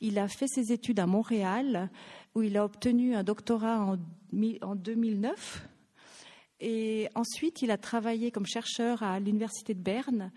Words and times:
Il 0.00 0.18
a 0.18 0.28
fait 0.28 0.46
ses 0.46 0.72
études 0.72 1.00
à 1.00 1.06
Montréal, 1.06 1.90
où 2.34 2.42
il 2.42 2.56
a 2.56 2.64
obtenu 2.64 3.14
un 3.14 3.22
doctorat 3.22 3.80
en, 3.80 3.96
en 4.62 4.74
2009. 4.74 5.66
Et 6.60 7.08
ensuite, 7.14 7.62
il 7.62 7.70
a 7.70 7.78
travaillé 7.78 8.30
comme 8.30 8.46
chercheur 8.46 9.02
à 9.02 9.20
l'université 9.20 9.74
de 9.74 9.80
Berne. 9.80 10.32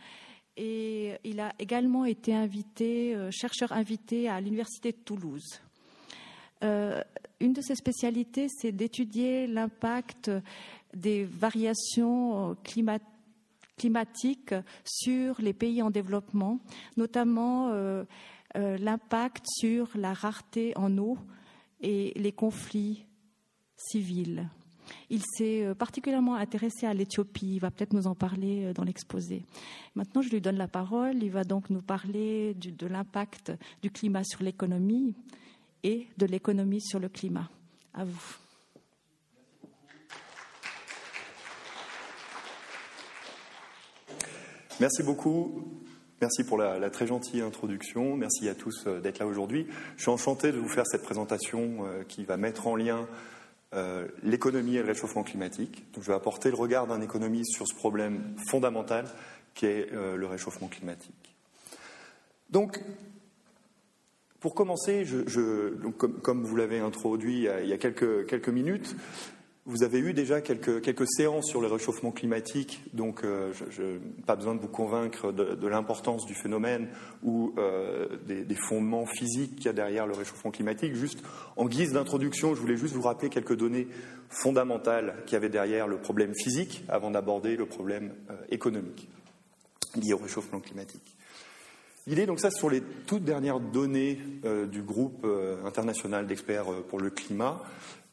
Et 0.57 1.13
il 1.23 1.39
a 1.39 1.53
également 1.59 2.05
été 2.05 2.35
invité, 2.35 3.15
euh, 3.15 3.31
chercheur 3.31 3.71
invité 3.71 4.29
à 4.29 4.41
l'université 4.41 4.91
de 4.91 4.97
Toulouse. 4.97 5.61
Euh, 6.63 7.01
une 7.39 7.53
de 7.53 7.61
ses 7.61 7.75
spécialités, 7.75 8.47
c'est 8.49 8.71
d'étudier 8.71 9.47
l'impact 9.47 10.29
des 10.93 11.23
variations 11.23 12.55
climatiques 12.63 13.07
climatique 13.81 14.53
sur 14.85 15.41
les 15.41 15.53
pays 15.53 15.81
en 15.81 15.89
développement, 15.89 16.59
notamment 16.97 17.69
euh, 17.71 18.03
euh, 18.55 18.77
l'impact 18.77 19.45
sur 19.47 19.89
la 19.95 20.13
rareté 20.13 20.73
en 20.77 20.97
eau 20.97 21.17
et 21.81 22.13
les 22.15 22.31
conflits 22.31 23.05
civils. 23.75 24.49
Il 25.09 25.21
s'est 25.23 25.63
euh, 25.63 25.73
particulièrement 25.73 26.35
intéressé 26.35 26.85
à 26.85 26.93
l'Éthiopie. 26.93 27.55
Il 27.55 27.59
va 27.59 27.71
peut-être 27.71 27.93
nous 27.93 28.07
en 28.07 28.15
parler 28.15 28.73
dans 28.73 28.83
l'exposé. 28.83 29.43
Maintenant, 29.95 30.21
je 30.21 30.29
lui 30.29 30.41
donne 30.41 30.57
la 30.57 30.67
parole. 30.67 31.23
Il 31.23 31.31
va 31.31 31.43
donc 31.43 31.69
nous 31.69 31.81
parler 31.81 32.53
de 32.55 32.87
l'impact 32.87 33.53
du 33.81 33.91
climat 33.91 34.23
sur 34.23 34.43
l'économie 34.43 35.15
et 35.83 36.07
de 36.17 36.25
l'économie 36.25 36.81
sur 36.81 36.99
le 36.99 37.09
climat. 37.09 37.49
À 37.93 38.05
vous. 38.05 38.37
Merci 44.79 45.03
beaucoup. 45.03 45.80
Merci 46.21 46.43
pour 46.43 46.59
la, 46.59 46.91
très 46.91 47.07
gentille 47.07 47.41
introduction. 47.41 48.15
Merci 48.15 48.47
à 48.47 48.53
tous 48.53 48.83
euh, 48.85 48.99
d'être 48.99 49.17
là 49.17 49.25
aujourd'hui. 49.25 49.65
Je 49.97 50.03
suis 50.03 50.11
enchanté 50.11 50.51
de 50.51 50.59
vous 50.59 50.67
faire 50.67 50.85
cette 50.85 51.01
présentation 51.01 51.79
euh, 51.87 52.03
qui 52.03 52.25
va 52.25 52.37
mettre 52.37 52.67
en 52.67 52.75
lien 52.75 53.07
euh, 53.73 54.07
l'économie 54.21 54.75
et 54.75 54.81
le 54.83 54.85
réchauffement 54.85 55.23
climatique. 55.23 55.83
Donc, 55.93 56.03
je 56.03 56.09
vais 56.09 56.15
apporter 56.15 56.49
le 56.51 56.55
regard 56.57 56.85
d'un 56.85 57.01
économiste 57.01 57.55
sur 57.55 57.67
ce 57.67 57.73
problème 57.73 58.35
fondamental 58.47 59.05
qui 59.55 59.65
est 59.65 59.91
le 59.91 60.27
réchauffement 60.27 60.67
climatique. 60.67 61.35
Donc, 62.51 62.79
pour 64.39 64.53
commencer, 64.53 65.05
comme, 65.97 66.43
vous 66.43 66.55
l'avez 66.55 66.79
introduit 66.79 67.47
il 67.63 67.67
y 67.67 67.73
a, 67.73 67.77
quelques 67.77 68.47
minutes, 68.47 68.95
vous 69.65 69.83
avez 69.83 69.99
eu 69.99 70.13
déjà 70.13 70.41
quelques, 70.41 71.07
séances 71.07 71.47
sur 71.47 71.61
le 71.61 71.67
réchauffement 71.67 72.11
climatique, 72.11 72.81
donc 72.93 73.23
euh, 73.23 73.53
je, 73.69 73.99
pas 74.25 74.35
besoin 74.35 74.55
de 74.55 74.59
vous 74.59 74.67
convaincre 74.67 75.31
de, 75.31 75.67
l'importance 75.67 76.25
du 76.25 76.33
phénomène 76.33 76.89
ou 77.21 77.53
euh, 77.57 78.07
des, 78.25 78.55
fondements 78.55 79.05
physiques 79.05 79.57
qu'il 79.57 79.65
y 79.65 79.69
a 79.69 79.73
derrière 79.73 80.07
le 80.07 80.13
réchauffement 80.13 80.49
climatique. 80.49 80.95
Juste 80.95 81.19
en 81.57 81.65
guise 81.65 81.93
d'introduction, 81.93 82.55
je 82.55 82.59
voulais 82.59 82.75
juste 82.75 82.95
vous 82.95 83.03
rappeler 83.03 83.29
quelques 83.29 83.55
données 83.55 83.87
fondamentales 84.29 85.15
qu'il 85.25 85.33
y 85.33 85.37
avait 85.37 85.49
derrière 85.49 85.87
le 85.87 85.97
problème 85.97 86.33
physique 86.33 86.83
avant 86.87 87.11
d'aborder 87.11 87.55
le 87.55 87.67
problème 87.67 88.13
euh, 88.31 88.35
économique 88.49 89.09
lié 89.95 90.13
au 90.13 90.17
réchauffement 90.17 90.59
climatique. 90.59 91.17
L'idée, 92.07 92.25
donc 92.25 92.39
ça, 92.39 92.49
sur 92.49 92.69
les 92.69 92.81
toutes 92.81 93.23
dernières 93.23 93.59
données 93.59 94.19
du 94.71 94.81
groupe 94.81 95.23
international 95.63 96.25
d'experts 96.25 96.65
pour 96.87 96.99
le 96.99 97.11
climat, 97.11 97.61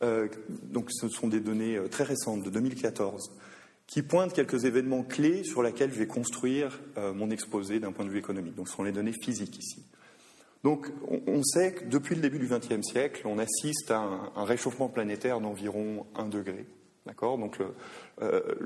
euh, 0.02 0.28
donc 0.62 0.90
ce 0.90 1.08
sont 1.08 1.26
des 1.26 1.40
données 1.40 1.76
euh, 1.76 1.88
très 1.88 2.04
récentes 2.04 2.44
de 2.44 2.50
2014 2.50 3.32
qui 3.88 4.02
pointent 4.02 4.32
quelques 4.32 4.64
événements 4.64 5.02
clés 5.02 5.42
sur 5.42 5.62
lesquels 5.62 5.92
je 5.92 5.98
vais 5.98 6.06
construire 6.06 6.78
euh, 6.98 7.12
mon 7.12 7.30
exposé 7.30 7.80
d'un 7.80 7.90
point 7.90 8.04
de 8.04 8.10
vue 8.10 8.18
économique. 8.18 8.54
Donc 8.54 8.68
ce 8.68 8.76
sont 8.76 8.84
les 8.84 8.92
données 8.92 9.14
physiques 9.24 9.58
ici. 9.58 9.84
Donc 10.62 10.88
on, 11.08 11.42
sait 11.44 11.72
que 11.72 11.84
depuis 11.84 12.16
le 12.16 12.20
début 12.20 12.38
du 12.38 12.48
XXe 12.48 12.82
siècle, 12.82 13.22
on 13.26 13.38
assiste 13.38 13.92
à 13.92 13.98
un, 14.34 14.44
réchauffement 14.44 14.88
planétaire 14.88 15.40
d'environ 15.40 16.04
1 16.16 16.26
degré. 16.26 16.66
D'accord? 17.06 17.38
Donc 17.38 17.58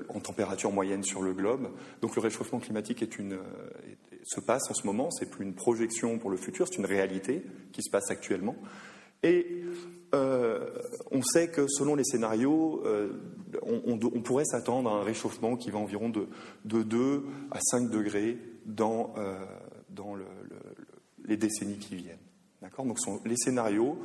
en 0.09 0.21
température 0.21 0.73
moyenne 0.73 1.05
sur 1.05 1.21
le 1.21 1.35
globe. 1.35 1.69
Donc 2.01 2.17
le 2.17 2.23
réchauffement 2.23 2.61
climatique 2.61 3.05
se 4.25 4.41
passe 4.41 4.71
en 4.71 4.75
ce 4.75 4.87
moment, 4.87 5.11
c'est 5.11 5.31
plus 5.31 5.45
une 5.45 5.55
projection 5.55 6.19
pour 6.19 6.31
le 6.31 6.39
futur, 6.39 6.67
c'est 6.67 6.79
une 6.79 6.87
réalité 6.87 7.43
qui 7.73 7.83
se 7.83 7.91
passe 7.91 8.11
actuellement. 8.11 8.57
Et 9.23 9.63
on 11.13 11.23
sait 11.23 11.49
que 11.49 11.67
selon 11.69 11.95
les 11.95 12.05
scénarios, 12.05 12.83
euh, 12.85 13.13
on, 13.63 13.99
pourrait 14.21 14.45
s'attendre 14.45 14.91
à 14.91 14.95
un 14.95 15.03
réchauffement 15.03 15.57
qui 15.57 15.71
va 15.71 15.79
environ 15.79 16.09
de, 16.09 16.29
2 16.65 17.25
à 17.51 17.61
5 17.61 17.91
degrés 17.91 18.39
dans, 18.67 19.15
euh, 19.19 19.39
les 21.25 21.37
décennies 21.37 21.79
qui 21.79 21.97
viennent. 21.97 22.19
D'accord? 22.61 22.85
Donc, 22.85 22.99
ce 22.99 23.05
sont 23.05 23.21
les 23.25 23.37
scénarios 23.37 23.99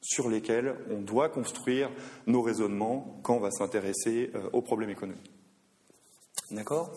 sur 0.00 0.28
lesquels 0.28 0.74
on 0.90 1.00
doit 1.00 1.28
construire 1.28 1.90
nos 2.26 2.42
raisonnements 2.42 3.20
quand 3.22 3.34
on 3.36 3.40
va 3.40 3.50
s'intéresser 3.50 4.30
aux 4.52 4.62
problèmes 4.62 4.90
économiques. 4.90 5.30
D'accord? 6.50 6.90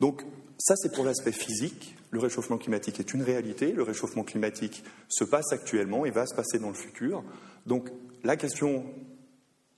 Donc, 0.00 0.24
ça, 0.58 0.74
c'est 0.76 0.92
pour 0.92 1.04
l'aspect 1.04 1.32
physique. 1.32 1.96
Le 2.10 2.18
réchauffement 2.18 2.58
climatique 2.58 2.98
est 2.98 3.14
une 3.14 3.22
réalité. 3.22 3.72
Le 3.72 3.82
réchauffement 3.84 4.24
climatique 4.24 4.82
se 5.08 5.24
passe 5.24 5.52
actuellement 5.52 6.04
et 6.04 6.10
va 6.10 6.26
se 6.26 6.34
passer 6.34 6.58
dans 6.58 6.68
le 6.68 6.74
futur. 6.74 7.22
Donc 7.66 7.90
la 8.24 8.36
question 8.36 8.84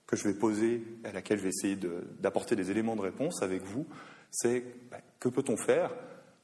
que 0.06 0.16
je 0.16 0.24
vais 0.24 0.34
poser, 0.34 0.82
à 1.04 1.12
laquelle 1.12 1.38
je 1.38 1.44
vais 1.44 1.50
essayer 1.50 1.76
d'apporter 2.18 2.56
des 2.56 2.70
éléments 2.70 2.96
de 2.96 3.00
réponse 3.00 3.42
avec 3.42 3.62
vous, 3.62 3.86
c'est 4.30 4.64
bah, 4.90 4.98
que 5.18 5.28
peut-on 5.28 5.56
faire 5.56 5.92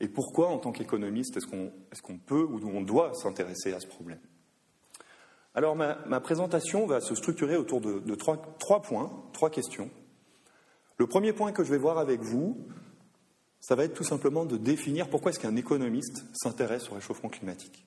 et 0.01 0.09
pourquoi, 0.09 0.49
en 0.49 0.59
tant 0.59 0.73
qu'économiste, 0.73 1.37
est-ce 1.37 1.47
qu'on 2.03 2.19
peut 2.19 2.43
ou 2.43 2.61
on 2.69 2.83
doit 2.83 3.15
s'intéresser 3.15 3.73
à 3.73 3.81
ce 3.81 3.87
problème? 3.87 4.21
Alors, 5.55 5.75
ma, 5.75 6.21
présentation 6.21 6.87
va 6.87 7.01
se 7.01 7.15
structurer 7.15 7.57
autour 7.57 7.81
de, 7.81 8.15
trois, 8.15 8.37
trois, 8.59 8.83
points, 8.83 9.11
trois 9.33 9.49
questions. 9.49 9.91
Le 10.99 11.07
premier 11.07 11.33
point 11.33 11.53
que 11.53 11.65
je 11.65 11.71
vais 11.71 11.79
voir 11.79 11.99
avec 11.99 12.21
vous, 12.21 12.67
ça 13.61 13.75
va 13.75 13.85
être 13.85 13.95
tout 13.95 14.05
simplement 14.05 14.45
de 14.45 14.59
définir 14.59 15.09
pourquoi 15.09 15.31
est-ce 15.31 15.41
qu'un 15.41 15.57
économiste 15.57 16.25
s'intéresse 16.35 16.91
au 16.91 16.95
réchauffement 16.95 17.31
climatique. 17.31 17.87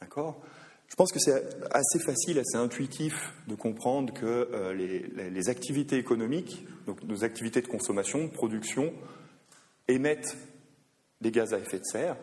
D'accord? 0.00 0.42
Je 0.88 0.94
pense 0.94 1.12
que 1.12 1.18
c'est 1.18 1.42
assez 1.72 1.98
facile, 1.98 2.38
assez 2.38 2.56
intuitif 2.56 3.32
de 3.48 3.54
comprendre 3.54 4.12
que 4.14 4.48
euh, 4.52 4.72
les, 4.72 5.48
activités 5.48 5.96
économiques, 5.96 6.66
donc 6.86 7.02
nos 7.02 7.24
activités 7.24 7.60
de 7.60 7.66
consommation, 7.66 8.24
de 8.24 8.30
production, 8.30 8.92
émettent 9.88 10.36
des 11.20 11.30
gaz 11.30 11.52
à 11.52 11.58
effet 11.58 11.78
de 11.78 11.84
serre. 11.84 12.16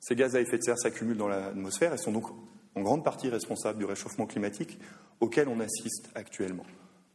Ces 0.00 0.16
gaz 0.16 0.34
à 0.34 0.40
effet 0.40 0.58
de 0.58 0.62
serre 0.62 0.78
s'accumulent 0.78 1.16
dans 1.16 1.28
l'atmosphère 1.28 1.94
et 1.94 1.98
sont 1.98 2.12
donc 2.12 2.26
en 2.74 2.82
grande 2.82 3.04
partie 3.04 3.28
responsables 3.28 3.78
du 3.78 3.84
réchauffement 3.84 4.26
climatique 4.26 4.78
auquel 5.20 5.48
on 5.48 5.60
assiste 5.60 6.10
actuellement. 6.14 6.66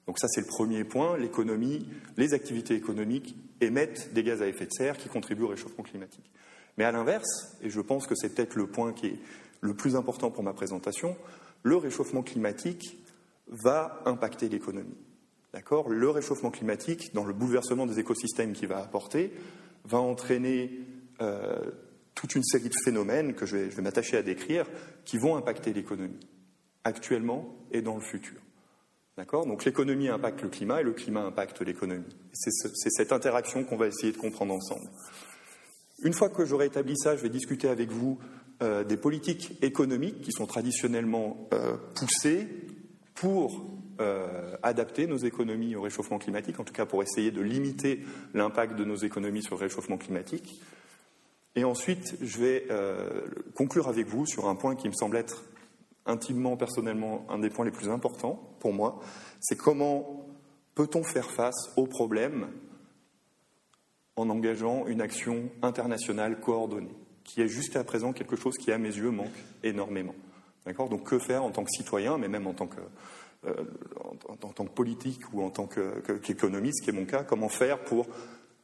Donc 0.08 0.20
ça, 0.20 0.28
c'est 0.28 0.42
le 0.42 0.48
premier 0.48 0.84
point. 0.84 1.18
L'économie, 1.18 1.88
les 2.16 2.34
activités 2.34 2.76
économiques 2.76 3.36
émettent 3.60 4.14
des 4.14 4.24
gaz 4.24 4.42
à 4.42 4.48
effet 4.48 4.66
de 4.66 4.72
serre 4.72 4.98
qui 4.98 5.10
contribuent 5.10 5.44
au 5.44 5.50
réchauffement 5.50 5.84
climatique. 5.84 6.30
Mais 6.78 6.84
à 6.84 6.92
l'inverse, 6.92 7.58
et 7.62 7.70
je 7.70 7.82
pense 7.82 8.06
que 8.06 8.16
c'est 8.16 8.36
peut-être 8.36 8.56
le 8.56 8.68
point 8.68 8.94
qui 8.94 9.08
est 9.08 9.20
le 9.66 9.74
plus 9.74 9.96
important 9.96 10.32
pour 10.32 10.44
ma 10.44 10.54
présentation, 10.54 11.18
le 11.64 11.76
réchauffement 11.76 12.24
climatique 12.24 12.98
va 13.48 14.02
impacter 14.06 14.50
l'économie. 14.50 14.98
D'accord? 15.54 15.90
Le 15.90 16.10
réchauffement 16.10 16.52
climatique, 16.52 17.14
dans 17.14 17.26
le 17.26 17.34
bouleversement 17.34 17.86
des 17.86 18.00
écosystèmes 18.00 18.54
qu'il 18.54 18.68
va 18.68 18.80
apporter, 18.80 19.32
va 19.86 20.00
entraîner 20.00 20.80
euh, 21.22 21.72
toute 22.14 22.36
une 22.36 22.44
série 22.44 22.70
de 22.70 22.76
phénomènes 22.84 23.34
que 23.34 23.46
je 23.46 23.58
vais, 23.58 23.82
m'attacher 23.82 24.18
à 24.18 24.22
décrire 24.22 24.66
qui 25.06 25.18
vont 25.18 25.36
impacter 25.36 25.74
l'économie, 25.74 26.28
actuellement 26.84 27.56
et 27.72 27.82
dans 27.82 27.96
le 27.96 28.02
futur. 28.02 28.38
D'accord? 29.18 29.46
Donc 29.46 29.64
l'économie 29.64 30.10
impacte 30.10 30.42
le 30.42 30.50
climat 30.50 30.82
et 30.82 30.84
le 30.84 30.92
climat 30.92 31.24
impacte 31.24 31.62
l'économie. 31.62 32.16
C'est 32.34 32.90
cette 32.90 33.14
interaction 33.14 33.64
qu'on 33.64 33.78
va 33.78 33.88
essayer 33.88 34.12
de 34.12 34.18
comprendre 34.18 34.54
ensemble. 34.54 34.90
Une 36.04 36.14
fois 36.14 36.30
que 36.30 36.44
j'aurai 36.44 36.66
établi 36.66 36.98
ça, 36.98 37.16
je 37.16 37.22
vais 37.22 37.30
discuter 37.30 37.70
avec 37.70 37.90
vous 37.90 38.20
euh, 38.62 38.84
des 38.86 38.98
politiques 38.98 39.52
économiques 39.62 40.22
qui 40.22 40.32
sont 40.32 40.46
traditionnellement 40.46 41.50
euh, 41.54 41.76
poussées 41.94 42.48
pour 43.14 43.66
euh, 44.00 44.56
adapter 44.64 45.08
nos 45.08 45.18
économies 45.18 45.76
au 45.76 45.82
réchauffement 45.82 46.20
climatique, 46.20 46.60
en 46.60 46.64
tout 46.64 46.74
cas 46.74 46.86
pour 46.86 47.04
essayer 47.04 47.32
de 47.32 47.42
limiter 47.42 48.00
l'impact 48.34 48.76
de 48.76 48.86
nos 48.86 48.96
économies 48.96 49.44
sur 49.44 49.56
le 49.56 49.62
réchauffement 49.62 49.98
climatique. 49.98 50.62
Et 51.58 51.66
ensuite, 51.66 52.18
je 52.22 52.38
vais 52.38 52.68
conclure 53.56 53.88
avec 53.88 54.08
vous 54.08 54.26
sur 54.26 54.50
un 54.50 54.56
point 54.56 54.76
qui 54.76 54.90
me 54.90 54.94
semble 54.94 55.16
être 55.16 55.46
intimement, 56.06 56.58
personnellement, 56.58 57.26
un 57.30 57.40
des 57.40 57.50
points 57.50 57.64
les 57.64 57.72
plus 57.72 57.90
importants 57.90 58.56
pour 58.60 58.74
moi, 58.74 59.00
c'est 59.40 59.58
comment 59.58 60.28
peut-on 60.76 61.04
faire 61.04 61.32
face 61.32 61.72
aux 61.78 61.88
problèmes 61.88 62.48
en 64.18 64.30
engageant 64.30 64.86
une 64.88 65.02
action 65.02 65.50
internationale 65.62 66.40
coordonnée? 66.40 66.96
Qui 67.26 67.42
est 67.42 67.48
jusqu'à 67.50 67.84
présent 67.84 68.14
quelque 68.14 68.38
chose 68.38 68.56
qui, 68.58 68.72
à 68.72 68.78
mes 68.78 68.96
yeux, 68.96 69.12
manque 69.12 69.36
énormément. 69.64 70.16
D'accord? 70.66 70.88
Donc, 70.88 71.04
que 71.04 71.20
faire 71.20 71.44
en 71.44 71.52
tant 71.52 71.64
que 71.64 71.72
citoyen, 71.72 72.18
mais 72.18 72.30
même 72.30 72.48
en 72.48 72.54
tant 72.54 72.68
que, 72.68 72.80
euh, 73.46 73.54
en, 74.42 74.48
tant 74.52 74.66
que 74.66 74.72
politique 74.72 75.22
ou 75.34 75.42
en 75.42 75.50
tant 75.50 75.68
qu'économiste, 75.68 76.84
qui 76.84 76.92
est 76.92 76.94
mon 76.94 77.06
cas, 77.06 77.24
comment 77.24 77.50
faire 77.50 77.84
pour 77.84 78.08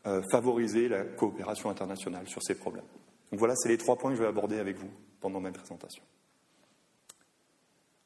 euh, 0.06 0.22
favoriser 0.32 0.88
la 0.88 1.04
coopération 1.04 1.70
internationale 1.70 2.28
sur 2.28 2.42
ces 2.42 2.56
problèmes? 2.56 2.86
Donc, 3.32 3.40
voilà, 3.40 3.56
c'est 3.58 3.70
les 3.70 3.78
trois 3.78 3.98
points 3.98 4.12
que 4.12 4.18
je 4.18 4.22
vais 4.22 4.28
aborder 4.28 4.60
avec 4.60 4.78
vous 4.78 4.90
pendant 5.20 5.40
ma 5.40 5.52
présentation. 5.52 6.04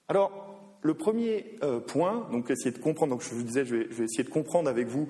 Alors, 0.07 0.53
le 0.81 0.93
premier 0.93 1.57
euh, 1.63 1.79
point, 1.79 2.27
donc 2.31 2.49
essayer 2.51 2.71
de 2.71 2.77
comprendre, 2.77 3.13
donc 3.13 3.23
je 3.23 3.33
vous 3.33 3.43
disais, 3.43 3.65
je 3.65 3.75
vais, 3.75 4.03
essayer 4.03 4.23
de 4.23 4.29
comprendre 4.29 4.69
avec 4.69 4.87
vous 4.87 5.09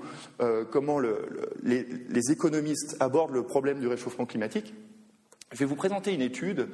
comment 0.71 0.99
les, 0.99 2.31
économistes 2.31 2.95
abordent 2.99 3.33
le 3.33 3.43
problème 3.43 3.79
du 3.79 3.87
réchauffement 3.87 4.25
climatique. 4.25 4.73
Je 5.51 5.59
vais 5.59 5.65
vous 5.65 5.75
présenter 5.75 6.13
une 6.13 6.21
étude. 6.21 6.69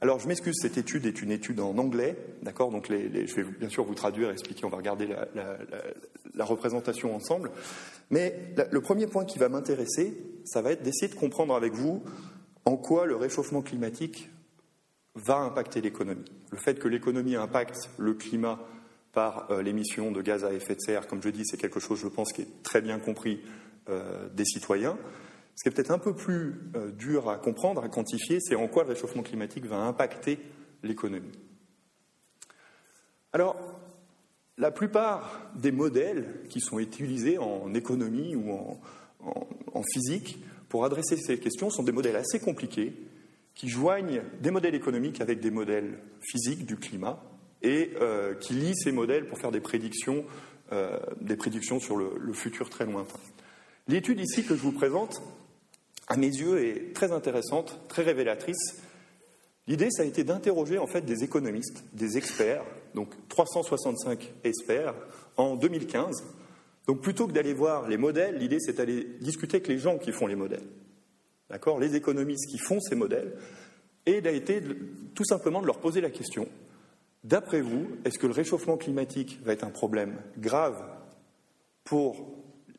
Alors, 0.00 0.18
je 0.18 0.28
m'excuse, 0.28 0.56
cette 0.60 0.78
étude 0.78 1.06
est 1.06 1.22
une 1.22 1.30
étude 1.30 1.60
en 1.60 1.78
anglais, 1.78 2.16
d'accord? 2.42 2.70
Donc, 2.70 2.88
je 2.88 3.34
vais 3.34 3.44
bien 3.44 3.68
sûr 3.68 3.84
vous 3.84 3.94
traduire, 3.94 4.30
expliquer, 4.30 4.64
on 4.64 4.68
va 4.68 4.76
regarder 4.76 5.08
la, 6.34 6.44
représentation 6.44 7.14
ensemble. 7.14 7.50
Mais 8.10 8.54
le 8.70 8.80
premier 8.80 9.06
point 9.06 9.24
qui 9.24 9.38
va 9.38 9.48
m'intéresser, 9.48 10.16
ça 10.44 10.60
va 10.60 10.72
être 10.72 10.82
d'essayer 10.82 11.08
de 11.08 11.18
comprendre 11.18 11.54
avec 11.54 11.72
vous 11.72 12.02
en 12.64 12.76
quoi 12.76 13.06
le 13.06 13.16
réchauffement 13.16 13.62
climatique 13.62 14.28
va 15.14 15.36
impacter 15.36 15.80
l'économie. 15.80 16.24
Le 16.50 16.58
fait 16.58 16.78
que 16.78 16.88
l'économie 16.88 17.36
impacte 17.36 17.90
le 17.98 18.14
climat 18.14 18.58
par 19.12 19.50
euh, 19.50 19.62
l'émission 19.62 20.10
de 20.10 20.22
gaz 20.22 20.44
à 20.44 20.52
effet 20.52 20.74
de 20.74 20.80
serre, 20.80 21.06
comme 21.06 21.22
je 21.22 21.28
dis, 21.28 21.44
c'est 21.44 21.58
quelque 21.58 21.80
chose, 21.80 22.00
je 22.00 22.08
pense, 22.08 22.32
qui 22.32 22.42
est 22.42 22.62
très 22.62 22.80
bien 22.80 22.98
compris 22.98 23.42
euh, 23.88 24.28
des 24.30 24.44
citoyens. 24.44 24.96
Ce 25.54 25.62
qui 25.62 25.68
est 25.68 25.72
peut-être 25.72 25.90
un 25.90 25.98
peu 25.98 26.14
plus 26.14 26.70
euh, 26.74 26.90
dur 26.90 27.28
à 27.28 27.36
comprendre, 27.36 27.82
à 27.82 27.88
quantifier, 27.88 28.38
c'est 28.40 28.54
en 28.54 28.68
quoi 28.68 28.84
le 28.84 28.90
réchauffement 28.90 29.22
climatique 29.22 29.66
va 29.66 29.76
impacter 29.76 30.38
l'économie. 30.82 31.38
Alors, 33.32 33.56
la 34.58 34.70
plupart 34.70 35.50
des 35.54 35.72
modèles 35.72 36.40
qui 36.48 36.60
sont 36.60 36.78
utilisés 36.78 37.38
en 37.38 37.72
économie 37.74 38.36
ou 38.36 38.52
en 38.52 39.82
physique 39.82 40.44
pour 40.68 40.84
adresser 40.84 41.16
ces 41.16 41.38
questions 41.38 41.70
sont 41.70 41.82
des 41.82 41.92
modèles 41.92 42.16
assez 42.16 42.38
compliqués 42.38 42.94
qui 43.54 43.68
joignent 43.68 44.22
des 44.40 44.50
modèles 44.50 44.74
économiques 44.74 45.20
avec 45.20 45.40
des 45.40 45.50
modèles 45.50 45.98
physiques 46.20 46.64
du 46.64 46.76
climat 46.76 47.22
et 47.62 47.92
euh, 48.00 48.34
qui 48.34 48.54
lient 48.54 48.74
ces 48.74 48.92
modèles 48.92 49.26
pour 49.26 49.38
faire 49.38 49.50
des 49.50 49.60
prédictions, 49.60 50.24
euh, 50.72 50.98
des 51.20 51.36
prédictions 51.36 51.78
sur 51.78 51.96
le, 51.96 52.32
futur 52.32 52.70
très 52.70 52.86
lointain. 52.86 53.18
L'étude 53.88 54.20
ici 54.20 54.44
que 54.44 54.54
je 54.54 54.62
vous 54.62 54.72
présente, 54.72 55.22
à 56.08 56.16
mes 56.16 56.26
yeux, 56.26 56.64
est 56.64 56.94
très 56.94 57.12
intéressante, 57.12 57.78
très 57.88 58.02
révélatrice. 58.02 58.82
L'idée, 59.66 59.90
ça 59.90 60.02
a 60.02 60.06
été 60.06 60.24
d'interroger 60.24 60.78
en 60.78 60.86
fait 60.86 61.02
des 61.02 61.22
économistes, 61.22 61.84
des 61.92 62.18
experts, 62.18 62.64
donc 62.94 63.10
365 63.28 64.32
experts 64.44 64.94
en 65.36 65.56
2015. 65.56 66.24
Donc 66.86 67.00
plutôt 67.00 67.26
que 67.26 67.32
d'aller 67.32 67.54
voir 67.54 67.88
les 67.88 67.96
modèles, 67.96 68.38
l'idée 68.38 68.58
c'est 68.58 68.76
d'aller 68.76 69.06
discuter 69.20 69.58
avec 69.58 69.68
les 69.68 69.78
gens 69.78 69.98
qui 69.98 70.12
font 70.12 70.26
les 70.26 70.34
modèles. 70.34 70.66
D'accord, 71.48 71.78
les 71.78 71.94
économistes 71.94 72.50
qui 72.50 72.58
font 72.58 72.80
ces 72.80 72.96
modèles, 72.96 73.36
et 74.06 74.18
il 74.18 74.26
a 74.26 74.32
été 74.32 74.60
tout 75.14 75.24
simplement 75.24 75.60
de 75.60 75.66
leur 75.66 75.78
poser 75.78 76.00
la 76.00 76.10
question. 76.10 76.48
D'après 77.24 77.60
vous, 77.60 77.86
est-ce 78.04 78.18
que 78.18 78.26
le 78.26 78.32
réchauffement 78.32 78.76
climatique 78.76 79.38
va 79.44 79.52
être 79.52 79.64
un 79.64 79.70
problème 79.70 80.16
grave 80.38 80.82
pour 81.84 82.26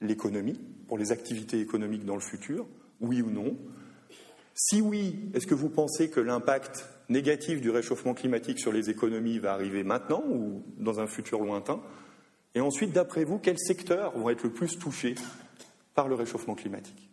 l'économie, 0.01 0.59
pour 0.87 0.97
les 0.97 1.13
activités 1.13 1.61
économiques 1.61 2.03
dans 2.03 2.15
le 2.15 2.21
futur, 2.21 2.65
oui 3.03 3.21
ou 3.21 3.29
non 3.29 3.55
Si 4.55 4.81
oui, 4.81 5.29
est-ce 5.35 5.45
que 5.45 5.53
vous 5.53 5.69
pensez 5.69 6.09
que 6.09 6.19
l'impact 6.19 6.89
négatif 7.09 7.61
du 7.61 7.69
réchauffement 7.69 8.15
climatique 8.15 8.59
sur 8.59 8.71
les 8.71 8.89
économies 8.89 9.37
va 9.37 9.53
arriver 9.53 9.83
maintenant 9.83 10.23
ou 10.27 10.63
dans 10.77 10.99
un 10.99 11.07
futur 11.07 11.41
lointain? 11.41 11.81
Et 12.55 12.61
ensuite, 12.61 12.91
d'après 12.91 13.23
vous, 13.23 13.39
quels 13.39 13.59
secteurs 13.59 14.17
vont 14.17 14.29
être 14.29 14.43
le 14.43 14.51
plus 14.51 14.77
touchés 14.79 15.15
par 15.95 16.07
le 16.07 16.15
réchauffement 16.15 16.55
climatique? 16.55 17.09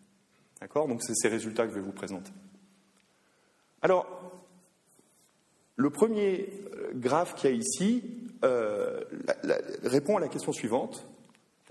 D'accord? 0.61 0.89
Donc, 0.89 1.03
c'est 1.03 1.15
ces 1.15 1.29
résultats 1.29 1.65
que 1.65 1.71
je 1.71 1.77
vais 1.77 1.85
vous 1.85 1.93
présenter. 1.93 2.33
Alors, 3.83 4.07
le 5.77 5.91
premier 5.91 6.51
euh, 6.77 6.91
graphe 6.95 7.35
qu'il 7.35 7.51
y 7.51 7.53
a 7.55 7.57
ici 7.57 8.03
euh, 8.45 9.03
répond 9.83 10.19
à 10.19 10.21
la 10.21 10.29
question 10.29 10.53
suivante. 10.53 11.07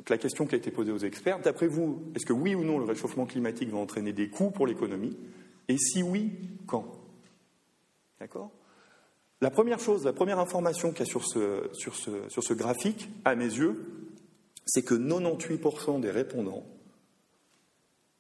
La 0.08 0.18
question 0.18 0.46
qui 0.46 0.56
a 0.56 0.58
été 0.58 0.72
posée 0.72 0.92
aux 0.92 1.00
experts. 1.00 1.40
D'après 1.42 1.68
vous, 1.68 2.02
est-ce 2.16 2.26
que 2.26 2.34
oui 2.34 2.56
ou 2.56 2.64
non 2.64 2.80
le 2.80 2.86
réchauffement 2.86 3.26
climatique 3.26 3.70
va 3.70 3.78
entraîner 3.78 4.14
des 4.14 4.30
coûts 4.30 4.50
pour 4.50 4.66
l'économie 4.66 5.18
Et 5.68 5.78
si 5.78 6.02
oui, 6.02 6.32
quand? 6.68 6.86
D'accord? 8.20 8.52
La 9.42 9.50
première 9.50 9.80
chose, 9.80 10.06
la 10.06 10.14
première 10.14 10.40
information 10.40 10.92
qu'il 10.92 11.06
y 11.06 11.10
a 11.10 11.12
sur 11.12 11.26
ce 11.26 12.54
graphique, 12.54 13.10
à 13.26 13.36
mes 13.36 13.46
yeux, 13.46 13.86
c'est 14.66 14.84
que 14.84 14.96
98% 14.96 16.00
des 16.00 16.12
répondants 16.12 16.66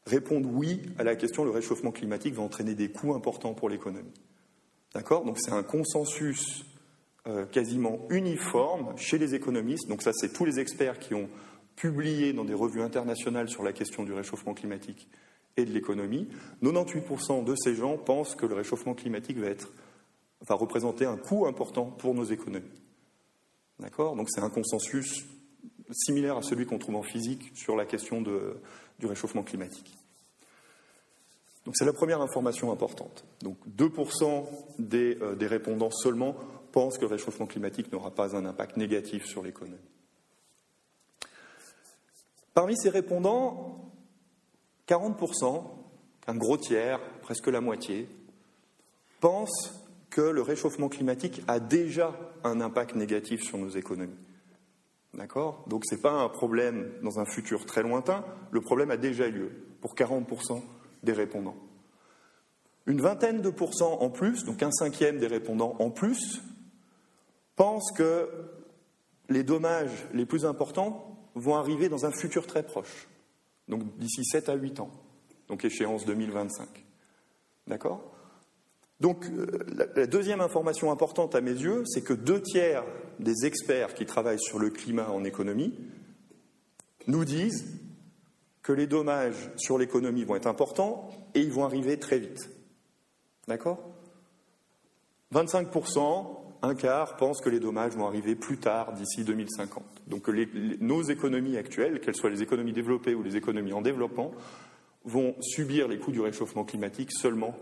répondent 0.06 0.48
oui 0.52 0.82
à 0.98 1.04
la 1.04 1.16
question 1.16 1.44
le 1.44 1.52
réchauffement 1.52 1.92
climatique 1.92 2.34
va 2.34 2.42
entraîner 2.42 2.74
des 2.74 2.92
coûts 2.92 3.14
importants 3.14 3.54
pour 3.54 3.70
l'économie. 3.70 4.14
D'accord? 4.94 5.24
Donc 5.24 5.38
c'est 5.40 5.52
un 5.52 5.64
consensus 5.64 6.66
euh, 7.28 7.46
quasiment 7.46 8.00
uniforme 8.10 8.98
chez 8.98 9.18
les 9.18 9.36
économistes. 9.36 9.88
Donc 9.88 10.02
ça, 10.02 10.12
c'est 10.14 10.34
tous 10.34 10.46
les 10.46 10.60
experts 10.60 11.00
qui 11.00 11.14
ont 11.14 11.30
publié 11.80 12.34
dans 12.34 12.44
des 12.44 12.54
revues 12.54 12.82
internationales 12.82 13.50
sur 13.50 13.64
la 13.64 13.72
question 13.72 14.04
du 14.04 14.12
réchauffement 14.12 14.54
climatique 14.54 15.08
et 15.56 15.64
de 15.64 15.72
l'économie. 15.72 16.28
98% 16.62 17.46
de 17.46 17.56
ces 17.56 17.74
gens 17.74 17.98
pensent 17.98 18.36
que 18.36 18.46
le 18.46 18.54
réchauffement 18.54 18.94
climatique 18.94 19.38
va, 19.38 19.48
être, 19.48 19.72
va 20.48 20.56
représenter 20.56 21.06
un 21.06 21.16
coût 21.16 21.48
important 21.48 21.86
pour 21.86 22.14
nos 22.14 22.26
économies. 22.26 22.82
D'accord? 23.80 24.18
Donc 24.18 24.28
c'est 24.30 24.42
un 24.42 24.50
consensus 24.50 25.26
similaire 25.92 26.38
à 26.38 26.42
celui 26.42 26.66
qu'on 26.66 26.78
trouve 26.78 26.98
en 26.98 27.02
physique 27.02 27.52
sur 27.56 27.78
la 27.78 27.86
question 27.86 28.22
du 28.22 29.06
réchauffement 29.06 29.44
climatique. 29.44 29.98
Donc 31.66 31.76
c'est 31.78 31.86
la 31.86 31.94
première 31.94 32.22
information 32.22 32.74
importante. 32.74 33.26
Donc 33.42 33.58
2% 33.78 34.46
des, 34.80 35.18
euh, 35.22 35.36
des, 35.36 35.48
répondants 35.48 35.92
seulement 35.92 36.36
pensent 36.72 36.98
que 36.98 37.06
le 37.06 37.12
réchauffement 37.12 37.46
climatique 37.46 37.92
n'aura 37.92 38.12
pas 38.12 38.36
un 38.36 38.46
impact 38.46 38.78
négatif 38.78 39.26
sur 39.26 39.44
l'économie. 39.44 39.78
Parmi 42.60 42.76
ces 42.76 42.90
répondants, 42.90 43.90
40%, 44.90 45.64
un 46.28 46.36
gros 46.36 46.58
tiers, 46.58 47.00
presque 47.22 47.48
la 47.48 47.62
moitié, 47.62 48.10
pensent 49.22 49.88
que 50.10 50.20
le 50.20 50.42
réchauffement 50.42 50.90
climatique 50.90 51.42
a 51.48 51.62
déjà 51.62 52.14
un 52.44 52.60
impact 52.60 52.96
négatif 52.96 53.44
sur 53.44 53.58
nos 53.58 53.70
économies. 53.70 54.20
D'accord? 55.14 55.64
Donc 55.68 55.86
ce 55.86 55.96
n'est 55.96 56.02
pas 56.02 56.12
un 56.12 56.28
problème 56.28 56.92
dans 57.02 57.22
un 57.22 57.26
futur 57.26 57.66
très 57.66 57.82
lointain, 57.82 58.26
le 58.52 58.60
problème 58.60 58.92
a 58.92 58.98
déjà 58.98 59.30
lieu 59.30 59.52
pour 59.80 59.96
40% 59.96 60.62
des 61.04 61.14
répondants. 61.14 61.56
Une 62.88 63.00
vingtaine 63.00 63.42
de 63.42 63.52
pourcents 63.52 64.02
en 64.02 64.10
plus, 64.10 64.44
donc 64.44 64.62
un 64.64 64.72
cinquième 64.72 65.18
des 65.18 65.28
répondants 65.28 65.78
en 65.80 65.92
plus, 65.92 66.42
pensent 67.56 67.94
que 67.94 68.28
les 69.30 69.44
dommages 69.44 70.10
les 70.14 70.26
plus 70.26 70.46
importants 70.46 71.16
vont 71.40 71.56
arriver 71.56 71.90
dans 71.90 72.06
un 72.06 72.12
futur 72.12 72.48
très 72.48 72.64
proche, 72.64 73.08
donc 73.68 73.84
d'ici 73.98 74.24
7 74.26 74.50
à 74.50 74.56
8 74.56 74.80
ans, 74.80 74.92
donc 75.48 75.66
échéance 75.66 76.06
2025. 76.06 76.68
D'accord? 77.68 78.12
Donc 79.00 79.26
euh, 79.26 79.66
la 79.96 80.08
deuxième 80.08 80.42
information 80.42 80.92
importante 80.92 81.36
à 81.36 81.42
mes 81.42 81.52
yeux, 81.52 81.84
c'est 81.86 82.02
que 82.02 82.14
deux 82.14 82.42
tiers 82.42 82.84
des 83.20 83.46
experts 83.46 83.94
qui 83.94 84.06
travaillent 84.06 84.42
sur 84.42 84.60
le 84.60 84.70
climat 84.70 85.10
en 85.10 85.24
économie 85.24 85.74
nous 87.08 87.26
disent 87.26 87.66
que 88.62 88.74
les 88.74 88.88
dommages 88.88 89.50
sur 89.56 89.78
l'économie 89.78 90.26
vont 90.26 90.36
être 90.36 90.48
importants 90.48 91.10
et 91.34 91.40
ils 91.40 91.52
vont 91.52 91.64
arriver 91.64 91.98
très 91.98 92.20
vite. 92.20 92.50
D'accord? 93.48 93.80
25%, 95.34 96.39
un 96.62 96.76
quart, 96.76 97.16
pensent 97.18 97.42
que 97.42 97.50
les 97.50 97.60
dommages 97.60 97.96
vont 97.96 98.08
arriver 98.08 98.36
plus 98.36 98.58
tard, 98.58 98.94
d'ici 98.94 99.24
2050. 99.24 99.84
Donc 100.08 100.28
nos 100.80 101.02
économies 101.04 101.58
actuelles, 101.58 102.00
qu'elles 102.00 102.16
soient 102.16 102.30
les 102.30 102.44
économies 102.44 102.74
développées 102.74 103.16
ou 103.16 103.24
les 103.24 103.38
économies 103.38 103.74
en 103.74 103.82
développement, 103.82 104.34
vont 105.06 105.36
subir 105.42 105.88
les 105.88 105.98
coûts 105.98 106.12
du 106.12 106.22
réchauffement 106.22 106.66
climatique 106.66 107.12
seulement 107.12 107.58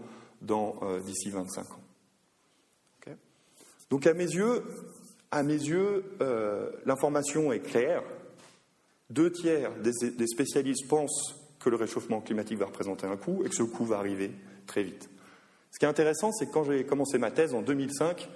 euh, 0.50 1.00
d'ici 1.02 1.30
25 1.30 1.72
ans. 1.72 1.82
Donc 3.90 4.06
à 4.06 4.14
mes 4.14 4.26
yeux, 4.26 4.64
yeux, 5.34 6.04
euh, 6.22 6.72
l'information 6.86 7.54
est 7.54 7.60
claire. 7.60 8.04
Deux 9.10 9.32
tiers 9.32 9.72
des, 9.80 10.28
spécialistes 10.28 10.88
pensent 10.90 11.36
que 11.60 11.70
le 11.70 11.78
réchauffement 11.78 12.20
climatique 12.20 12.58
va 12.58 12.66
représenter 12.66 13.08
un 13.08 13.16
coût 13.16 13.44
et 13.46 13.50
que 13.50 13.56
ce 13.56 13.64
coût 13.64 13.86
va 13.86 13.98
arriver 13.98 14.32
très 14.66 14.84
vite. 14.84 15.10
Ce 15.72 15.80
qui 15.80 15.86
est 15.86 15.88
intéressant, 15.88 16.32
c'est 16.34 16.48
que 16.48 16.52
quand 16.52 16.66
j'ai 16.66 16.86
commencé 16.86 17.18
ma 17.18 17.32
thèse 17.32 17.54
en 17.54 17.62
2005, 17.62 18.28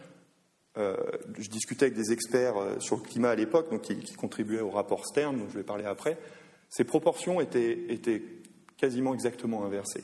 euh, 0.78 0.96
je 1.38 1.50
discutais 1.50 1.86
avec 1.86 1.98
des 1.98 2.14
experts 2.14 2.58
euh, 2.58 2.80
sur 2.80 2.96
le 2.96 3.02
climat 3.02 3.32
à 3.32 3.36
l'époque, 3.36 3.70
donc 3.70 3.82
qui, 3.82 4.14
contribuaient 4.14 4.62
au 4.62 4.70
rapport 4.70 5.06
Stern, 5.06 5.38
dont 5.38 5.50
je 5.50 5.58
vais 5.58 5.64
parler 5.64 5.86
après. 5.86 6.18
Ces 6.70 6.86
proportions 6.86 7.42
étaient 7.42 8.24
quasiment 8.78 9.14
exactement 9.14 9.66
inversées. 9.66 10.04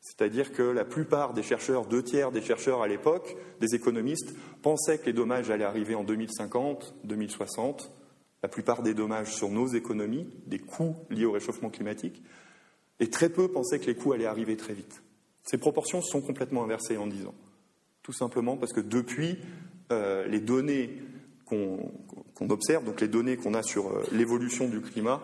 C'est-à-dire 0.00 0.52
que 0.52 0.62
la 0.62 0.84
plupart 0.84 1.32
des 1.32 1.44
chercheurs, 1.44 1.86
deux 1.86 2.02
tiers 2.02 2.32
des 2.32 2.42
chercheurs 2.42 2.82
à 2.82 2.88
l'époque, 2.88 3.36
des 3.60 3.76
économistes, 3.76 4.34
pensaient 4.60 4.98
que 4.98 5.06
les 5.06 5.12
dommages 5.12 5.48
allaient 5.48 5.62
arriver 5.62 5.94
en 5.94 6.02
2050, 6.02 6.94
2060. 7.04 7.92
La 8.42 8.48
plupart 8.48 8.82
des 8.82 8.94
dommages 8.94 9.32
sur 9.32 9.48
nos 9.48 9.68
économies, 9.68 10.28
des 10.46 10.58
coûts 10.58 10.96
liés 11.08 11.24
au 11.24 11.30
réchauffement 11.30 11.70
climatique, 11.70 12.20
et 12.98 13.08
très 13.08 13.28
peu 13.28 13.46
pensaient 13.46 13.78
que 13.78 13.86
les 13.86 13.94
coûts 13.94 14.12
allaient 14.12 14.26
arriver 14.26 14.56
très 14.56 14.74
vite. 14.74 15.02
Ces 15.44 15.58
proportions 15.58 16.02
sont 16.02 16.20
complètement 16.20 16.64
inversées 16.64 16.96
en 16.96 17.06
dix 17.06 17.24
ans. 17.24 17.34
Tout 18.02 18.12
simplement 18.12 18.56
parce 18.56 18.72
que 18.72 18.80
depuis, 18.80 19.38
euh, 19.90 20.26
les 20.26 20.40
données 20.40 21.02
qu'on 21.44 22.48
observe, 22.48 22.84
donc 22.84 23.00
les 23.00 23.08
données 23.08 23.36
qu'on 23.36 23.54
a 23.54 23.62
sur 23.62 23.88
euh, 23.88 24.02
l'évolution 24.12 24.68
du 24.68 24.80
climat, 24.80 25.20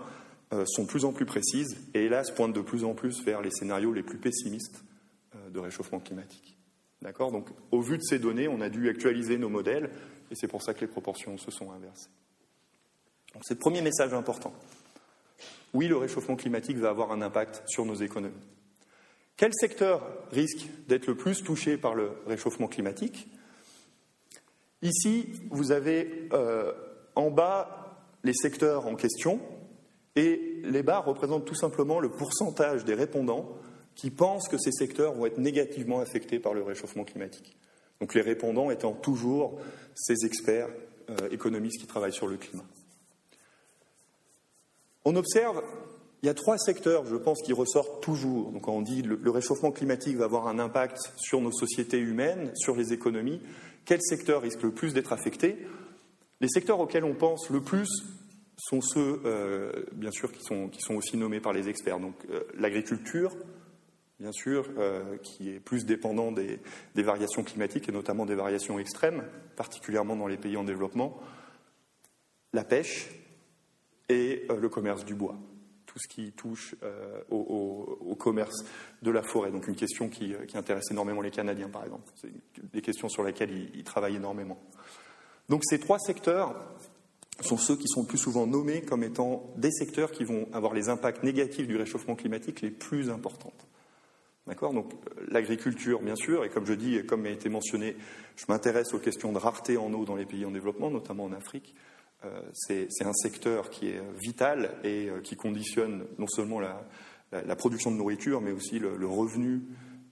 sont 0.64 0.84
de 0.84 0.88
plus 0.88 1.04
en 1.04 1.12
plus 1.12 1.26
précises 1.26 1.76
et 1.92 2.06
hélas 2.06 2.30
pointent 2.30 2.54
de 2.54 2.62
plus 2.62 2.82
en 2.82 2.94
plus 2.94 3.22
vers 3.22 3.42
les 3.42 3.50
scénarios 3.50 3.92
les 3.92 4.02
plus 4.02 4.16
pessimistes 4.16 4.82
de 5.52 5.58
réchauffement 5.58 6.00
climatique. 6.00 6.56
D'accord? 7.02 7.32
Donc, 7.32 7.48
au 7.70 7.82
vu 7.82 7.98
de 7.98 8.02
ces 8.02 8.18
données, 8.18 8.48
on 8.48 8.62
a 8.62 8.70
dû 8.70 8.88
actualiser 8.88 9.36
nos 9.36 9.50
modèles 9.50 9.90
et 10.30 10.34
c'est 10.34 10.48
pour 10.48 10.62
ça 10.62 10.72
que 10.72 10.80
les 10.80 10.86
proportions 10.86 11.36
se 11.36 11.50
sont 11.50 11.70
inversées. 11.72 12.08
Donc, 13.34 13.42
c'est 13.44 13.54
le 13.54 13.60
premier 13.60 13.82
message 13.82 14.14
important. 14.14 14.54
Oui, 15.74 15.86
le 15.86 15.96
réchauffement 15.96 16.36
climatique 16.36 16.78
va 16.78 16.88
avoir 16.88 17.12
un 17.12 17.22
impact 17.22 17.62
sur 17.66 17.84
nos 17.84 17.94
économies. 17.94 18.34
Quel 19.38 19.52
secteur 19.54 20.02
risque 20.32 20.66
d'être 20.88 21.06
le 21.06 21.16
plus 21.16 21.44
touché 21.44 21.78
par 21.78 21.94
le 21.94 22.10
réchauffement 22.26 22.66
climatique? 22.66 23.28
Ici, 24.82 25.28
vous 25.50 25.70
avez 25.70 26.28
euh, 26.32 26.72
en 27.14 27.30
bas 27.30 28.00
les 28.24 28.34
secteurs 28.34 28.88
en 28.88 28.96
question 28.96 29.40
et 30.16 30.60
les 30.64 30.82
barres 30.82 31.04
représentent 31.04 31.44
tout 31.44 31.54
simplement 31.54 32.00
le 32.00 32.10
pourcentage 32.10 32.84
des 32.84 32.94
répondants 32.94 33.56
qui 33.94 34.10
pensent 34.10 34.48
que 34.48 34.58
ces 34.58 34.72
secteurs 34.72 35.14
vont 35.14 35.26
être 35.26 35.38
négativement 35.38 36.00
affectés 36.00 36.40
par 36.40 36.52
le 36.52 36.64
réchauffement 36.64 37.04
climatique. 37.04 37.56
Donc 38.00 38.14
les 38.14 38.22
répondants 38.22 38.72
étant 38.72 38.92
toujours 38.92 39.60
ces 39.94 40.26
experts 40.26 40.68
euh, 41.10 41.28
économistes 41.30 41.80
qui 41.80 41.86
travaillent 41.86 42.12
sur 42.12 42.26
le 42.26 42.38
climat. 42.38 42.66
On 45.04 45.14
observe 45.14 45.62
il 46.22 46.26
y 46.26 46.28
a 46.28 46.34
trois 46.34 46.58
secteurs, 46.58 47.06
je 47.06 47.16
pense, 47.16 47.42
qui 47.42 47.52
ressortent 47.52 48.02
toujours. 48.02 48.50
Donc, 48.50 48.62
quand 48.62 48.72
on 48.72 48.82
dit 48.82 49.02
le, 49.02 49.18
le 49.22 49.30
réchauffement 49.30 49.70
climatique 49.70 50.16
va 50.16 50.24
avoir 50.24 50.48
un 50.48 50.58
impact 50.58 50.98
sur 51.16 51.40
nos 51.40 51.52
sociétés 51.52 51.98
humaines, 51.98 52.50
sur 52.56 52.76
les 52.76 52.92
économies, 52.92 53.40
quel 53.84 54.02
secteur 54.02 54.42
risque 54.42 54.62
le 54.62 54.72
plus 54.72 54.92
d'être 54.92 55.12
affecté? 55.12 55.56
Les 56.40 56.48
secteurs 56.48 56.78
auxquels 56.78 57.04
on 57.04 57.14
pense 57.14 57.50
le 57.50 57.60
plus 57.60 57.88
sont 58.58 58.80
ceux, 58.80 59.20
euh, 59.24 59.72
bien 59.92 60.10
sûr, 60.10 60.32
qui 60.32 60.42
sont, 60.42 60.70
aussi 60.94 61.16
nommés 61.16 61.40
par 61.40 61.52
les 61.52 61.68
experts. 61.68 62.00
Donc, 62.00 62.14
euh, 62.30 62.42
l'agriculture, 62.54 63.34
bien 64.18 64.32
sûr, 64.32 64.68
euh, 64.78 65.16
qui 65.18 65.50
est 65.50 65.60
plus 65.60 65.86
dépendant 65.86 66.32
des, 66.32 66.60
variations 66.96 67.44
climatiques 67.44 67.88
et 67.88 67.92
notamment 67.92 68.26
des 68.26 68.34
variations 68.34 68.78
extrêmes, 68.78 69.24
particulièrement 69.56 70.16
dans 70.16 70.26
les 70.26 70.36
pays 70.36 70.56
en 70.56 70.64
développement, 70.64 71.18
la 72.52 72.64
pêche 72.64 73.08
et 74.08 74.46
le 74.48 74.68
commerce 74.68 75.04
du 75.04 75.14
bois 75.14 75.36
tout 75.98 76.02
ce 76.02 76.08
qui 76.08 76.32
touche 76.32 76.76
euh, 76.82 77.20
au, 77.30 78.14
commerce 78.18 78.64
de 79.02 79.10
la 79.10 79.22
forêt. 79.22 79.50
Donc 79.50 79.68
une 79.68 79.76
question 79.76 80.08
qui, 80.08 80.34
intéresse 80.54 80.90
énormément 80.90 81.20
les 81.20 81.30
Canadiens, 81.30 81.68
par 81.68 81.84
exemple. 81.84 82.10
C'est 82.16 82.30
des 82.72 82.82
questions 82.82 83.08
sur 83.08 83.22
lesquelles 83.22 83.70
ils, 83.74 83.84
travaillent 83.84 84.16
énormément. 84.16 84.58
Donc 85.48 85.62
ces 85.64 85.78
trois 85.78 85.98
secteurs 85.98 86.54
sont 87.40 87.56
ceux 87.56 87.76
qui 87.76 87.86
sont 87.86 88.02
le 88.02 88.06
plus 88.06 88.18
souvent 88.18 88.46
nommés 88.46 88.82
comme 88.82 89.04
étant 89.04 89.52
des 89.56 89.70
secteurs 89.70 90.10
qui 90.10 90.24
vont 90.24 90.48
avoir 90.52 90.74
les 90.74 90.88
impacts 90.88 91.22
négatifs 91.22 91.66
du 91.66 91.76
réchauffement 91.76 92.16
climatique 92.16 92.60
les 92.60 92.70
plus 92.70 93.10
importants. 93.10 93.52
D'accord? 94.46 94.72
Donc 94.72 94.92
l'agriculture, 95.28 96.00
bien 96.00 96.16
sûr, 96.16 96.44
et 96.44 96.48
comme 96.48 96.66
je 96.66 96.72
dis, 96.72 97.04
comme 97.06 97.26
a 97.26 97.30
été 97.30 97.48
mentionné, 97.48 97.96
je 98.36 98.44
m'intéresse 98.48 98.94
aux 98.94 98.98
questions 98.98 99.32
de 99.32 99.38
rareté 99.38 99.76
en 99.76 99.92
eau 99.92 100.04
dans 100.04 100.16
les 100.16 100.26
pays 100.26 100.44
en 100.44 100.50
développement, 100.50 100.90
notamment 100.90 101.24
en 101.24 101.32
Afrique. 101.32 101.74
Euh, 102.24 102.40
c'est 102.52 103.04
un 103.04 103.12
secteur 103.12 103.70
qui 103.70 103.88
est 103.88 104.02
vital 104.16 104.74
et 104.82 105.08
euh, 105.08 105.20
qui 105.20 105.36
conditionne 105.36 106.04
non 106.18 106.26
seulement 106.26 106.58
la, 106.60 107.56
production 107.56 107.92
de 107.92 107.96
nourriture, 107.96 108.40
mais 108.40 108.50
aussi 108.50 108.78
le, 108.78 109.06
revenu 109.06 109.62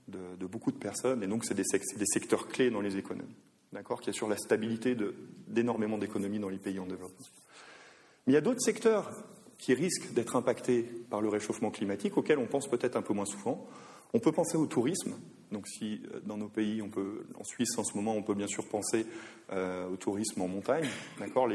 de, 0.09 0.47
beaucoup 0.47 0.71
de 0.71 0.77
personnes. 0.77 1.23
Et 1.23 1.27
donc, 1.27 1.45
c'est 1.45 1.55
des, 1.55 1.65
secteurs 2.05 2.47
clés 2.49 2.71
dans 2.71 2.81
les 2.81 2.97
économies, 2.97 3.35
qui 4.03 4.11
assurent 4.11 4.29
la 4.29 4.37
stabilité 4.37 4.97
d'énormément 5.49 5.99
d'économies 5.99 6.39
dans 6.39 6.49
les 6.49 6.59
pays 6.59 6.79
en 6.79 6.87
développement. 6.87 7.27
Mais 8.27 8.33
il 8.33 8.35
y 8.35 8.39
a 8.39 8.43
d'autres 8.43 8.61
secteurs 8.61 9.11
qui 9.59 9.75
risquent 9.75 10.13
d'être 10.13 10.37
impactés 10.37 10.83
par 11.11 11.21
le 11.21 11.29
réchauffement 11.29 11.71
climatique, 11.71 12.17
auxquels 12.17 12.39
on 12.39 12.47
pense 12.47 12.69
peut-être 12.69 12.97
un 12.97 13.03
peu 13.03 13.15
moins 13.15 13.25
souvent. 13.25 13.67
On 14.13 14.21
peut 14.21 14.33
penser 14.33 14.57
au 14.57 14.67
tourisme. 14.67 15.15
Donc, 15.53 15.69
si 15.69 16.03
euh, 16.13 16.21
dans 16.25 16.37
nos 16.37 16.49
pays, 16.49 16.83
on 16.83 16.89
peut, 16.89 17.25
en 17.39 17.45
Suisse 17.45 17.79
en 17.79 17.85
ce 17.85 17.97
moment, 17.97 18.15
on 18.15 18.23
peut 18.23 18.35
bien 18.35 18.47
sûr 18.47 18.67
penser 18.67 19.07
euh, 19.53 19.89
au 19.89 19.97
tourisme 19.97 20.43
en 20.43 20.49
montagne. 20.49 20.87
D'accord 21.19 21.49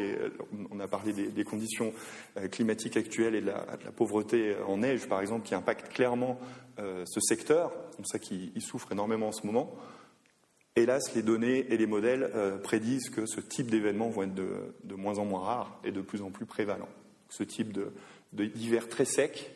On 0.72 0.80
a 0.80 0.88
parlé 0.88 1.14
des, 1.14 1.44
conditions 1.44 1.94
euh, 2.38 2.48
climatiques 2.48 2.98
actuelles 2.98 3.36
et 3.36 3.42
de 3.42 3.48
la, 3.48 3.66
pauvreté 3.96 4.56
en 4.68 4.78
neige, 4.78 5.08
par 5.08 5.22
exemple, 5.22 5.46
qui 5.46 5.56
impactent 5.56 5.90
clairement 5.90 6.40
ce 6.78 7.20
secteur. 7.20 7.72
On 8.00 8.04
sait 8.04 8.20
qu'il 8.20 8.60
souffre 8.62 8.92
énormément 8.92 9.28
en 9.28 9.32
ce 9.32 9.46
moment. 9.46 9.76
Hélas, 10.76 11.14
les 11.14 11.22
données 11.22 11.72
et 11.72 11.78
les 11.78 11.86
modèles 11.86 12.32
prédisent 12.64 13.10
que 13.10 13.28
ce 13.28 13.40
type 13.40 13.70
d'événements 13.70 14.10
vont 14.10 14.24
être 14.24 14.34
de, 14.34 14.96
moins 14.96 15.20
en 15.20 15.26
moins 15.26 15.42
rares 15.42 15.80
et 15.84 15.92
de 15.92 16.02
plus 16.02 16.24
en 16.24 16.32
plus 16.32 16.46
prévalents. 16.46 16.90
Ce 17.30 17.44
type 17.44 17.78
d'hiver 18.34 18.90
très 18.90 19.06
sec 19.06 19.54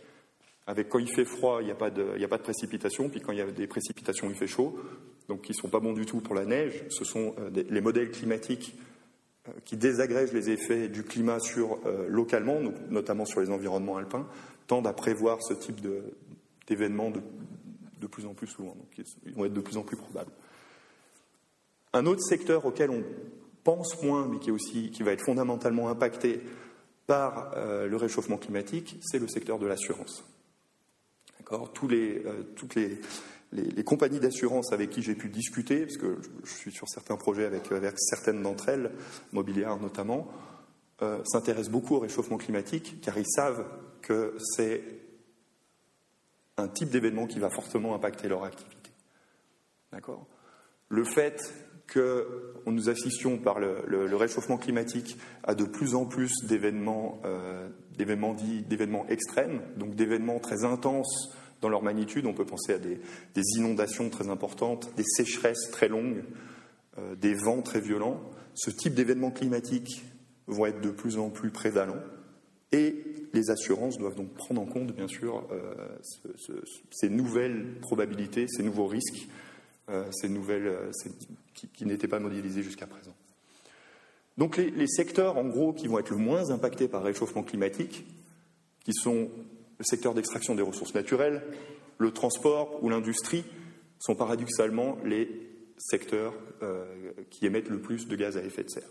avec 0.68 0.90
quand 0.90 1.00
il 1.00 1.10
fait 1.10 1.26
froid, 1.26 1.60
il 1.62 1.66
n'y 1.66 1.72
a, 1.72 1.76
pas 1.76 1.92
de, 1.92 2.18
de 2.18 2.38
précipitation, 2.38 3.10
puis 3.10 3.22
quand 3.22 3.32
il 3.32 3.38
y 3.38 3.42
a 3.42 3.52
des 3.52 3.68
précipitations, 3.68 4.30
il 4.30 4.36
fait 4.36 4.48
chaud, 4.48 4.80
donc 5.28 5.42
qui 5.42 5.52
ne 5.52 5.56
sont 5.56 5.70
pas 5.70 5.80
bons 5.80 5.94
du 5.94 6.06
tout 6.06 6.22
pour 6.22 6.34
la 6.34 6.46
neige. 6.46 6.84
Ce 6.90 7.06
sont 7.06 7.36
euh, 7.40 7.64
les 7.70 7.82
modèles 7.82 8.10
climatiques 8.10 8.76
euh, 9.48 9.52
qui 9.64 9.78
désagrègent 9.78 10.34
les 10.34 10.50
effets 10.50 10.88
du 10.88 11.04
climat 11.04 11.40
sur, 11.40 11.80
euh, 11.86 12.08
localement, 12.08 12.60
notamment 12.90 13.26
sur 13.26 13.42
les 13.42 13.52
environnements 13.52 13.98
alpins, 13.98 14.28
tendent 14.66 14.88
à 14.88 14.94
prévoir 14.94 15.44
ce 15.44 15.54
type 15.54 15.82
d'événements 16.68 17.12
de, 17.12 17.22
de, 18.02 18.08
plus 18.08 18.26
en 18.26 18.34
plus 18.34 18.48
souvent. 18.48 18.76
Donc 18.76 19.06
ils 19.26 19.34
vont 19.34 19.46
être 19.46 19.54
de 19.54 19.62
plus 19.62 19.78
en 19.78 19.84
plus 19.84 19.98
probables. 19.98 20.32
Un 21.94 22.08
autre 22.08 22.22
secteur 22.22 22.66
auquel 22.66 22.90
on 22.90 23.04
pense 23.64 24.02
moins, 24.02 24.28
mais 24.28 24.40
qui, 24.40 24.50
aussi, 24.50 24.90
qui 24.90 25.04
va 25.04 25.12
être 25.12 25.24
fondamentalement 25.24 25.90
impacté 25.90 26.42
par 27.08 27.56
le 27.56 27.96
réchauffement 27.96 28.38
climatique, 28.38 28.98
c'est 29.02 29.20
le 29.20 29.28
secteur 29.28 29.60
de 29.60 29.68
l'assurance. 29.68 30.24
Tous 31.74 31.88
les, 31.88 32.24
euh, 32.26 32.44
toutes 32.56 32.76
les, 32.76 33.00
compagnies 33.84 34.20
d'assurance 34.20 34.74
avec 34.74 34.90
qui 34.90 35.02
j'ai 35.02 35.16
pu 35.16 35.30
discuter, 35.30 35.86
parce 35.86 35.98
que 35.98 36.18
je, 36.44 36.52
suis 36.52 36.72
sur 36.72 36.90
certains 36.90 37.18
projets 37.18 37.46
avec, 37.46 37.72
avec 37.72 37.94
certaines 37.98 38.42
d'entre 38.42 38.70
elles, 38.70 38.92
mobilières 39.32 39.78
notamment, 39.78 40.28
euh, 41.02 41.24
s'intéressent 41.26 41.72
beaucoup 41.72 41.96
au 41.96 42.00
réchauffement 42.00 42.38
climatique, 42.38 43.00
car 43.02 43.18
ils 43.18 43.28
savent 43.28 43.66
que 44.02 44.36
c'est 44.40 44.84
un 46.58 46.68
type 46.68 46.90
d'événement 46.90 47.28
qui 47.28 47.40
va 47.40 47.50
fortement 47.50 47.96
impacter 47.96 48.28
leur 48.28 48.44
activité. 48.44 48.92
D'accord? 49.92 50.26
Le 50.90 51.04
fait 51.04 51.54
que 51.88 52.54
nous 52.66 52.90
assistions 52.90 53.38
par 53.38 53.60
le, 53.60 54.16
réchauffement 54.16 54.58
climatique 54.58 55.18
à 55.44 55.56
de 55.56 55.66
plus 55.66 55.96
en 55.96 56.06
plus 56.06 56.32
d'événements 56.48 57.22
euh, 57.26 57.70
d'événements 57.98 58.34
dits 58.34 58.64
d'événements 58.64 59.06
extrêmes, 59.08 59.62
donc 59.78 59.96
d'événements 59.96 60.40
très 60.40 60.66
intenses 60.66 61.36
dans 61.62 61.70
leur 61.70 61.84
magnitude. 61.84 62.26
On 62.26 62.34
peut 62.34 62.46
penser 62.46 62.74
à 62.74 62.78
des, 62.80 63.00
inondations 63.58 64.10
très 64.10 64.30
importantes, 64.30 64.92
des 64.96 65.04
sécheresses 65.04 65.70
très 65.72 65.88
longues, 65.88 66.24
euh, 66.98 67.16
des 67.16 67.34
vents 67.34 67.62
très 67.62 67.82
violents. 67.82 68.22
Ce 68.54 68.72
type 68.72 68.94
d'événements 68.94 69.32
climatiques 69.32 70.04
vont 70.48 70.66
être 70.66 70.82
de 70.82 70.92
plus 70.92 71.18
en 71.18 71.30
plus 71.30 71.52
prévalents. 71.52 72.04
Et 72.72 73.04
les 73.34 73.50
assurances 73.52 73.98
doivent 73.98 74.16
donc 74.16 74.34
prendre 74.34 74.62
en 74.62 74.66
compte, 74.66 74.94
bien 74.94 75.08
sûr, 75.08 75.48
euh, 75.52 75.74
ces 76.92 77.10
nouvelles 77.10 77.80
probabilités, 77.82 78.48
ces 78.48 78.64
nouveaux 78.64 78.88
risques, 78.88 79.28
ces 80.12 80.30
nouvelles 80.30 80.92
qui, 81.54 81.86
n'étaient 81.86 82.08
pas 82.08 82.20
modélisés 82.20 82.64
jusqu'à 82.64 82.88
présent. 82.88 83.16
Donc 84.38 84.58
les, 84.58 84.88
secteurs, 84.88 85.38
en 85.38 85.46
gros, 85.46 85.74
qui 85.74 85.88
vont 85.88 86.00
être 86.00 86.10
le 86.10 86.18
moins 86.18 86.50
impactés 86.50 86.88
par 86.88 87.02
le 87.02 87.08
réchauffement 87.08 87.44
climatique, 87.44 88.06
qui 88.84 88.94
sont 88.94 89.30
le 89.78 89.84
secteur 89.84 90.14
d'extraction 90.14 90.56
des 90.56 90.62
ressources 90.62 90.94
naturelles, 90.94 91.44
le 91.98 92.12
transport 92.12 92.84
ou 92.84 92.90
l'industrie, 92.90 93.46
sont 94.00 94.16
paradoxalement 94.16 94.98
les 95.04 95.30
secteurs 95.78 96.34
euh, 96.62 96.86
qui 97.30 97.46
émettent 97.46 97.70
le 97.70 97.82
plus 97.82 98.08
de 98.08 98.16
gaz 98.16 98.38
à 98.38 98.44
effet 98.44 98.64
de 98.64 98.70
serre. 98.70 98.90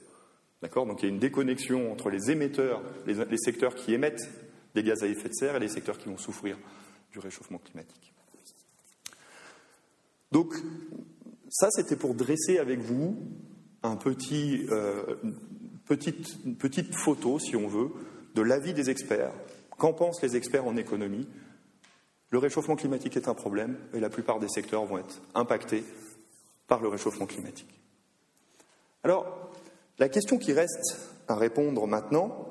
D'accord? 0.63 0.87
Donc 0.87 1.03
il 1.03 1.07
y 1.07 1.09
a 1.09 1.13
une 1.13 1.21
déconnexion 1.21 1.93
entre 1.93 2.09
les 2.09 2.31
émetteurs, 2.31 2.83
les, 3.07 3.37
secteurs 3.37 3.75
qui 3.75 3.93
émettent 3.93 4.31
des 4.75 4.83
gaz 4.83 5.03
à 5.03 5.07
effet 5.07 5.29
de 5.29 5.35
serre 5.35 5.57
et 5.57 5.61
les 5.61 5.69
secteurs 5.69 5.99
qui 5.99 6.09
vont 6.09 6.17
souffrir 6.17 6.59
du 7.13 7.19
réchauffement 7.19 7.59
climatique. 7.59 8.14
Donc 10.35 10.53
ça, 11.49 11.69
c'était 11.71 11.95
pour 11.95 12.15
dresser 12.15 12.59
avec 12.59 12.81
vous 12.81 13.17
un 13.85 13.95
petit, 13.95 14.67
euh, 14.71 15.15
petite, 15.87 16.59
petite 16.59 16.93
photo, 16.97 17.39
si 17.39 17.55
on 17.55 17.69
veut, 17.69 17.91
de 18.35 18.43
l'avis 18.43 18.75
des 18.75 18.91
experts. 18.91 19.31
Qu'en 19.79 19.93
pensent 19.93 20.21
les 20.23 20.35
experts 20.35 20.67
en 20.67 20.77
économie? 20.77 21.29
Le 22.31 22.39
réchauffement 22.39 22.75
climatique 22.75 23.17
est 23.17 23.29
un 23.29 23.35
problème 23.35 23.79
et 23.93 24.01
la 24.01 24.11
plupart 24.11 24.41
des 24.41 24.49
secteurs 24.49 24.85
vont 24.87 24.99
être 24.99 25.23
impactés 25.37 25.85
par 26.67 26.83
le 26.83 26.89
réchauffement 26.89 27.27
climatique. 27.27 27.81
Alors, 29.05 29.53
la 30.01 30.09
question 30.09 30.37
qui 30.37 30.53
reste 30.53 30.99
à 31.29 31.37
répondre 31.37 31.87
maintenant, 31.87 32.49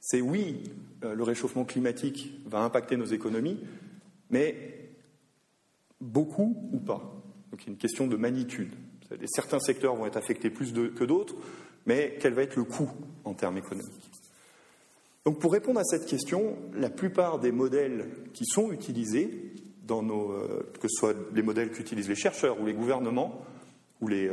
c'est 0.00 0.20
oui, 0.20 0.72
euh, 1.04 1.14
le 1.14 1.22
réchauffement 1.22 1.64
climatique 1.64 2.32
va 2.46 2.62
impacter 2.62 2.96
nos 2.96 3.04
économies, 3.04 3.60
mais 4.30 4.85
beaucoup 6.00 6.68
ou 6.72 6.78
pas 6.78 7.22
Donc, 7.50 7.62
il 7.62 7.66
y 7.66 7.68
a 7.70 7.72
une 7.72 7.78
question 7.78 8.06
de 8.06 8.16
magnitude. 8.16 8.72
Certains 9.26 9.60
secteurs 9.60 9.94
vont 9.94 10.06
être 10.06 10.16
affectés 10.16 10.50
plus 10.50 10.72
que 10.72 11.04
d'autres, 11.04 11.36
mais 11.86 12.16
quel 12.20 12.34
va 12.34 12.42
être 12.42 12.56
le 12.56 12.64
coût 12.64 12.90
en 13.24 13.34
termes 13.34 13.56
économiques? 13.56 14.10
Donc 15.26 15.40
pour 15.40 15.52
répondre 15.52 15.80
à 15.80 15.84
cette 15.84 16.06
question, 16.06 16.56
la 16.72 16.88
plupart 16.88 17.40
des 17.40 17.50
modèles 17.50 18.06
qui 18.32 18.44
sont 18.46 18.70
utilisés, 18.70 19.52
dans 19.84 20.00
nos, 20.00 20.30
euh, 20.30 20.72
que 20.80 20.86
ce 20.88 20.96
soit 21.00 21.16
les 21.34 21.42
modèles 21.42 21.72
qu'utilisent 21.72 22.08
les 22.08 22.14
chercheurs 22.14 22.60
ou 22.60 22.66
les 22.66 22.74
gouvernements, 22.74 23.44
ou 24.00 24.06
les, 24.06 24.30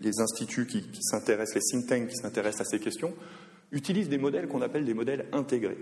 les, 0.00 0.20
instituts 0.20 0.66
qui, 0.66 0.82
s'intéressent, 1.02 1.56
les 1.56 1.60
think 1.60 1.86
tanks 1.86 2.08
qui 2.08 2.16
s'intéressent 2.16 2.66
à 2.66 2.70
ces 2.70 2.78
questions, 2.78 3.12
utilisent 3.72 4.08
des 4.08 4.18
modèles 4.18 4.48
qu'on 4.48 4.62
appelle 4.62 4.86
des 4.86 4.94
modèles 4.94 5.26
intégrés. 5.32 5.78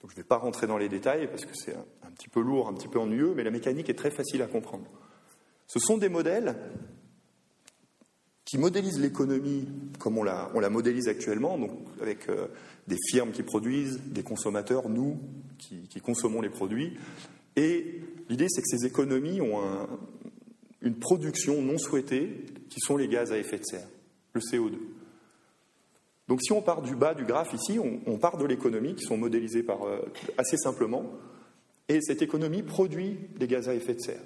Donc 0.00 0.10
je 0.10 0.14
ne 0.14 0.16
vais 0.18 0.28
pas 0.28 0.36
rentrer 0.36 0.66
dans 0.66 0.78
les 0.78 0.88
détails 0.88 1.26
parce 1.26 1.44
que 1.44 1.54
c'est 1.54 1.74
petit 2.14 2.28
peu 2.28 2.40
lourd, 2.40 2.68
un 2.68 2.74
petit 2.74 2.88
peu 2.88 2.98
ennuyeux, 2.98 3.34
mais 3.34 3.44
la 3.44 3.50
mécanique 3.50 3.88
est 3.88 3.94
très 3.94 4.10
facile 4.10 4.42
à 4.42 4.46
comprendre. 4.46 4.86
Ce 5.66 5.78
sont 5.78 5.98
des 5.98 6.08
modèles 6.08 6.56
qui 8.44 8.58
modélisent 8.58 9.00
l'économie 9.00 9.68
comme 9.98 10.18
on 10.18 10.22
la, 10.22 10.70
modélise 10.70 11.08
actuellement, 11.08 11.58
donc 11.58 11.70
avec 12.00 12.28
euh, 12.28 12.48
des 12.86 12.98
firmes 13.10 13.32
qui 13.32 13.42
produisent, 13.42 14.00
des 14.06 14.22
consommateurs, 14.22 14.88
nous, 14.88 15.18
qui, 15.58 15.88
consommons 16.00 16.40
les 16.40 16.50
produits. 16.50 16.96
Et 17.56 18.00
l'idée, 18.28 18.46
c'est 18.48 18.60
que 18.60 18.68
ces 18.68 18.86
économies 18.86 19.40
ont 19.40 19.62
un, 19.62 19.88
une 20.82 20.96
production 20.96 21.62
non 21.62 21.78
souhaitée, 21.78 22.44
qui 22.68 22.80
sont 22.80 22.96
les 22.96 23.08
gaz 23.08 23.32
à 23.32 23.38
effet 23.38 23.58
de 23.58 23.64
serre, 23.64 23.88
le 24.34 24.40
CO2. 24.40 24.74
Donc 26.28 26.40
si 26.42 26.52
on 26.52 26.62
part 26.62 26.82
du 26.82 26.94
bas 26.94 27.14
du 27.14 27.24
graphe 27.24 27.52
ici, 27.52 27.78
on, 27.78 28.18
part 28.18 28.36
de 28.36 28.44
l'économie, 28.44 28.94
qui 28.94 29.04
sont 29.04 29.16
modélisées 29.16 29.62
par, 29.62 29.84
euh, 29.84 30.00
assez 30.38 30.56
simplement, 30.56 31.04
et 31.88 32.00
cette 32.00 32.22
économie 32.22 32.62
produit 32.62 33.18
des 33.36 33.46
gaz 33.46 33.68
à 33.68 33.74
effet 33.74 33.94
de 33.94 34.00
serre. 34.00 34.22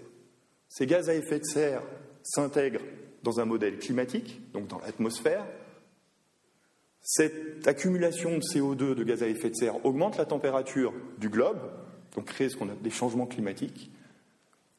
Ces 0.69 0.87
gaz 0.87 1.09
à 1.09 1.15
effet 1.15 1.39
de 1.39 1.45
serre 1.45 1.83
s'intègrent 2.23 2.83
dans 3.23 3.41
un 3.41 3.45
modèle 3.45 3.79
climatique, 3.79 4.41
donc 4.53 4.69
dans 4.69 4.79
l'atmosphère. 4.79 5.45
Cette 7.01 7.67
accumulation 7.67 8.37
de 8.37 8.43
CO2, 8.43 8.95
de 8.95 9.03
gaz 9.03 9.23
à 9.23 9.29
effet 9.29 9.51
de 9.51 9.55
serre, 9.55 9.85
augmente 9.85 10.19
la 10.19 10.25
température 10.25 10.93
du 11.19 11.29
globe, 11.29 11.59
donc 12.15 12.27
crée 12.27 12.49
ce 12.49 12.57
qu'on 12.57 12.69
appelle 12.69 12.83
des 12.83 12.91
changements 12.91 13.27
climatiques. 13.27 13.91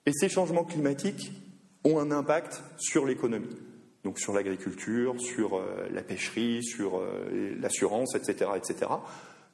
Et 0.05 0.11
ces 0.13 0.29
changements 0.29 0.63
climatiques 0.63 1.31
ont 1.83 1.99
un 1.99 2.11
impact 2.11 2.63
sur 2.77 3.05
l'économie, 3.05 3.55
donc 4.03 4.19
sur 4.19 4.33
l'agriculture, 4.33 5.19
sur 5.19 5.57
euh, 5.57 5.87
la 5.91 6.03
pêcherie, 6.03 6.63
sur 6.63 6.99
euh, 6.99 7.55
l'assurance, 7.59 8.15
etc., 8.15 8.51
etc. 8.55 8.91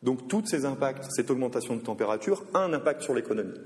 Donc 0.05 0.27
tous 0.27 0.45
ces 0.45 0.65
impacts, 0.65 1.07
cette 1.09 1.31
augmentation 1.31 1.75
de 1.75 1.81
température, 1.81 2.45
a 2.53 2.59
un 2.59 2.71
impact 2.73 3.01
sur 3.01 3.15
l'économie. 3.15 3.59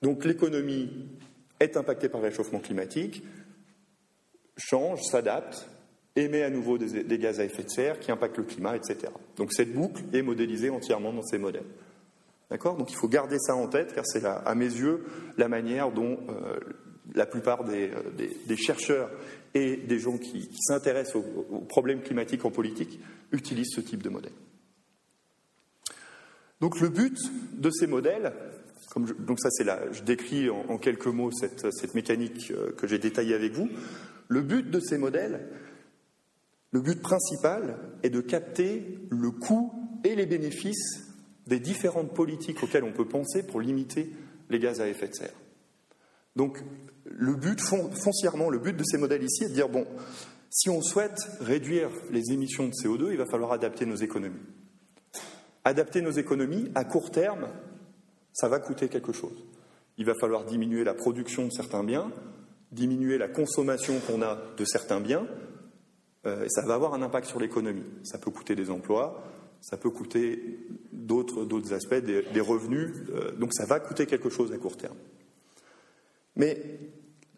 Donc 0.00 0.24
l'économie 0.24 0.90
est 1.60 1.76
impactée 1.76 2.08
par 2.08 2.22
le 2.22 2.28
réchauffement 2.28 2.60
climatique, 2.60 3.22
change, 4.56 5.02
s'adapte, 5.02 5.68
émet 6.16 6.42
à 6.42 6.48
nouveau 6.48 6.78
des, 6.78 7.18
gaz 7.18 7.40
à 7.40 7.44
effet 7.44 7.62
de 7.62 7.68
serre 7.68 8.00
qui 8.00 8.10
impactent 8.10 8.38
le 8.38 8.44
climat, 8.44 8.74
etc. 8.74 9.12
Donc 9.36 9.52
cette 9.52 9.74
boucle 9.74 10.02
est 10.14 10.22
modélisée 10.22 10.70
entièrement 10.70 11.12
dans 11.12 11.22
ces 11.22 11.36
modèles. 11.36 11.66
D'accord? 12.50 12.78
Donc 12.78 12.90
il 12.90 12.96
faut 12.96 13.08
garder 13.08 13.38
ça 13.38 13.54
en 13.54 13.66
tête 13.68 13.94
car 13.94 14.06
c'est 14.06 14.24
à 14.24 14.54
mes 14.54 14.64
yeux 14.64 15.04
la 15.36 15.48
manière 15.48 15.92
dont 15.92 16.18
euh, 16.30 16.58
la 17.14 17.26
plupart 17.26 17.64
des, 17.64 17.90
chercheurs 18.56 19.10
et 19.52 19.76
des 19.76 19.98
gens 19.98 20.16
qui, 20.16 20.48
s'intéressent 20.58 21.16
aux, 21.16 21.60
problèmes 21.68 22.00
climatiques 22.00 22.46
en 22.46 22.50
politique 22.50 22.98
utilisent 23.32 23.74
ce 23.74 23.82
type 23.82 24.02
de 24.02 24.08
modèle. 24.08 24.32
Donc 26.60 26.80
le 26.80 26.88
but 26.88 27.16
de 27.54 27.70
ces 27.70 27.86
modèles, 27.86 28.32
comme 28.90 29.06
je, 29.06 29.14
donc 29.14 29.38
ça 29.40 29.50
c'est 29.50 29.64
là, 29.64 29.80
je 29.92 30.02
décris 30.02 30.48
en, 30.50 30.78
quelques 30.78 31.06
mots 31.06 31.30
cette, 31.30 31.70
cette 31.72 31.94
mécanique 31.94 32.50
euh, 32.50 32.72
que 32.72 32.86
j'ai 32.86 32.98
détaillée 32.98 33.34
avec 33.34 33.52
vous. 33.52 33.68
Le 34.28 34.42
but 34.42 34.70
de 34.70 34.80
ces 34.80 34.98
modèles, 34.98 35.48
le 36.72 36.80
but 36.80 37.00
principal 37.00 37.78
est 38.02 38.10
de 38.10 38.20
capter 38.20 38.98
le 39.10 39.30
coût 39.30 39.72
et 40.04 40.14
les 40.14 40.26
bénéfices 40.26 41.06
des 41.46 41.60
différentes 41.60 42.14
politiques 42.14 42.62
auxquelles 42.62 42.84
on 42.84 42.92
peut 42.92 43.06
penser 43.06 43.42
pour 43.42 43.60
limiter 43.60 44.10
les 44.50 44.58
gaz 44.58 44.80
à 44.80 44.88
effet 44.88 45.08
de 45.08 45.14
serre. 45.14 45.34
Donc 46.34 46.62
le 47.04 47.34
but, 47.34 47.60
foncièrement, 47.60 48.50
le 48.50 48.58
but 48.58 48.76
de 48.76 48.84
ces 48.84 48.98
modèles 48.98 49.22
ici 49.22 49.44
est 49.44 49.48
de 49.48 49.54
dire, 49.54 49.68
bon, 49.68 49.86
si 50.50 50.68
on 50.70 50.82
souhaite 50.82 51.18
réduire 51.40 51.90
les 52.10 52.32
émissions 52.32 52.66
de 52.66 52.72
CO2, 52.72 53.10
il 53.12 53.18
va 53.18 53.26
falloir 53.26 53.52
adapter 53.52 53.86
nos 53.86 53.96
économies. 53.96 54.34
Adapter 55.66 56.00
nos 56.00 56.12
économies, 56.12 56.70
à 56.76 56.84
court 56.84 57.10
terme, 57.10 57.48
ça 58.32 58.46
va 58.46 58.60
coûter 58.60 58.88
quelque 58.88 59.12
chose. 59.12 59.42
Il 59.98 60.06
va 60.06 60.14
falloir 60.14 60.44
diminuer 60.44 60.84
la 60.84 60.94
production 60.94 61.44
de 61.44 61.50
certains 61.50 61.82
biens, 61.82 62.12
diminuer 62.70 63.18
la 63.18 63.26
consommation 63.26 63.98
qu'on 64.06 64.22
a 64.22 64.38
de 64.56 64.64
certains 64.64 65.00
biens, 65.00 65.26
euh, 66.24 66.44
et 66.44 66.48
ça 66.50 66.62
va 66.62 66.74
avoir 66.74 66.94
un 66.94 67.02
impact 67.02 67.26
sur 67.26 67.40
l'économie. 67.40 67.82
Ça 68.04 68.16
peut 68.16 68.30
coûter 68.30 68.54
des 68.54 68.70
emplois, 68.70 69.24
ça 69.60 69.76
peut 69.76 69.90
coûter 69.90 70.60
d'autres 70.92 71.72
aspects, 71.72 71.96
des, 71.96 72.40
revenus, 72.40 72.92
euh, 73.10 73.32
donc 73.32 73.52
ça 73.52 73.66
va 73.66 73.80
coûter 73.80 74.06
quelque 74.06 74.30
chose 74.30 74.52
à 74.52 74.58
court 74.58 74.76
terme. 74.76 74.96
Mais 76.36 76.62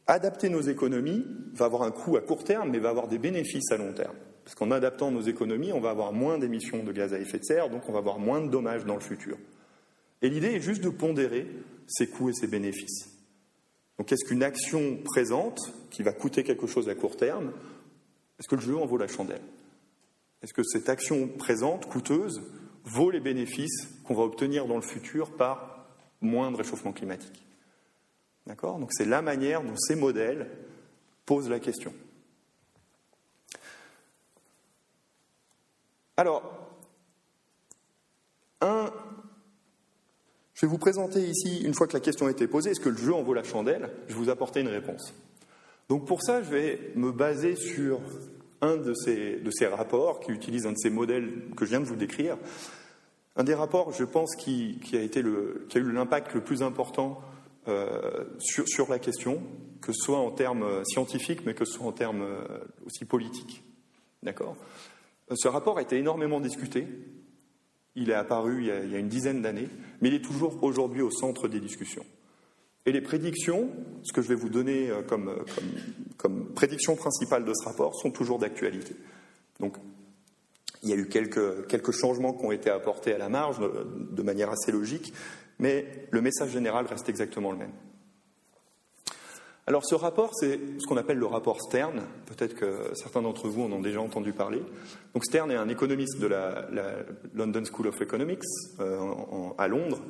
adapter 0.07 0.51
nos 0.51 0.61
économies 0.61 1.25
va 1.55 1.65
avoir 1.65 1.83
un 1.83 1.93
coût 1.93 2.19
à 2.19 2.21
court 2.21 2.45
terme, 2.45 2.73
mais 2.73 2.79
va 2.79 2.91
avoir 2.91 3.09
des 3.09 3.19
bénéfices 3.19 3.73
à 3.73 3.79
long 3.79 3.95
terme. 3.95 4.17
Parce 4.49 4.55
qu'en 4.55 4.71
adaptant 4.71 5.11
nos 5.11 5.21
économies, 5.21 5.75
on 5.75 5.81
va 5.81 5.91
avoir 5.91 6.15
moins 6.15 6.39
d'émissions 6.39 6.83
de 6.83 6.91
gaz 6.91 7.13
à 7.13 7.19
effet 7.19 7.39
de 7.39 7.45
serre, 7.45 7.69
donc 7.69 7.87
on 7.87 7.93
va 7.93 7.99
avoir 7.99 8.19
moins 8.19 8.41
de 8.41 8.49
dommages 8.49 8.87
dans 8.87 8.95
le 8.95 9.03
futur. 9.03 9.37
Et 10.23 10.31
l'idée 10.31 10.55
est 10.55 10.61
juste 10.63 10.83
de 10.83 10.89
pondérer 10.89 11.47
ces 11.87 12.09
coûts 12.09 12.31
et 12.31 12.33
ces 12.33 12.47
bénéfices. 12.47 13.11
Donc 13.99 14.11
est-ce 14.11 14.27
qu'une 14.27 14.43
action 14.43 15.01
présente, 15.05 15.59
qui 15.91 16.03
va 16.03 16.15
coûter 16.15 16.45
quelque 16.45 16.67
chose 16.67 16.89
à 16.89 16.95
court 16.95 17.19
terme, 17.19 17.53
est-ce 18.39 18.49
que 18.49 18.55
le 18.55 18.63
jeu 18.63 18.79
en 18.79 18.87
vaut 18.87 18.97
la 18.97 19.07
chandelle? 19.07 19.43
Est-ce 20.43 20.55
que 20.55 20.63
cette 20.63 20.89
action 20.89 21.29
présente, 21.29 21.85
coûteuse, 21.85 22.41
vaut 22.85 23.11
les 23.11 23.21
bénéfices 23.21 24.01
qu'on 24.05 24.15
va 24.15 24.23
obtenir 24.23 24.67
dans 24.67 24.77
le 24.77 24.81
futur 24.81 25.37
par 25.37 25.87
moins 26.23 26.51
de 26.51 26.57
réchauffement 26.57 26.95
climatique? 26.95 27.45
D'accord? 28.47 28.79
Donc 28.79 28.95
c'est 28.95 29.05
la 29.05 29.21
manière 29.21 29.63
dont 29.63 29.77
ces 29.77 29.95
modèles 29.95 30.49
posent 31.27 31.51
la 31.51 31.61
question. 31.61 31.93
Alors, 36.19 36.43
un, 38.61 38.91
je 40.53 40.67
vais 40.67 40.67
vous 40.67 40.77
présenter 40.77 41.21
ici, 41.21 41.63
une 41.63 41.75
fois 41.75 41.87
que 41.87 41.93
la 41.93 42.01
question 42.01 42.27
a 42.27 42.33
été 42.33 42.49
posée, 42.49 42.73
est-ce 42.73 42.81
que 42.81 42.89
le 42.89 42.97
jeu 42.97 43.15
en 43.15 43.23
vaut 43.23 43.35
la 43.35 43.45
chandelle 43.45 43.89
Je 44.09 44.15
vais 44.15 44.19
vous 44.19 44.29
apporter 44.29 44.59
une 44.59 44.67
réponse. 44.67 45.15
Donc 45.89 46.09
pour 46.09 46.21
ça, 46.25 46.43
je 46.43 46.51
vais 46.51 46.91
me 46.97 47.13
baser 47.13 47.55
sur 47.55 48.01
un 48.63 48.77
de 48.79 48.95
ces, 48.95 49.37
de 49.37 49.51
ces 49.53 49.69
rapports 49.69 50.19
qui 50.19 50.33
utilise 50.33 50.67
un 50.67 50.73
de 50.73 50.79
ces 50.79 50.91
modèles 50.91 51.51
que 51.57 51.65
je 51.65 51.71
viens 51.71 51.79
de 51.79 51.85
vous 51.85 51.95
décrire. 51.95 52.37
Un 53.37 53.45
des 53.45 53.55
rapports, 53.55 53.93
je 53.93 54.03
pense, 54.03 54.35
qui, 54.35 54.81
a, 54.95 55.79
eu 55.79 55.93
l'impact 55.93 56.35
le 56.35 56.41
plus 56.41 56.65
important 56.65 57.21
euh, 57.69 58.25
sur, 58.41 58.91
la 58.91 58.99
question, 58.99 59.41
que 59.81 59.93
ce 59.93 60.01
soit 60.07 60.19
en 60.19 60.33
termes 60.33 60.65
euh, 60.65 60.83
scientifiques, 60.83 61.47
mais 61.47 61.55
que 61.55 61.65
ce 61.65 61.75
soit 61.75 61.87
en 61.87 61.93
termes 61.93 62.23
euh, 62.23 62.59
aussi 62.85 63.05
politiques. 63.05 63.63
D'accord? 64.25 64.57
Ce 65.35 65.49
rapport 65.49 65.79
a 65.79 65.83
été 65.83 65.97
énormément 65.97 66.41
discuté. 66.41 66.87
Il 67.95 68.11
est 68.11 68.15
apparu 68.15 68.61
il 68.61 68.67
y 68.67 68.95
a, 68.95 68.99
une 68.99 69.09
dizaine 69.09 69.43
d'années, 69.43 69.69
mais 70.01 70.09
il 70.09 70.15
est 70.15 70.25
toujours 70.25 70.63
aujourd'hui 70.63 71.03
au 71.03 71.11
centre 71.11 71.49
des 71.49 71.61
discussions. 71.61 72.07
Et 72.87 72.93
les 72.93 73.01
prédictions, 73.01 73.71
ce 74.03 74.13
que 74.13 74.23
je 74.23 74.29
vais 74.29 74.35
vous 74.35 74.49
donner 74.49 74.91
comme, 75.09 75.45
comme, 75.55 75.73
comme 76.17 76.55
prédiction 76.55 76.97
principale 76.97 77.45
de 77.45 77.53
ce 77.53 77.65
rapport, 77.69 77.95
sont 77.97 78.11
toujours 78.11 78.39
d'actualité. 78.39 78.95
Donc, 79.61 79.77
il 80.83 80.91
y 80.91 80.93
a 80.93 80.97
eu 80.97 81.09
quelques, 81.09 81.67
quelques 81.67 81.93
changements 81.93 82.33
qui 82.33 82.45
ont 82.45 82.53
été 82.53 82.71
apportés 82.71 83.13
à 83.13 83.19
la 83.19 83.29
marge 83.29 83.59
de 83.61 84.23
manière 84.23 84.51
assez 84.51 84.73
logique, 84.73 85.13
mais 85.59 86.07
le 86.11 86.21
message 86.21 86.51
général 86.51 86.87
reste 86.87 87.09
exactement 87.09 87.53
le 87.53 87.59
même. 87.59 87.73
Alors 89.69 89.85
ce 89.85 89.95
rapport, 89.95 90.31
c'est 90.33 90.59
ce 90.79 90.87
qu'on 90.87 90.97
appelle 90.97 91.19
le 91.19 91.27
rapport 91.27 91.61
Stern. 91.61 92.01
Peut-être 92.25 92.55
que 92.55 92.91
certains 92.95 93.21
d'entre 93.21 93.49
vous 93.49 93.65
en 93.65 93.71
ont 93.71 93.83
déjà 93.83 94.01
entendu 94.01 94.33
parler. 94.33 94.63
Donc 95.13 95.27
Stern 95.27 95.51
est 95.51 95.57
un 95.57 95.69
économiste 95.69 96.19
de 96.19 96.27
la, 96.27 96.65
London 97.35 97.63
School 97.71 97.89
of 97.89 98.01
Economics 98.01 98.41
euh, 98.81 98.99
à 99.59 99.69
Londres. 99.69 100.01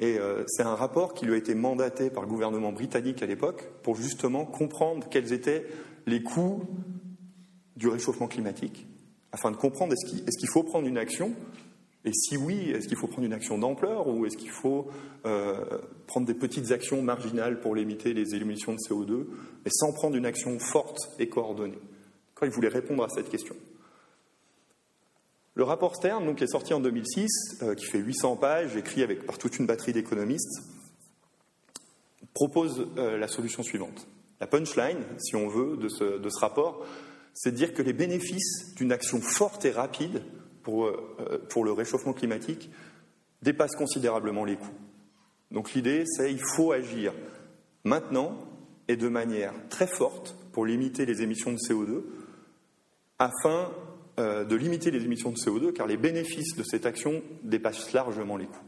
Et 0.00 0.18
euh, 0.18 0.42
c'est 0.48 0.64
un 0.64 0.74
rapport 0.74 1.14
qui 1.14 1.24
lui 1.24 1.34
a 1.34 1.36
été 1.36 1.54
mandaté 1.54 2.10
par 2.10 2.24
le 2.24 2.28
gouvernement 2.28 2.72
britannique 2.72 3.22
à 3.22 3.26
l'époque 3.26 3.68
pour 3.84 3.94
justement 3.94 4.44
comprendre 4.44 5.06
quels 5.08 5.32
étaient 5.32 5.68
les 6.06 6.24
coûts 6.24 6.64
du 7.76 7.86
réchauffement 7.86 8.26
climatique, 8.26 8.88
afin 9.30 9.52
de 9.52 9.56
comprendre 9.56 9.92
est-ce 9.92 10.38
qu'il 10.38 10.48
faut 10.48 10.64
prendre 10.64 10.88
une 10.88 10.98
action 10.98 11.32
et 12.06 12.12
si 12.12 12.36
oui, 12.36 12.70
est-ce 12.70 12.86
qu'il 12.86 12.96
faut 12.96 13.08
prendre 13.08 13.26
une 13.26 13.32
action 13.32 13.58
d'ampleur 13.58 14.06
ou 14.06 14.26
est-ce 14.26 14.36
qu'il 14.36 14.50
faut 14.50 14.86
euh, 15.26 15.64
prendre 16.06 16.24
des 16.24 16.34
petites 16.34 16.70
actions 16.70 17.02
marginales 17.02 17.58
pour 17.58 17.74
limiter 17.74 18.14
les 18.14 18.36
émissions 18.36 18.72
de 18.72 18.78
CO2, 18.78 19.26
mais 19.64 19.70
sans 19.72 19.92
prendre 19.92 20.14
une 20.14 20.24
action 20.24 20.56
forte 20.60 21.10
et 21.18 21.28
coordonnée? 21.28 21.80
Quand 22.36 22.46
il 22.46 22.52
voulait 22.52 22.68
répondre 22.68 23.02
à 23.02 23.08
cette 23.08 23.28
question. 23.28 23.56
Le 25.54 25.64
rapport 25.64 25.96
Stern, 25.96 26.36
qui 26.36 26.44
est 26.44 26.48
sorti 26.48 26.74
en 26.74 26.80
2006, 26.80 27.58
euh, 27.62 27.74
qui 27.74 27.86
fait 27.86 27.98
800 27.98 28.36
pages, 28.36 28.76
écrit 28.76 29.02
avec, 29.02 29.26
par 29.26 29.36
toute 29.38 29.58
une 29.58 29.66
batterie 29.66 29.92
d'économistes, 29.92 30.62
propose 32.34 32.86
euh, 32.98 33.18
la 33.18 33.26
solution 33.26 33.64
suivante. 33.64 34.06
La 34.38 34.46
punchline, 34.46 35.02
si 35.18 35.34
on 35.34 35.48
veut, 35.48 35.76
de 35.76 35.88
ce, 35.88 36.18
de 36.18 36.28
ce 36.28 36.38
rapport, 36.38 36.86
c'est 37.34 37.50
de 37.50 37.56
dire 37.56 37.74
que 37.74 37.82
les 37.82 37.94
bénéfices 37.94 38.74
d'une 38.76 38.92
action 38.92 39.20
forte 39.20 39.64
et 39.64 39.72
rapide 39.72 40.22
pour, 40.66 40.86
euh, 40.86 41.46
pour 41.48 41.64
le 41.64 41.70
réchauffement 41.70 42.12
climatique 42.12 42.70
dépassent 43.40 43.76
considérablement 43.76 44.44
les 44.44 44.56
coûts. 44.56 44.74
Donc 45.52 45.74
l'idée, 45.74 46.02
c'est 46.06 46.28
qu'il 46.28 46.42
faut 46.56 46.72
agir 46.72 47.12
maintenant 47.84 48.36
et 48.88 48.96
de 48.96 49.06
manière 49.06 49.54
très 49.68 49.86
forte 49.86 50.36
pour 50.50 50.66
limiter 50.66 51.06
les 51.06 51.22
émissions 51.22 51.52
de 51.52 51.58
CO2 51.58 52.02
afin 53.20 53.70
euh, 54.18 54.44
de 54.44 54.56
limiter 54.56 54.90
les 54.90 55.04
émissions 55.04 55.30
de 55.30 55.36
CO2 55.36 55.72
car 55.72 55.86
les 55.86 55.96
bénéfices 55.96 56.56
de 56.56 56.64
cette 56.64 56.84
action 56.84 57.22
dépassent 57.44 57.92
largement 57.92 58.36
les 58.36 58.46
coûts. 58.46 58.66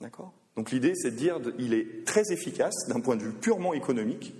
D'accord? 0.00 0.32
Donc 0.54 0.70
l'idée, 0.70 0.92
c'est 0.94 1.10
de 1.10 1.16
dire 1.16 1.40
qu'il 1.40 1.74
est 1.74 2.06
très 2.06 2.30
efficace 2.30 2.86
d'un 2.88 3.00
point 3.00 3.16
de 3.16 3.24
vue 3.24 3.32
purement 3.32 3.74
économique 3.74 4.34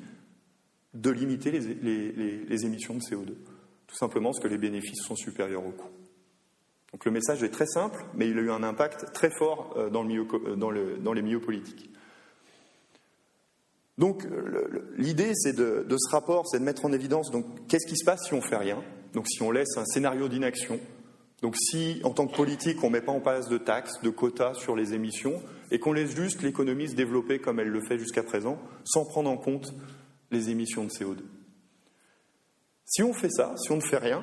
de 0.95 1.11
limiter 1.11 1.51
les, 1.51 2.65
émissions 2.65 2.95
de 2.95 3.01
CO2. 3.01 3.35
Tout 3.89 3.97
simplement 3.97 4.31
parce 4.31 4.41
que 4.41 4.49
les 4.49 4.59
bénéfices 4.59 5.03
sont 5.03 5.17
supérieurs 5.17 5.67
aux 5.67 5.73
coûts. 5.73 5.91
Donc 6.93 7.05
le 7.05 7.11
message 7.11 7.43
est 7.43 7.51
très 7.51 7.67
simple, 7.67 8.05
mais 8.15 8.29
il 8.29 8.39
a 8.39 8.43
eu 8.43 8.51
un 8.51 8.63
impact 8.63 9.13
très 9.13 9.31
fort 9.31 9.75
euh, 9.77 9.91
dans, 9.91 10.07
euh, 10.09 10.97
dans 10.99 11.13
les 11.13 11.23
milieux 11.23 11.41
politiques. 11.41 11.91
Donc 13.99 14.27
l'idée 14.99 15.33
c'est 15.35 15.55
de, 15.55 15.87
ce 15.89 16.11
rapport, 16.11 16.47
c'est 16.47 16.59
de 16.59 16.65
mettre 16.65 16.85
en 16.85 16.93
évidence 16.93 17.31
qu'est-ce 17.67 17.87
qui 17.87 17.97
se 17.97 18.05
passe 18.05 18.27
si 18.27 18.35
on 18.35 18.43
fait 18.43 18.57
rien, 18.57 18.85
donc 19.15 19.27
si 19.27 19.43
on 19.43 19.51
laisse 19.51 19.79
un 19.79 19.87
scénario 19.87 20.29
d'inaction, 20.29 20.79
donc 21.41 21.57
si 21.57 22.01
en 22.05 22.11
tant 22.11 22.27
que 22.27 22.37
politique 22.37 22.83
on 22.85 22.89
ne 22.89 22.93
met 22.93 23.01
pas 23.01 23.13
en 23.13 23.21
place 23.21 23.49
de 23.49 23.57
taxes, 23.57 24.01
de 24.03 24.11
quotas 24.11 24.53
sur 24.55 24.77
les 24.77 24.93
émissions 24.93 25.41
et 25.71 25.79
qu'on 25.79 25.93
laisse 25.93 26.15
juste 26.15 26.43
l'économie 26.43 26.89
se 26.89 26.95
développer 26.95 27.39
comme 27.39 27.59
elle 27.59 27.69
le 27.69 27.81
fait 27.81 27.99
jusqu'à 27.99 28.23
présent, 28.23 28.59
sans 28.85 29.05
prendre 29.07 29.31
en 29.31 29.39
compte 29.39 29.73
les 30.31 30.51
émissions 30.51 30.85
de 30.85 30.91
CO2. 30.91 31.21
Si 32.85 33.03
on 33.03 33.13
fait 33.13 33.31
ça, 33.31 33.55
si 33.57 33.73
on 33.73 33.77
ne 33.77 33.81
fait 33.81 33.99
rien, 33.99 34.23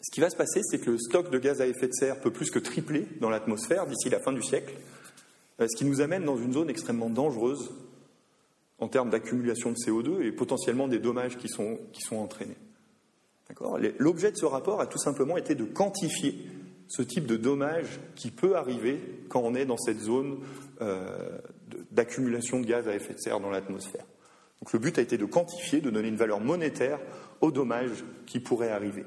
ce 0.00 0.10
qui 0.12 0.20
va 0.20 0.30
se 0.30 0.36
passer, 0.36 0.60
c'est 0.62 0.78
que 0.78 0.90
le 0.90 0.98
stock 0.98 1.30
de 1.30 1.38
gaz 1.38 1.60
à 1.60 1.66
effet 1.66 1.88
de 1.88 1.92
serre 1.92 2.20
peut 2.20 2.30
plus 2.30 2.50
que 2.50 2.58
tripler 2.58 3.06
dans 3.20 3.30
l'atmosphère 3.30 3.86
d'ici 3.86 4.08
la 4.08 4.20
fin 4.20 4.32
du 4.32 4.42
siècle, 4.42 4.74
euh, 5.60 5.66
ce 5.68 5.76
qui 5.76 5.84
nous 5.84 6.00
amène 6.00 6.24
dans 6.24 6.36
une 6.36 6.52
zone 6.52 6.70
extrêmement 6.70 7.10
dangereuse 7.10 7.70
en 8.78 8.86
termes 8.86 9.10
d'accumulation 9.10 9.72
de 9.72 9.76
CO2 9.76 10.22
et 10.22 10.30
potentiellement 10.30 10.86
des 10.86 11.00
dommages 11.00 11.36
qui 11.36 11.48
sont, 11.48 11.78
entraînés. 12.12 12.56
L'objet 13.98 14.30
de 14.30 14.36
ce 14.36 14.44
rapport 14.44 14.80
a 14.80 14.86
tout 14.86 14.98
simplement 14.98 15.36
été 15.36 15.56
de 15.56 15.64
quantifier 15.64 16.46
ce 16.86 17.02
type 17.02 17.26
de 17.26 17.36
dommage 17.36 17.98
qui 18.14 18.30
peut 18.30 18.56
arriver 18.56 19.00
quand 19.28 19.40
on 19.40 19.54
est 19.54 19.66
dans 19.66 19.76
cette 19.76 19.98
zone 19.98 20.38
euh, 20.80 21.38
d'accumulation 21.90 22.60
de 22.60 22.66
gaz 22.66 22.86
à 22.86 22.94
effet 22.94 23.14
de 23.14 23.18
serre 23.18 23.40
dans 23.40 23.50
l'atmosphère. 23.50 24.04
Donc 24.60 24.72
le 24.72 24.78
but 24.78 24.96
a 24.98 25.02
été 25.02 25.18
de 25.18 25.24
quantifier, 25.24 25.80
de 25.80 25.90
donner 25.90 26.08
une 26.08 26.16
valeur 26.16 26.40
monétaire 26.40 27.00
aux 27.40 27.50
dommages 27.50 28.04
qui 28.26 28.38
pourraient 28.38 28.70
arriver. 28.70 29.04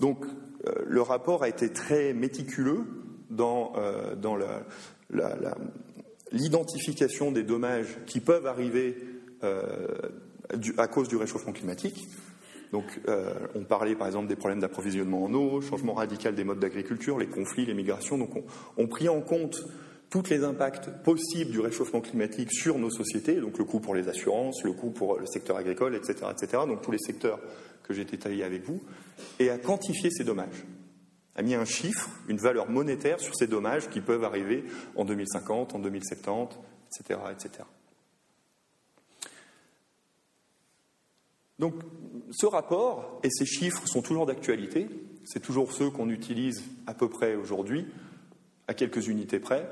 Donc 0.00 0.26
euh, 0.66 0.72
le 0.86 1.02
rapport 1.02 1.42
a 1.42 1.48
été 1.48 1.70
très 1.72 2.12
méticuleux 2.12 2.84
dans, 3.30 3.72
euh, 3.76 4.14
dans 4.14 4.36
l'identification 6.32 7.32
des 7.32 7.42
dommages 7.42 7.98
qui 8.06 8.20
peuvent 8.20 8.46
arriver 8.46 8.96
euh, 9.42 9.86
à 10.78 10.88
cause 10.88 11.08
du 11.08 11.16
réchauffement 11.16 11.52
climatique. 11.52 12.06
Donc, 12.72 13.00
on 13.54 13.62
parlait 13.62 13.94
par 13.94 14.08
exemple 14.08 14.26
des 14.26 14.34
problèmes 14.34 14.58
d'approvisionnement 14.58 15.22
en 15.22 15.32
eau, 15.32 15.60
changement 15.60 15.94
radical 15.94 16.34
des 16.34 16.42
modes 16.42 16.58
d'agriculture, 16.58 17.20
les 17.20 17.28
conflits, 17.28 17.66
les 17.66 17.74
migrations. 17.74 18.18
Donc, 18.18 18.34
on, 18.34 18.42
on 18.76 18.88
pris 18.88 19.08
en 19.08 19.20
compte 19.20 19.64
tous 20.14 20.30
les 20.30 20.44
impacts 20.44 20.90
possibles 21.02 21.50
du 21.50 21.58
réchauffement 21.58 22.00
climatique 22.00 22.52
sur 22.52 22.78
nos 22.78 22.88
sociétés, 22.88 23.40
donc 23.40 23.58
le 23.58 23.64
coût 23.64 23.80
pour 23.80 23.96
les 23.96 24.06
assurances, 24.06 24.62
le 24.62 24.72
coût 24.72 24.90
pour 24.90 25.18
le 25.18 25.26
secteur 25.26 25.56
agricole, 25.56 25.96
etc., 25.96 26.30
etc., 26.30 26.62
donc 26.68 26.82
tous 26.82 26.92
les 26.92 27.00
secteurs 27.00 27.40
que 27.82 27.92
j'ai 27.92 28.04
détaillés 28.04 28.44
avec 28.44 28.62
vous, 28.62 28.80
et 29.40 29.50
à 29.50 29.58
quantifier 29.58 30.10
ces 30.12 30.22
dommages, 30.22 30.64
a 31.34 31.42
mis 31.42 31.56
un 31.56 31.64
chiffre, 31.64 32.08
une 32.28 32.36
valeur 32.36 32.70
monétaire 32.70 33.18
sur 33.18 33.34
ces 33.34 33.48
dommages 33.48 33.90
qui 33.90 34.00
peuvent 34.00 34.22
arriver 34.22 34.62
en 34.94 35.04
2050, 35.04 35.74
en 35.74 35.80
2070, 35.80 36.58
etc., 37.00 37.18
etc. 37.32 37.64
Donc, 41.58 41.74
ce 42.30 42.46
rapport 42.46 43.18
et 43.24 43.30
ces 43.30 43.46
chiffres 43.46 43.82
sont 43.88 44.02
toujours 44.02 44.26
d'actualité. 44.26 44.86
C'est 45.24 45.42
toujours 45.42 45.72
ceux 45.72 45.90
qu'on 45.90 46.08
utilise 46.08 46.62
à 46.86 46.94
peu 46.94 47.08
près 47.08 47.34
aujourd'hui, 47.34 47.88
à 48.68 48.74
quelques 48.74 49.08
unités 49.08 49.40
près 49.40 49.68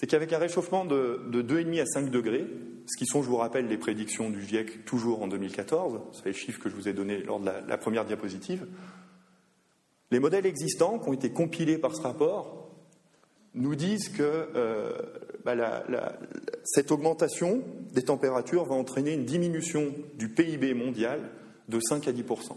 c'est 0.00 0.06
qu'avec 0.06 0.32
un 0.32 0.38
réchauffement 0.38 0.86
de, 0.86 1.20
2,5 1.30 1.82
à 1.82 1.84
5 1.84 2.08
degrés, 2.08 2.46
ce 2.86 2.96
qui 2.96 3.04
sont, 3.04 3.22
je 3.22 3.28
vous 3.28 3.36
rappelle, 3.36 3.68
les 3.68 3.76
prédictions 3.76 4.30
du 4.30 4.42
GIEC 4.42 4.86
toujours 4.86 5.20
en 5.22 5.28
2014, 5.28 6.00
c'est 6.14 6.24
les 6.24 6.32
chiffres 6.32 6.58
que 6.58 6.70
je 6.70 6.74
vous 6.74 6.88
ai 6.88 6.94
donnés 6.94 7.18
lors 7.18 7.38
de 7.38 7.44
la, 7.44 7.76
première 7.76 8.06
diapositive, 8.06 8.66
les 10.10 10.18
modèles 10.18 10.46
existants 10.46 10.98
qui 10.98 11.06
ont 11.10 11.12
été 11.12 11.32
compilés 11.32 11.76
par 11.76 11.94
ce 11.94 12.00
rapport 12.00 12.70
nous 13.52 13.74
disent 13.74 14.08
que 14.08 14.22
euh, 14.22 14.94
bah, 15.44 15.54
cette 16.64 16.92
augmentation 16.92 17.62
des 17.92 18.02
températures 18.02 18.64
va 18.64 18.76
entraîner 18.76 19.12
une 19.12 19.26
diminution 19.26 19.92
du 20.14 20.30
PIB 20.30 20.72
mondial 20.72 21.20
de 21.68 21.78
5 21.78 22.08
à 22.08 22.12
10% 22.12 22.56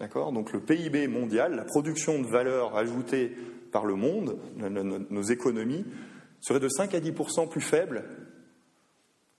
D'accord? 0.00 0.32
Donc 0.32 0.52
le 0.52 0.58
PIB 0.58 1.06
mondial, 1.06 1.54
la 1.54 1.62
production 1.62 2.20
de 2.20 2.26
valeur 2.26 2.76
ajoutée 2.76 3.36
par 3.74 3.86
le 3.86 3.96
monde, 3.96 4.38
nos 5.10 5.22
économies, 5.22 5.84
seraient 6.40 6.60
de 6.60 6.68
5 6.68 6.94
à 6.94 7.00
10% 7.00 7.48
plus 7.48 7.60
faibles 7.60 8.04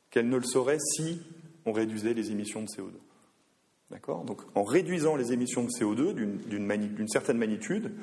qu'elles 0.10 0.28
ne 0.28 0.36
le 0.36 0.44
seraient 0.44 0.78
si 0.78 1.22
on 1.66 1.72
réduisait 1.72 2.14
les 2.14 2.32
émissions 2.32 2.62
de 2.62 2.68
CO2. 2.68 2.92
D'accord? 3.92 4.26
Donc 4.26 4.42
en 4.54 4.64
réduisant 4.64 5.16
les 5.16 5.32
émissions 5.32 5.64
de 5.64 5.70
CO2 5.70 6.14
d'une 6.14 7.08
certaine 7.08 7.38
magnitude, 7.38 7.94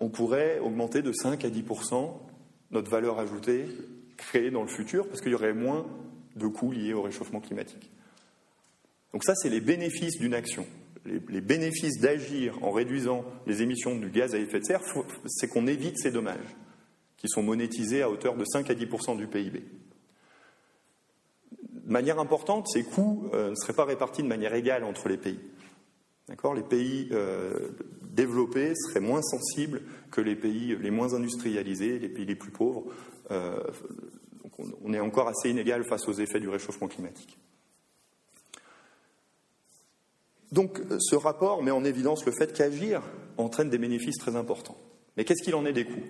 on 0.00 0.08
pourrait 0.08 0.58
augmenter 0.60 1.02
de 1.02 1.12
5 1.12 1.44
à 1.44 1.50
10% 1.50 2.14
notre 2.70 2.90
valeur 2.90 3.18
ajoutée 3.18 3.66
créée 4.16 4.50
dans 4.50 4.62
le 4.62 4.68
futur 4.68 5.06
parce 5.06 5.20
qu'il 5.20 5.32
y 5.32 5.34
aurait 5.34 5.52
moins 5.52 5.86
de 6.34 6.46
coûts 6.46 6.72
liés 6.72 6.94
au 6.94 7.02
réchauffement 7.02 7.40
climatique. 7.40 7.90
Donc 9.12 9.22
ça, 9.22 9.34
c'est 9.34 9.50
les 9.50 9.60
bénéfices 9.60 10.18
d'une 10.18 10.32
action 10.32 10.66
les, 11.06 11.40
bénéfices 11.40 12.00
d'agir 12.00 12.62
en 12.62 12.70
réduisant 12.70 13.24
les 13.46 13.62
émissions 13.62 13.96
du 13.96 14.10
gaz 14.10 14.34
à 14.34 14.38
effet 14.38 14.60
de 14.60 14.64
serre, 14.64 14.82
c'est 15.26 15.48
qu'on 15.48 15.66
évite 15.66 15.98
ces 15.98 16.10
dommages, 16.10 16.56
qui 17.16 17.28
sont 17.28 17.42
monétisés 17.42 18.02
à 18.02 18.10
hauteur 18.10 18.36
de 18.36 18.44
5 18.44 18.70
à 18.70 18.74
10 18.74 18.86
du 19.16 19.26
PIB. 19.26 19.64
De 21.72 21.92
manière 21.92 22.18
importante, 22.18 22.66
ces 22.68 22.82
coûts 22.82 23.30
euh, 23.32 23.50
ne 23.50 23.54
seraient 23.54 23.72
pas 23.72 23.84
répartis 23.84 24.22
de 24.22 24.28
manière 24.28 24.54
égale 24.54 24.84
entre 24.84 25.08
les 25.08 25.16
pays. 25.16 25.38
Les 26.28 26.62
pays 26.62 27.08
euh, 27.12 27.70
développés 28.02 28.74
seraient 28.74 29.00
moins 29.00 29.22
sensibles 29.22 29.82
que 30.10 30.20
les 30.20 30.34
pays 30.34 30.76
les 30.76 30.90
moins 30.90 31.14
industrialisés, 31.14 32.00
les 32.00 32.08
pays 32.08 32.24
les 32.24 32.34
plus 32.34 32.50
pauvres. 32.50 32.84
Euh, 33.30 33.60
on 34.82 34.92
est 34.92 35.00
encore 35.00 35.28
assez 35.28 35.50
inégal 35.50 35.84
face 35.84 36.08
aux 36.08 36.14
effets 36.14 36.40
du 36.40 36.48
réchauffement 36.48 36.88
climatique. 36.88 37.38
Donc 40.52 40.80
ce 40.98 41.16
rapport 41.16 41.62
met 41.62 41.70
en 41.70 41.84
évidence 41.84 42.24
le 42.24 42.32
fait 42.32 42.52
qu'agir 42.52 43.02
entraîne 43.36 43.70
des 43.70 43.78
bénéfices 43.78 44.18
très 44.18 44.36
importants. 44.36 44.76
Mais 45.16 45.24
qu'est-ce 45.24 45.42
qu'il 45.42 45.54
en 45.54 45.66
est 45.66 45.72
des 45.72 45.84
coûts? 45.84 46.04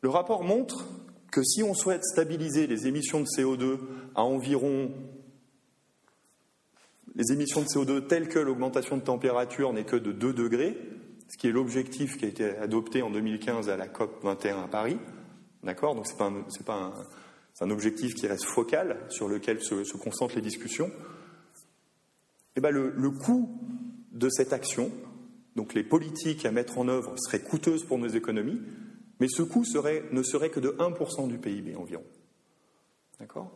Le 0.00 0.08
rapport 0.08 0.42
montre 0.42 0.88
que 1.30 1.42
si 1.42 1.62
on 1.62 1.74
souhaite 1.74 2.04
stabiliser 2.04 2.66
les 2.66 2.86
émissions 2.86 3.20
de 3.20 3.26
CO2 3.26 3.78
à 4.14 4.22
environ 4.22 4.90
les 7.14 7.32
émissions 7.32 7.60
de 7.60 7.66
CO2 7.66 8.06
telles 8.06 8.28
que 8.28 8.38
l'augmentation 8.38 8.96
de 8.96 9.02
température 9.02 9.72
n'est 9.72 9.84
que 9.84 9.96
de 9.96 10.12
2 10.12 10.32
degrés, 10.32 10.76
ce 11.28 11.36
qui 11.36 11.46
est 11.46 11.52
l'objectif 11.52 12.16
qui 12.16 12.24
a 12.24 12.28
été 12.28 12.56
adopté 12.56 13.02
en 13.02 13.10
2015 13.10 13.68
à 13.68 13.76
la 13.76 13.86
COP 13.86 14.22
21 14.24 14.62
à 14.62 14.68
Paris, 14.68 14.98
d'accord? 15.62 15.94
Donc 15.94 16.06
ce 16.06 16.12
n'est 16.12 16.64
pas, 16.64 16.92
un, 17.60 17.70
objectif 17.70 18.14
qui 18.14 18.26
reste 18.26 18.44
focal 18.44 18.96
sur 19.10 19.28
lequel 19.28 19.60
se 19.62 19.96
concentrent 19.98 20.36
les 20.36 20.42
discussions 20.42 20.90
eh 22.56 22.60
bien 22.60 22.70
le, 22.70 23.10
coût 23.10 23.48
de 24.12 24.28
cette 24.28 24.52
action, 24.52 24.90
donc 25.56 25.74
les 25.74 25.82
politiques 25.82 26.44
à 26.44 26.50
mettre 26.50 26.78
en 26.78 26.88
œuvre, 26.88 27.14
seraient 27.18 27.40
coûteuses 27.40 27.84
pour 27.84 27.98
nos 27.98 28.08
économies, 28.08 28.60
mais 29.20 29.28
ce 29.28 29.42
coût 29.42 29.64
ne 29.64 30.22
serait 30.22 30.50
que 30.50 30.60
de 30.60 30.70
1% 30.70 31.28
du 31.28 31.38
PIB 31.38 31.76
environ. 31.76 32.04
D'accord? 33.20 33.50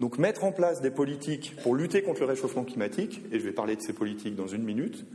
Donc 0.00 0.18
mettre 0.18 0.44
en 0.44 0.52
place 0.52 0.80
des 0.80 0.90
politiques 0.90 1.56
pour 1.62 1.74
lutter 1.74 2.02
contre 2.02 2.20
le 2.20 2.26
réchauffement 2.26 2.64
climatique, 2.64 3.22
et 3.30 3.38
je 3.38 3.44
vais 3.44 3.52
parler 3.52 3.76
de 3.76 3.82
ces 3.82 3.92
politiques 3.92 4.34
dans 4.34 4.48
une 4.48 4.64
minute, 4.64 5.06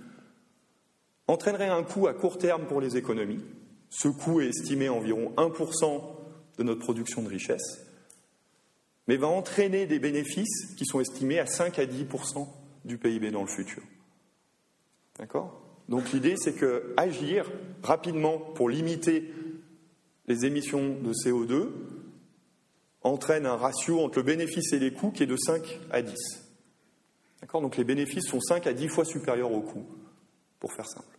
entraînerait 1.28 1.70
un 1.70 1.84
coût 1.84 2.08
à 2.08 2.14
court 2.14 2.38
terme 2.38 2.66
pour 2.66 2.82
les 2.82 2.98
économies. 2.98 3.44
Ce 3.90 4.08
coût 4.08 4.42
est 4.42 4.48
estimé 4.48 4.88
à 4.88 4.94
environ 4.94 5.34
1% 5.38 6.02
de 6.58 6.64
notre 6.64 6.80
production 6.80 7.22
de 7.22 7.30
richesse, 7.30 7.86
mais 9.08 9.18
va 9.18 9.28
entraîner 9.28 9.86
des 9.86 10.00
bénéfices 10.00 10.74
qui 10.78 10.86
sont 10.86 11.00
estimés 11.00 11.40
à 11.40 11.46
5 11.46 11.80
à 11.80 11.86
10% 11.86 12.48
du 12.86 12.98
PIB 12.98 13.32
dans 13.32 13.42
le 13.42 13.48
futur. 13.48 13.84
D'accord? 15.18 15.62
Donc 15.90 16.12
l'idée, 16.12 16.36
c'est 16.38 16.54
que 16.54 16.94
agir 16.98 17.52
rapidement 17.84 18.38
pour 18.38 18.70
limiter 18.70 19.34
les 20.28 20.46
émissions 20.46 20.96
de 20.96 21.12
CO2 21.12 21.70
entraînent 23.02 23.46
un 23.46 23.56
ratio 23.56 24.02
entre 24.02 24.20
le 24.20 24.24
bénéfice 24.24 24.72
et 24.74 24.80
les 24.80 24.94
coûts 24.94 25.12
qui 25.12 25.24
est 25.24 25.28
de 25.28 25.38
5 25.38 25.80
à 25.92 26.02
10. 26.02 26.16
D'accord? 27.42 27.62
Donc 27.62 27.78
les 27.78 27.84
bénéfices 27.84 28.28
sont 28.28 28.40
5 28.40 28.68
à 28.68 28.74
10 28.74 28.88
fois 28.90 29.06
supérieurs 29.06 29.52
aux 29.52 29.62
coûts, 29.62 29.88
pour 30.60 30.74
faire 30.74 30.88
simple. 30.88 31.18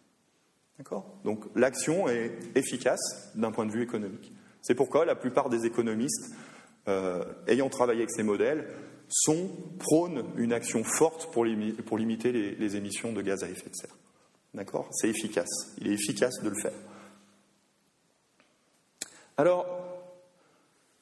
D'accord? 0.78 1.18
Donc 1.24 1.44
l'action 1.56 2.08
est 2.08 2.32
efficace 2.54 3.32
d'un 3.34 3.50
point 3.50 3.66
de 3.66 3.72
vue 3.72 3.82
économique. 3.82 4.32
C'est 4.62 4.74
pourquoi 4.74 5.04
la 5.04 5.16
plupart 5.16 5.48
des 5.48 5.66
économistes, 5.66 6.34
euh, 6.88 7.24
ayant 7.46 7.68
travaillé 7.68 8.00
avec 8.00 8.10
ces 8.10 8.22
modèles, 8.22 8.68
sont 9.10 9.50
prônent 9.78 10.24
une 10.36 10.52
action 10.52 10.84
forte 10.84 11.30
pour, 11.32 11.44
limiter 11.44 12.32
les, 12.32 12.54
les, 12.54 12.76
émissions 12.76 13.12
de 13.12 13.22
gaz 13.22 13.42
à 13.42 13.48
effet 13.48 13.68
de 13.68 13.74
serre. 13.74 13.96
D'accord? 14.54 14.88
C'est 14.92 15.08
efficace. 15.08 15.74
Il 15.78 15.88
est 15.88 15.94
efficace 15.94 16.40
de 16.42 16.48
le 16.48 16.56
faire. 16.60 16.72
Alors, 19.36 19.66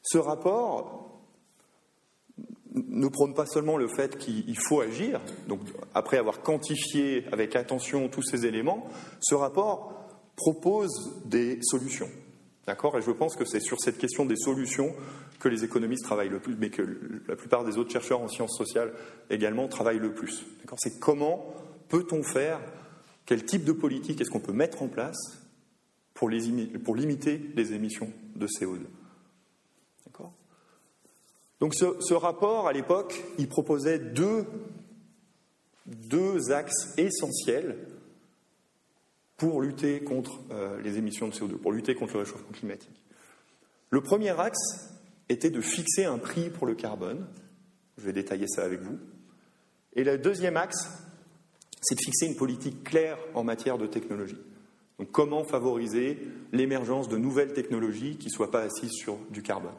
ce 0.02 0.18
rapport 0.18 1.20
ne 2.74 3.08
prône 3.08 3.34
pas 3.34 3.46
seulement 3.46 3.76
le 3.76 3.88
fait 3.88 4.16
qu'il 4.18 4.58
faut 4.58 4.80
agir, 4.80 5.20
donc 5.48 5.60
après 5.94 6.18
avoir 6.18 6.42
quantifié 6.42 7.24
avec 7.32 7.56
attention 7.56 8.08
tous 8.08 8.22
ces 8.22 8.46
éléments, 8.46 8.88
ce 9.20 9.34
rapport 9.34 9.92
propose 10.36 11.20
des 11.24 11.58
solutions. 11.62 12.08
D'accord. 12.68 12.98
Et 12.98 13.00
je 13.00 13.10
pense 13.10 13.34
que 13.34 13.46
c'est 13.46 13.60
sur 13.60 13.80
cette 13.80 13.96
question 13.96 14.26
des 14.26 14.36
solutions 14.36 14.94
que 15.40 15.48
les 15.48 15.64
économistes 15.64 16.04
travaillent 16.04 16.28
le 16.28 16.38
plus, 16.38 16.54
mais 16.54 16.68
que 16.68 16.82
la 17.26 17.34
plupart 17.34 17.64
des 17.64 17.78
autres 17.78 17.90
chercheurs 17.90 18.20
en 18.20 18.28
sciences 18.28 18.58
sociales 18.58 18.92
également 19.30 19.68
travaillent 19.68 19.98
le 19.98 20.12
plus. 20.12 20.44
D'accord. 20.60 20.76
C'est 20.78 21.00
comment 21.00 21.54
peut-on 21.88 22.22
faire, 22.22 22.60
quel 23.24 23.46
type 23.46 23.64
de 23.64 23.72
politique 23.72 24.20
est-ce 24.20 24.28
qu'on 24.28 24.40
peut 24.40 24.52
mettre 24.52 24.82
en 24.82 24.88
place 24.88 25.16
pour, 26.12 26.28
limiter 26.28 27.40
les 27.54 27.72
émissions 27.72 28.12
de 28.36 28.46
CO2 28.46 28.80
donc 31.60 31.74
ce, 31.74 32.14
rapport, 32.14 32.68
à 32.68 32.72
l'époque, 32.72 33.24
il 33.38 33.48
proposait 33.48 33.98
deux, 33.98 34.44
deux, 35.86 36.52
axes 36.52 36.94
essentiels 36.96 37.87
pour 39.38 39.62
lutter 39.62 40.00
contre 40.00 40.40
euh, 40.50 40.78
les 40.82 40.98
émissions 40.98 41.28
de 41.28 41.32
CO2, 41.32 41.56
pour 41.56 41.72
lutter 41.72 41.94
contre 41.94 42.14
le 42.14 42.20
réchauffement 42.20 42.52
climatique. 42.52 43.02
Le 43.88 44.02
premier 44.02 44.38
axe 44.38 44.90
était 45.30 45.50
de 45.50 45.62
fixer 45.62 46.04
un 46.04 46.18
prix 46.18 46.50
pour 46.50 46.66
le 46.66 46.74
carbone. 46.74 47.26
Je 47.96 48.04
vais 48.04 48.12
détailler 48.12 48.46
ça 48.46 48.64
avec 48.64 48.80
vous. 48.80 48.98
Et 49.94 50.04
le 50.04 50.18
deuxième 50.18 50.58
axe, 50.58 50.90
c'est 51.80 51.94
de 51.94 52.00
fixer 52.00 52.26
une 52.26 52.36
politique 52.36 52.84
claire 52.84 53.18
en 53.32 53.44
matière 53.44 53.78
de 53.78 53.86
technologie. 53.86 54.38
Donc 54.98 55.10
comment 55.10 55.44
favoriser 55.44 56.18
l'émergence 56.52 57.08
de 57.08 57.16
nouvelles 57.16 57.54
technologies 57.54 58.18
qui 58.18 58.26
ne 58.26 58.32
soient 58.32 58.50
pas 58.50 58.60
assises 58.60 58.92
sur 58.92 59.16
du 59.30 59.42
carbone 59.42 59.72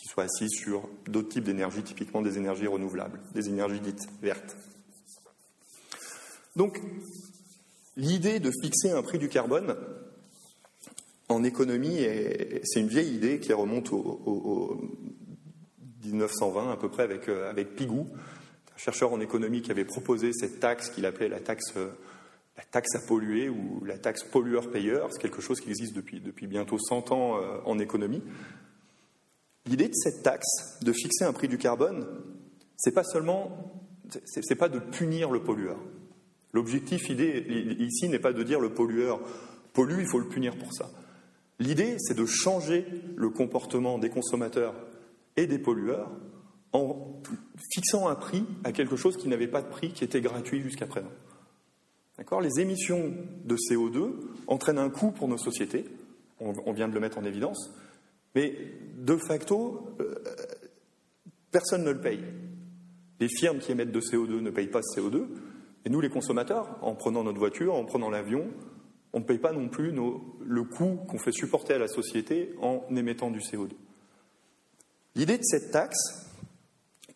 qui 0.00 0.06
soit 0.06 0.24
assis 0.24 0.48
sur 0.48 0.88
d'autres 1.06 1.28
types 1.28 1.44
d'énergie, 1.44 1.82
typiquement 1.82 2.22
des 2.22 2.38
énergies 2.38 2.66
renouvelables, 2.66 3.20
des 3.34 3.50
énergies 3.50 3.80
dites 3.80 4.08
vertes. 4.22 4.56
Donc, 6.56 6.80
l'idée 8.00 8.40
de 8.40 8.50
fixer 8.62 8.90
un 8.90 9.02
prix 9.02 9.18
du 9.18 9.28
carbone 9.28 9.76
en 11.28 11.44
économie, 11.44 11.98
c'est 12.64 12.80
une 12.80 12.88
vieille 12.88 13.14
idée 13.14 13.38
qui 13.38 13.52
remonte 13.52 13.92
au, 13.92 14.80
1920 16.04 16.72
à 16.72 16.76
peu 16.76 16.88
près 16.88 17.02
avec, 17.02 17.28
euh, 17.28 17.50
avec 17.50 17.76
Pigou, 17.76 18.08
un 18.74 18.78
chercheur 18.78 19.12
en 19.12 19.20
économie 19.20 19.60
qui 19.60 19.70
avait 19.70 19.84
proposé 19.84 20.32
cette 20.32 20.58
taxe 20.58 20.88
qu'il 20.88 21.04
appelait 21.04 21.28
la 21.28 21.40
taxe, 21.40 21.74
taxe 22.70 22.94
à 22.94 23.00
polluer 23.06 23.50
ou 23.50 23.84
la 23.84 23.98
taxe 23.98 24.24
pollueur-payeur. 24.24 25.08
C'est 25.12 25.20
quelque 25.20 25.42
chose 25.42 25.60
qui 25.60 25.68
existe 25.68 25.94
depuis, 25.94 26.20
depuis 26.20 26.46
bientôt 26.46 26.78
100 26.78 27.12
ans 27.12 27.36
euh, 27.36 27.58
en 27.66 27.78
économie. 27.78 28.22
L'idée 29.66 29.88
de 29.88 29.94
cette 29.94 30.22
taxe, 30.22 30.78
de 30.80 30.92
fixer 30.92 31.24
un 31.24 31.34
prix 31.34 31.48
du 31.48 31.58
carbone, 31.58 32.06
c'est 32.76 32.94
pas 32.94 33.04
seulement, 33.04 33.84
c'est 34.24 34.56
pas 34.56 34.70
de 34.70 34.78
punir 34.78 35.30
le 35.30 35.42
pollueur. 35.42 35.78
L'objectif 36.52 37.08
ici 37.08 38.08
n'est 38.08 38.18
pas 38.18 38.32
de 38.32 38.42
dire 38.42 38.60
le 38.60 38.72
pollueur 38.72 39.20
pollue, 39.72 40.00
il 40.00 40.06
faut 40.06 40.18
le 40.18 40.28
punir 40.28 40.56
pour 40.56 40.72
ça. 40.72 40.90
L'idée, 41.58 41.96
c'est 41.98 42.16
de 42.16 42.26
changer 42.26 42.86
le 43.16 43.30
comportement 43.30 43.98
des 43.98 44.10
consommateurs 44.10 44.74
et 45.36 45.46
des 45.46 45.58
pollueurs 45.58 46.10
en 46.72 47.20
fixant 47.72 48.08
un 48.08 48.14
prix 48.14 48.44
à 48.64 48.72
quelque 48.72 48.96
chose 48.96 49.16
qui 49.16 49.28
n'avait 49.28 49.48
pas 49.48 49.62
de 49.62 49.68
prix, 49.68 49.92
qui 49.92 50.04
était 50.04 50.20
gratuit 50.20 50.60
jusqu'à 50.60 50.86
présent. 50.86 51.10
D'accord? 52.16 52.40
Les 52.40 52.60
émissions 52.60 53.12
de 53.44 53.56
CO2 53.56 54.12
entraînent 54.46 54.78
un 54.78 54.90
coût 54.90 55.10
pour 55.10 55.28
nos 55.28 55.38
sociétés, 55.38 55.84
on 56.40 56.72
vient 56.72 56.88
de 56.88 56.94
le 56.94 57.00
mettre 57.00 57.18
en 57.18 57.24
évidence, 57.24 57.70
mais 58.34 58.54
de 58.96 59.16
facto, 59.16 59.94
euh, 60.00 60.14
personne 61.50 61.84
ne 61.84 61.90
le 61.90 62.00
paye. 62.00 62.20
Les 63.18 63.28
firmes 63.28 63.58
qui 63.58 63.72
émettent 63.72 63.92
de 63.92 64.00
CO2 64.00 64.40
ne 64.40 64.50
payent 64.50 64.68
pas 64.68 64.80
ce 64.82 65.00
CO2, 65.00 65.26
et 65.84 65.90
nous, 65.90 66.00
les 66.00 66.10
consommateurs, 66.10 66.78
en 66.82 66.94
prenant 66.94 67.24
notre 67.24 67.38
voiture, 67.38 67.74
en 67.74 67.84
prenant 67.84 68.10
l'avion, 68.10 68.48
on 69.12 69.20
ne 69.20 69.24
paye 69.24 69.38
pas 69.38 69.52
non 69.52 69.68
plus 69.68 69.92
le 69.92 70.64
coût 70.64 70.98
qu'on 71.08 71.18
fait 71.18 71.32
supporter 71.32 71.74
à 71.74 71.78
la 71.78 71.88
société 71.88 72.54
en 72.60 72.84
émettant 72.94 73.30
du 73.30 73.40
CO2. 73.40 73.70
L'idée 75.14 75.38
de 75.38 75.44
cette 75.44 75.70
taxe, 75.72 76.26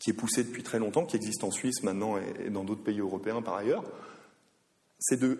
qui 0.00 0.11
est 0.11 0.14
poussée 0.14 0.44
depuis 0.44 0.62
très 0.62 0.79
longtemps, 0.79 1.05
qui 1.05 1.16
existe 1.16 1.44
en 1.44 1.50
Suisse 1.50 1.83
maintenant 1.83 2.18
et 2.18 2.50
dans 2.50 2.64
d'autres 2.64 2.83
pays 2.83 2.98
européens 2.98 3.42
par 3.42 3.55
ailleurs, 3.55 3.85
c'est 4.98 5.20
de 5.20 5.38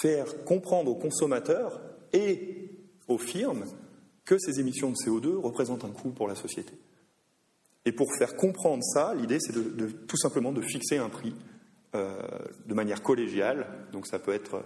faire 0.00 0.44
comprendre 0.44 0.90
aux 0.90 0.96
consommateurs 0.96 1.80
et 2.12 2.70
aux 3.06 3.18
firmes 3.18 3.66
que 4.24 4.38
ces 4.38 4.58
émissions 4.58 4.90
de 4.90 4.96
CO2 4.96 5.36
représentent 5.36 5.84
un 5.84 5.90
coût 5.90 6.10
pour 6.10 6.26
la 6.26 6.34
société. 6.34 6.72
Et 7.84 7.92
pour 7.92 8.08
faire 8.18 8.34
comprendre 8.36 8.82
ça, 8.82 9.14
l'idée, 9.14 9.38
c'est 9.40 9.52
tout 10.06 10.16
simplement 10.16 10.52
de 10.52 10.62
fixer 10.62 10.96
un 10.96 11.10
prix 11.10 11.34
de 11.94 12.74
manière 12.74 13.02
collégiale. 13.02 13.66
Donc 13.92 14.06
ça 14.06 14.18
peut 14.18 14.32
être 14.32 14.64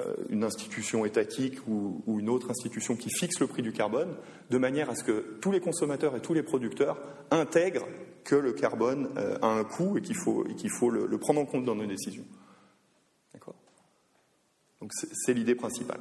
euh, 0.00 0.14
une 0.28 0.44
institution 0.44 1.04
étatique 1.04 1.58
ou, 1.66 2.02
une 2.06 2.28
autre 2.28 2.50
institution 2.50 2.94
qui 2.94 3.10
fixe 3.10 3.40
le 3.40 3.48
prix 3.48 3.62
du 3.62 3.72
carbone, 3.72 4.14
de 4.48 4.58
manière 4.58 4.88
à 4.88 4.94
ce 4.94 5.02
que 5.02 5.36
tous 5.40 5.50
les 5.50 5.60
consommateurs 5.60 6.14
et 6.14 6.20
tous 6.20 6.32
les 6.32 6.44
producteurs 6.44 7.00
intègrent 7.32 7.88
que 8.22 8.36
le 8.36 8.52
carbone 8.52 9.10
euh, 9.16 9.36
a 9.42 9.48
un 9.48 9.64
coût 9.64 9.98
et 9.98 10.02
qu'il 10.02 10.14
faut, 10.14 10.44
le, 10.90 11.18
prendre 11.18 11.40
en 11.40 11.44
compte 11.44 11.64
dans 11.64 11.74
nos 11.74 11.86
décisions. 11.86 12.24
D'accord? 13.32 13.56
Donc 14.80 14.92
c'est 14.92 15.34
l'idée 15.34 15.56
principale. 15.56 16.00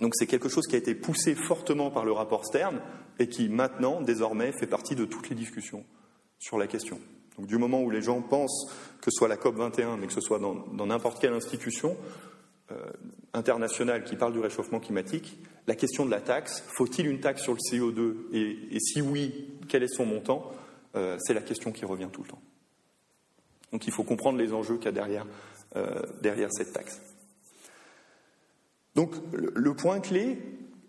Donc 0.00 0.16
c'est 0.16 0.26
quelque 0.26 0.48
chose 0.48 0.66
qui 0.66 0.74
a 0.74 0.78
été 0.78 0.96
poussé 0.96 1.36
fortement 1.36 1.92
par 1.92 2.04
le 2.04 2.12
rapport 2.12 2.44
Stern 2.44 2.80
et 3.20 3.28
qui 3.28 3.48
maintenant, 3.48 4.00
désormais, 4.00 4.52
fait 4.52 4.66
partie 4.66 4.96
de 4.96 5.04
toutes 5.04 5.28
les 5.28 5.36
discussions 5.36 5.84
sur 6.40 6.58
la 6.58 6.66
question. 6.66 6.98
Donc 7.38 7.46
du 7.46 7.58
moment 7.58 7.82
où 7.82 7.90
les 7.90 8.02
gens 8.02 8.20
pensent 8.20 8.70
que 9.00 9.10
ce 9.10 9.16
soit 9.16 9.28
la 9.28 9.36
COP 9.36 9.56
21, 9.56 9.96
mais 9.96 10.06
que 10.06 10.12
ce 10.12 10.20
soit 10.20 10.38
dans 10.38 10.86
n'importe 10.86 11.20
quelle 11.20 11.32
institution 11.32 11.96
euh, 12.72 12.90
internationale 13.34 14.04
qui 14.04 14.14
parle 14.14 14.34
du 14.34 14.38
réchauffement 14.38 14.78
climatique, 14.78 15.38
la 15.66 15.74
question 15.74 16.04
de 16.04 16.10
la 16.10 16.20
taxe, 16.20 16.62
faut-il 16.68 17.06
une 17.06 17.18
taxe 17.18 17.42
sur 17.42 17.54
le 17.54 17.58
CO2 17.58 18.14
et, 18.34 18.78
si 18.78 19.00
oui, 19.00 19.58
quel 19.68 19.82
est 19.82 19.88
son 19.88 20.04
montant 20.04 20.52
euh, 20.96 21.16
C'est 21.18 21.32
la 21.32 21.40
question 21.40 21.72
qui 21.72 21.86
revient 21.86 22.08
tout 22.12 22.22
le 22.22 22.28
temps. 22.28 22.42
Donc 23.72 23.86
il 23.86 23.92
faut 23.92 24.04
comprendre 24.04 24.38
les 24.38 24.52
enjeux 24.52 24.76
qu'il 24.76 24.84
y 24.84 24.88
a 24.88 24.92
derrière, 24.92 25.26
euh, 25.76 26.50
cette 26.50 26.74
taxe. 26.74 27.00
Donc 28.94 29.14
le 29.32 29.74
point 29.74 30.00
clé, 30.00 30.38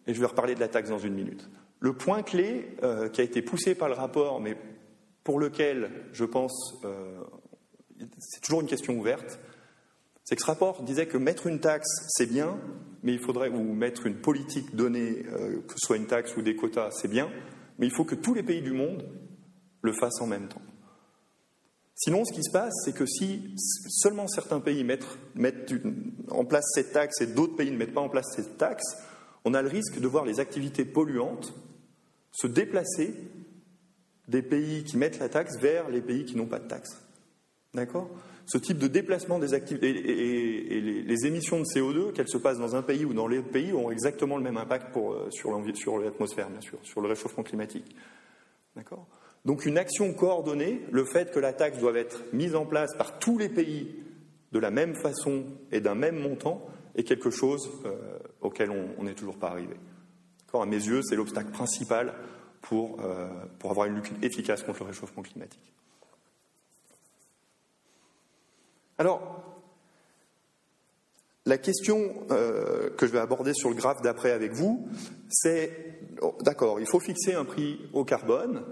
et 0.05 0.13
je 0.13 0.19
vais 0.19 0.27
reparler 0.27 0.55
de 0.55 0.59
la 0.59 0.67
taxe 0.67 0.89
dans 0.89 0.99
une 0.99 1.13
minute, 1.13 1.49
le 1.79 1.93
point 1.93 2.23
clé 2.23 2.75
qui 3.13 3.21
a 3.21 3.23
été 3.23 3.41
poussé 3.41 3.73
par 3.73 3.87
le 3.87 3.95
rapport, 3.95 4.41
mais 4.41 4.57
pour 5.23 5.39
lequel 5.39 5.91
je 6.11 6.25
pense 6.25 6.75
euh, 6.83 7.21
c'est 8.19 8.41
toujours 8.41 8.61
une 8.61 8.67
question 8.67 8.97
ouverte, 8.97 9.39
c'est 10.23 10.35
que 10.35 10.41
ce 10.41 10.47
rapport 10.47 10.83
disait 10.83 11.07
que 11.07 11.17
mettre 11.17 11.47
une 11.47 11.59
taxe, 11.59 11.89
c'est 12.09 12.25
bien, 12.25 12.59
mais 13.03 13.13
il 13.13 13.19
faudrait, 13.19 13.49
ou 13.49 13.73
mettre 13.73 14.05
une 14.05 14.15
politique 14.15 14.75
donnée, 14.75 15.25
euh, 15.33 15.61
que 15.61 15.73
ce 15.73 15.85
soit 15.85 15.97
une 15.97 16.07
taxe 16.07 16.35
ou 16.37 16.41
des 16.41 16.55
quotas, 16.55 16.91
c'est 16.91 17.09
bien, 17.09 17.29
mais 17.77 17.87
il 17.87 17.93
faut 17.93 18.05
que 18.05 18.15
tous 18.15 18.33
les 18.33 18.43
pays 18.43 18.61
du 18.61 18.71
monde 18.71 19.05
le 19.81 19.93
fassent 19.93 20.21
en 20.21 20.27
même 20.27 20.47
temps. 20.47 20.61
Sinon, 21.95 22.25
ce 22.25 22.33
qui 22.33 22.43
se 22.43 22.51
passe, 22.51 22.73
c'est 22.83 22.95
que 22.95 23.05
si 23.05 23.53
seulement 23.57 24.27
certains 24.27 24.59
pays 24.59 24.83
mettent, 24.83 25.05
en 26.29 26.45
place 26.45 26.65
cette 26.73 26.91
taxe 26.91 27.21
et 27.21 27.27
d'autres 27.27 27.55
pays 27.55 27.71
ne 27.71 27.77
mettent 27.77 27.93
pas 27.93 28.01
en 28.01 28.09
place 28.09 28.25
cette 28.35 28.57
taxe, 28.57 28.97
on 29.45 29.53
a 29.53 29.61
le 29.61 29.69
risque 29.69 29.99
de 29.99 30.07
voir 30.07 30.25
les 30.25 30.39
activités 30.39 30.85
polluantes 30.85 31.53
se 32.31 32.47
déplacer 32.47 33.13
des 34.27 34.41
pays 34.41 34.83
qui 34.83 34.97
mettent 34.97 35.19
la 35.19 35.29
taxe 35.29 35.59
vers 35.59 35.89
les 35.89 36.01
pays 36.01 36.25
qui 36.25 36.35
n'ont 36.35 36.45
pas 36.45 36.59
de 36.59 36.67
taxe. 36.67 37.01
D'accord? 37.73 38.09
Ce 38.45 38.57
type 38.57 38.77
de 38.77 38.87
déplacement 38.87 39.39
des 39.39 39.53
activités 39.53 39.89
et, 39.89 40.81
les, 40.81 41.25
émissions 41.25 41.59
de 41.59 41.65
CO2, 41.65 42.11
qu'elles 42.11 42.27
se 42.27 42.37
passent 42.37 42.59
dans 42.59 42.75
un 42.75 42.81
pays 42.81 43.05
ou 43.05 43.13
dans 43.13 43.27
les 43.27 43.41
pays, 43.41 43.73
ont 43.73 43.89
exactement 43.89 44.37
le 44.37 44.43
même 44.43 44.57
impact 44.57 44.95
euh, 44.97 45.29
sur 45.31 45.51
l'atmosphère, 45.99 46.49
bien 46.49 46.61
sûr, 46.61 46.77
sur 46.83 47.01
le 47.01 47.07
réchauffement 47.07 47.43
climatique. 47.43 47.95
D'accord? 48.75 49.07
Donc 49.45 49.65
une 49.65 49.77
action 49.77 50.13
coordonnée, 50.13 50.81
le 50.91 51.05
fait 51.05 51.31
que 51.31 51.39
la 51.39 51.53
taxe 51.53 51.79
doit 51.79 51.97
être 51.97 52.23
mise 52.33 52.55
en 52.55 52.65
place 52.65 52.91
par 52.97 53.19
tous 53.19 53.37
les 53.37 53.49
pays 53.49 53.95
de 54.51 54.59
la 54.59 54.71
même 54.71 54.95
façon 54.95 55.45
et 55.71 55.79
d'un 55.79 55.95
même 55.95 56.19
montant, 56.19 56.65
est 56.95 57.03
quelque 57.03 57.31
chose 57.31 57.71
euh, 57.85 58.19
auquel 58.41 58.69
on 58.69 59.03
n'est 59.03 59.15
toujours 59.15 59.37
pas 59.37 59.47
arrivé. 59.47 59.75
À 60.61 60.65
mes 60.67 60.75
yeux, 60.75 61.01
c'est 61.01 61.15
l'obstacle 61.15 61.49
principal 61.49 62.13
pour, 62.63 62.97
pour 63.59 63.69
avoir 63.69 63.85
une 63.85 63.95
lutte 63.95 64.23
efficace 64.23 64.63
contre 64.63 64.79
le 64.79 64.87
réchauffement 64.87 65.21
climatique. 65.21 65.73
Alors, 68.97 69.43
la 71.45 71.57
question 71.57 72.25
euh, 72.31 72.89
que 72.91 73.05
je 73.05 73.11
vais 73.11 73.19
aborder 73.19 73.53
sur 73.53 73.69
le 73.69 73.75
graphe 73.75 74.01
d'après 74.01 74.31
avec 74.31 74.53
vous, 74.53 74.87
c'est, 75.29 75.99
oh, 76.21 76.35
d'accord, 76.41 76.79
il 76.79 76.87
faut 76.87 77.01
fixer 77.01 77.33
un 77.33 77.43
prix 77.43 77.81
au 77.91 78.05
carbone, 78.05 78.63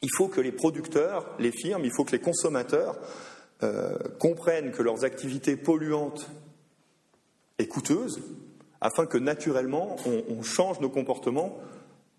il 0.00 0.08
faut 0.16 0.28
que 0.28 0.40
les 0.40 0.52
producteurs, 0.52 1.34
les 1.38 1.52
firmes, 1.52 1.84
il 1.84 1.90
faut 1.90 2.04
que 2.04 2.12
les 2.12 2.20
consommateurs 2.20 2.96
euh, 3.62 3.98
comprennent 4.18 4.70
que 4.70 4.82
leurs 4.82 5.04
activités 5.04 5.56
polluantes 5.56 6.30
et 7.58 7.66
coûteuses, 7.66 8.22
afin 8.80 9.04
que 9.04 9.18
naturellement 9.18 9.96
on, 10.06 10.42
change 10.42 10.80
nos 10.80 10.88
comportements 10.88 11.58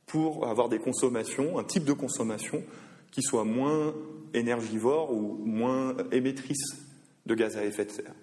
pour 0.10 0.48
avoir 0.48 0.70
des 0.70 0.80
consommations, 0.80 1.58
un 1.58 1.64
type 1.64 1.86
de 1.86 1.94
consommation 1.94 2.64
qui 3.12 3.22
soit 3.22 3.46
moins 3.46 3.96
énergivore 4.34 5.12
ou 5.12 5.40
moins 5.46 5.96
émettrice 6.12 6.78
de 7.26 7.36
gaz 7.36 7.58
à 7.58 7.64
effet 7.64 7.86
de 7.86 7.92
serre. 7.92 8.14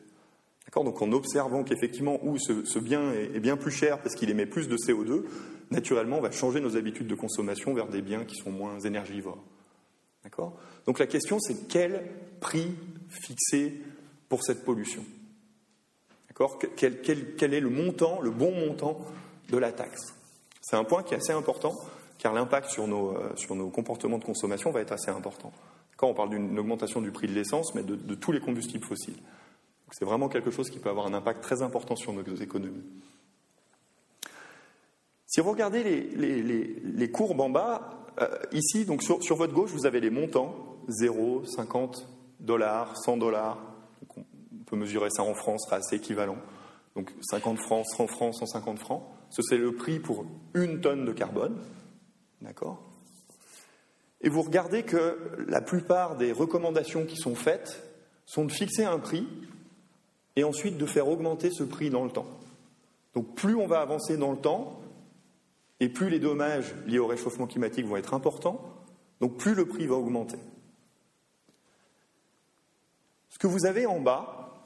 Donc 0.84 1.00
en 1.00 1.12
observant 1.12 1.64
qu'effectivement, 1.64 2.18
où 2.22 2.38
ce, 2.38 2.78
bien 2.78 3.12
est, 3.12 3.40
bien 3.40 3.56
plus 3.56 3.70
cher 3.70 4.00
parce 4.00 4.14
qu'il 4.14 4.28
émet 4.28 4.46
plus 4.46 4.68
de 4.68 4.76
CO2, 4.76 5.24
naturellement, 5.70 6.18
on 6.18 6.20
va 6.20 6.30
changer 6.30 6.60
nos 6.60 6.76
habitudes 6.76 7.06
de 7.06 7.14
consommation 7.14 7.72
vers 7.72 7.88
des 7.88 8.02
biens 8.02 8.24
qui 8.24 8.36
sont 8.36 8.50
moins 8.50 8.78
énergivores. 8.80 9.42
D'accord? 10.22 10.58
Donc 10.84 10.98
la 10.98 11.06
question, 11.06 11.38
c'est 11.38 11.68
quel 11.68 12.02
prix 12.40 12.74
fixer 13.08 13.80
pour 14.28 14.42
cette 14.42 14.64
pollution? 14.64 15.04
D'accord? 16.28 16.58
Quel, 16.76 17.54
est 17.54 17.60
le 17.60 17.70
montant, 17.70 18.20
le 18.20 18.30
bon 18.30 18.52
montant 18.52 18.98
de 19.48 19.56
la 19.56 19.72
taxe? 19.72 20.15
C'est 20.68 20.74
un 20.74 20.82
point 20.82 21.04
qui 21.04 21.14
est 21.14 21.18
assez 21.18 21.32
important, 21.32 21.76
car 22.18 22.32
l'impact 22.32 22.70
sur 22.70 22.88
nos, 22.88 23.16
euh, 23.16 23.36
sur 23.36 23.54
nos 23.54 23.68
comportements 23.70 24.18
de 24.18 24.24
consommation 24.24 24.72
va 24.72 24.80
être 24.80 24.90
assez 24.90 25.12
important. 25.12 25.52
Quand 25.96 26.08
on 26.08 26.14
parle 26.14 26.30
d'une 26.30 26.58
augmentation 26.58 27.00
du 27.00 27.12
prix 27.12 27.28
de 27.28 27.34
l'essence, 27.34 27.72
mais 27.76 27.84
de 27.84 28.14
tous 28.16 28.32
les 28.32 28.40
combustibles 28.40 28.84
fossiles. 28.84 29.16
C'est 29.92 30.04
vraiment 30.04 30.28
quelque 30.28 30.50
chose 30.50 30.68
qui 30.68 30.80
peut 30.80 30.90
avoir 30.90 31.06
un 31.06 31.14
impact 31.14 31.40
très 31.40 31.62
important 31.62 31.94
sur 31.94 32.12
nos 32.12 32.22
économies. 32.22 32.82
Si 35.26 35.40
vous 35.40 35.50
regardez 35.50 35.84
les, 35.84 37.10
courbes 37.12 37.40
en 37.40 37.48
bas, 37.48 37.90
euh, 38.20 38.28
ici, 38.52 38.84
donc 38.84 39.04
sur, 39.04 39.36
votre 39.36 39.52
gauche, 39.52 39.70
vous 39.70 39.86
avez 39.86 40.00
les 40.00 40.10
montants 40.10 40.56
0, 40.88 41.44
50 41.44 42.08
dollars, 42.40 42.96
100 42.96 43.18
dollars. 43.18 43.58
On 44.16 44.24
peut 44.66 44.76
mesurer 44.76 45.10
ça 45.10 45.22
en 45.22 45.34
francs, 45.34 45.60
ce 45.60 45.66
sera 45.66 45.76
assez 45.76 45.96
équivalent. 45.96 46.38
Donc 46.96 47.12
50 47.22 47.58
francs, 47.58 47.86
100 47.86 48.06
francs, 48.08 48.34
150 48.34 48.78
francs. 48.80 49.02
Ce 49.30 49.42
c'est 49.42 49.58
le 49.58 49.74
prix 49.74 49.98
pour 49.98 50.26
une 50.54 50.80
tonne 50.80 51.04
de 51.04 51.12
carbone. 51.12 51.56
D'accord? 52.42 52.82
Et 54.20 54.28
vous 54.28 54.42
regardez 54.42 54.82
que 54.82 55.18
la 55.46 55.60
plupart 55.60 56.16
des 56.16 56.32
recommandations 56.32 57.04
qui 57.04 57.16
sont 57.16 57.34
faites 57.34 57.82
sont 58.24 58.44
de 58.44 58.52
fixer 58.52 58.84
un 58.84 58.98
prix 58.98 59.26
et 60.36 60.44
ensuite 60.44 60.76
de 60.78 60.86
faire 60.86 61.08
augmenter 61.08 61.50
ce 61.50 61.62
prix 61.62 61.90
dans 61.90 62.04
le 62.04 62.10
temps. 62.10 62.26
Donc 63.14 63.34
plus 63.34 63.54
on 63.54 63.66
va 63.66 63.80
avancer 63.80 64.16
dans 64.16 64.32
le 64.32 64.38
temps, 64.38 64.80
et 65.80 65.88
plus 65.88 66.10
les 66.10 66.18
dommages 66.18 66.74
liés 66.86 66.98
au 66.98 67.06
réchauffement 67.06 67.46
climatique 67.46 67.86
vont 67.86 67.96
être 67.96 68.14
importants, 68.14 68.60
donc 69.20 69.36
plus 69.36 69.54
le 69.54 69.66
prix 69.66 69.86
va 69.86 69.94
augmenter. 69.94 70.38
Ce 73.30 73.38
que 73.38 73.46
vous 73.46 73.66
avez 73.66 73.86
en 73.86 74.00
bas, 74.00 74.64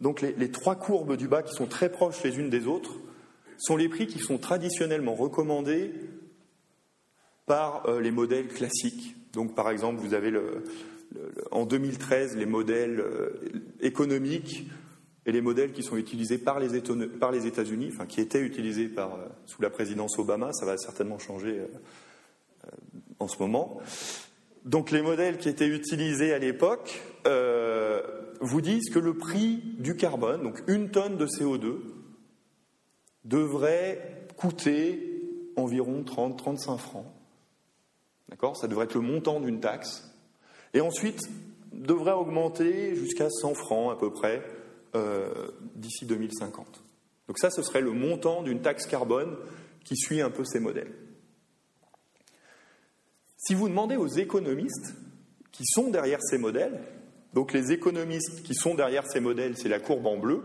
donc 0.00 0.20
les, 0.20 0.50
trois 0.50 0.76
courbes 0.76 1.16
du 1.16 1.28
bas 1.28 1.42
qui 1.42 1.54
sont 1.54 1.66
très 1.66 1.90
proches 1.90 2.22
les 2.22 2.38
unes 2.38 2.50
des 2.50 2.66
autres, 2.66 2.92
sont 3.58 3.76
les 3.76 3.88
prix 3.88 4.06
qui 4.06 4.18
sont 4.18 4.38
traditionnellement 4.38 5.14
recommandés 5.14 5.92
par 7.46 7.86
euh, 7.86 8.00
les 8.00 8.10
modèles 8.10 8.48
classiques. 8.48 9.16
Donc 9.32 9.54
par 9.54 9.70
exemple, 9.70 10.00
vous 10.00 10.14
avez 10.14 10.32
en 11.50 11.64
2013 11.64 12.36
les 12.36 12.46
modèles 12.46 13.00
euh, 13.00 13.30
économiques 13.80 14.64
et 15.24 15.32
les 15.32 15.40
modèles 15.40 15.72
qui 15.72 15.82
sont 15.82 15.96
utilisés 15.96 16.38
par 16.38 16.60
les, 16.60 16.76
États-Unis, 16.76 17.90
enfin 17.92 18.06
qui 18.06 18.20
étaient 18.20 18.40
utilisés 18.40 18.90
euh, 18.98 19.04
sous 19.46 19.62
la 19.62 19.70
présidence 19.70 20.18
Obama, 20.18 20.52
ça 20.52 20.66
va 20.66 20.76
certainement 20.76 21.18
changer 21.18 21.62
en 23.18 23.28
ce 23.28 23.38
moment. 23.38 23.80
Donc 24.64 24.90
les 24.90 25.02
modèles 25.02 25.38
qui 25.38 25.48
étaient 25.48 25.68
utilisés 25.68 26.32
à 26.32 26.38
l'époque 26.38 27.00
vous 28.40 28.60
disent 28.60 28.90
que 28.90 28.98
le 28.98 29.14
prix 29.14 29.62
du 29.78 29.96
carbone, 29.96 30.42
donc 30.42 30.62
une 30.68 30.90
tonne 30.90 31.16
de 31.16 31.26
CO2, 31.26 31.78
devrait 33.26 34.26
coûter 34.36 35.22
environ 35.56 36.02
30-35 36.02 36.78
francs. 36.78 37.06
D'accord? 38.28 38.56
Ça 38.56 38.68
devrait 38.68 38.84
être 38.86 38.94
le 38.94 39.00
montant 39.00 39.40
d'une 39.40 39.60
taxe. 39.60 40.10
Et 40.74 40.80
ensuite, 40.80 41.20
devrait 41.72 42.12
augmenter 42.12 42.94
jusqu'à 42.94 43.28
100 43.30 43.54
francs 43.54 43.92
à 43.92 43.96
peu 43.96 44.12
près 44.12 44.42
euh, 44.94 45.48
d'ici 45.74 46.06
2050. 46.06 46.82
Donc 47.28 47.38
ça, 47.38 47.50
ce 47.50 47.62
serait 47.62 47.80
le 47.80 47.92
montant 47.92 48.42
d'une 48.42 48.60
taxe 48.60 48.86
carbone 48.86 49.36
qui 49.84 49.96
suit 49.96 50.20
un 50.20 50.30
peu 50.30 50.44
ces 50.44 50.60
modèles. 50.60 50.92
Si 53.36 53.54
vous 53.54 53.68
demandez 53.68 53.96
aux 53.96 54.06
économistes 54.06 54.94
qui 55.52 55.64
sont 55.66 55.90
derrière 55.90 56.20
ces 56.22 56.38
modèles, 56.38 56.80
donc 57.32 57.52
les 57.52 57.72
économistes 57.72 58.42
qui 58.42 58.54
sont 58.54 58.74
derrière 58.74 59.06
ces 59.06 59.20
modèles, 59.20 59.56
c'est 59.56 59.68
la 59.68 59.78
courbe 59.78 60.06
en 60.06 60.16
bleu, 60.16 60.42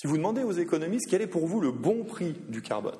si 0.00 0.06
vous 0.06 0.16
demandez 0.16 0.42
aux 0.42 0.52
économistes 0.52 1.10
quel 1.10 1.20
est 1.20 1.26
pour 1.26 1.46
vous 1.46 1.60
le 1.60 1.72
bon 1.72 2.04
prix 2.04 2.32
du 2.48 2.62
carbone, 2.62 2.96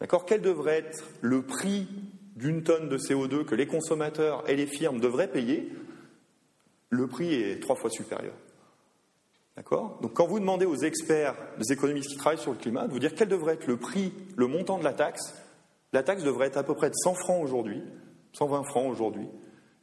d'accord, 0.00 0.24
quel 0.24 0.40
devrait 0.40 0.78
être 0.78 1.02
le 1.20 1.42
prix 1.42 1.88
d'une 2.36 2.62
tonne 2.62 2.88
de 2.88 2.96
CO2 2.96 3.44
que 3.44 3.56
les 3.56 3.66
consommateurs 3.66 4.48
et 4.48 4.54
les 4.54 4.68
firmes 4.68 5.00
devraient 5.00 5.32
payer, 5.32 5.72
le 6.90 7.08
prix 7.08 7.34
est 7.34 7.58
trois 7.58 7.74
fois 7.74 7.90
supérieur. 7.90 8.34
D'accord? 9.56 9.98
Donc 10.00 10.12
quand 10.12 10.28
vous 10.28 10.38
demandez 10.38 10.64
aux 10.64 10.76
experts, 10.76 11.34
les 11.58 11.72
économistes 11.72 12.10
qui 12.10 12.16
travaillent 12.16 12.38
sur 12.38 12.52
le 12.52 12.58
climat, 12.58 12.86
de 12.86 12.92
vous 12.92 13.00
dire 13.00 13.16
quel 13.16 13.26
devrait 13.26 13.54
être 13.54 13.66
le 13.66 13.76
prix, 13.76 14.12
le 14.36 14.46
montant 14.46 14.78
de 14.78 14.84
la 14.84 14.92
taxe, 14.92 15.34
la 15.92 16.04
taxe 16.04 16.22
devrait 16.22 16.46
être 16.46 16.56
à 16.56 16.62
peu 16.62 16.76
près 16.76 16.88
de 16.88 16.94
100 16.94 17.14
francs 17.14 17.42
aujourd'hui, 17.42 17.82
120 18.34 18.62
francs 18.62 18.88
aujourd'hui, 18.88 19.26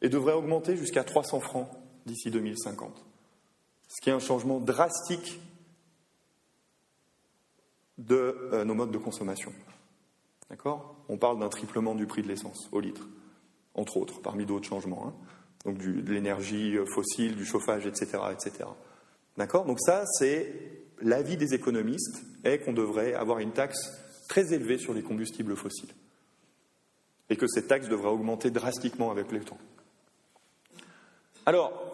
et 0.01 0.07
devrait 0.07 0.35
augmenter 0.35 0.77
jusqu'à 0.77 1.03
300 1.03 1.41
francs 1.41 1.67
d'ici 2.05 2.31
2050. 2.31 3.05
Ce 3.89 3.99
qui 4.01 4.09
est 4.09 4.13
un 4.13 4.19
changement 4.19 4.61
drastique 4.61 5.41
de 7.99 8.49
euh, 8.53 8.65
nos 8.65 8.73
modes 8.73 8.91
de 8.91 8.97
consommation. 8.97 9.53
D'accord? 10.49 10.95
On 11.09 11.17
parle 11.17 11.39
d'un 11.39 11.49
triplement 11.49 11.93
du 11.93 12.07
prix 12.07 12.23
de 12.23 12.27
l'essence 12.27 12.69
au 12.71 12.79
litre, 12.79 13.07
entre 13.75 13.97
autres, 13.97 14.21
parmi 14.21 14.45
d'autres 14.45 14.67
changements. 14.67 15.07
Hein. 15.07 15.13
Donc 15.65 15.77
de 15.77 16.11
l'énergie 16.11 16.77
euh, 16.77 16.85
fossile, 16.85 17.35
du 17.35 17.45
chauffage, 17.45 17.85
etc. 17.85 18.17
etc. 18.31 18.65
D'accord? 19.37 19.65
Donc 19.65 19.79
ça, 19.79 20.05
c'est 20.17 20.85
l'avis 21.01 21.37
des 21.37 21.53
économistes 21.53 22.23
est 22.43 22.59
qu'on 22.59 22.73
devrait 22.73 23.13
avoir 23.13 23.39
une 23.39 23.51
taxe 23.51 23.91
très 24.27 24.53
élevée 24.53 24.77
sur 24.77 24.93
les 24.93 25.03
combustibles 25.03 25.55
fossiles 25.55 25.93
et 27.29 27.35
que 27.35 27.47
cette 27.47 27.67
taxe 27.67 27.89
devrait 27.89 28.09
augmenter 28.09 28.49
drastiquement 28.49 29.11
avec 29.11 29.31
le 29.31 29.41
temps. 29.41 29.57
Alors, 31.45 31.88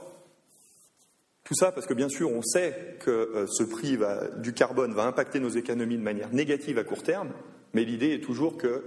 tout 1.46 1.54
ça 1.54 1.72
parce 1.72 1.86
que 1.86 1.94
bien 1.94 2.10
sûr 2.10 2.32
on 2.32 2.42
sait 2.42 2.98
que 3.00 3.12
euh, 3.12 3.48
ce 3.48 3.64
prix 3.64 3.98
du 4.38 4.54
carbone 4.54 4.94
va 4.94 5.06
impacter 5.06 5.40
nos 5.40 5.50
économies 5.50 5.98
de 5.98 6.04
manière 6.04 6.34
négative 6.34 6.78
à 6.78 6.84
court 6.84 7.04
terme, 7.04 7.32
mais 7.74 7.86
l'idée 7.86 8.14
est 8.14 8.24
toujours 8.24 8.58
que, 8.58 8.84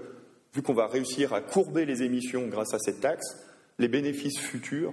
vu 0.54 0.60
qu'on 0.60 0.74
va 0.74 0.88
réussir 0.88 1.32
à 1.32 1.40
courber 1.40 1.86
les 1.86 2.02
émissions 2.02 2.48
grâce 2.48 2.74
à 2.74 2.78
cette 2.78 3.00
taxe, 3.00 3.36
les 3.78 3.88
bénéfices 3.88 4.38
futurs 4.38 4.92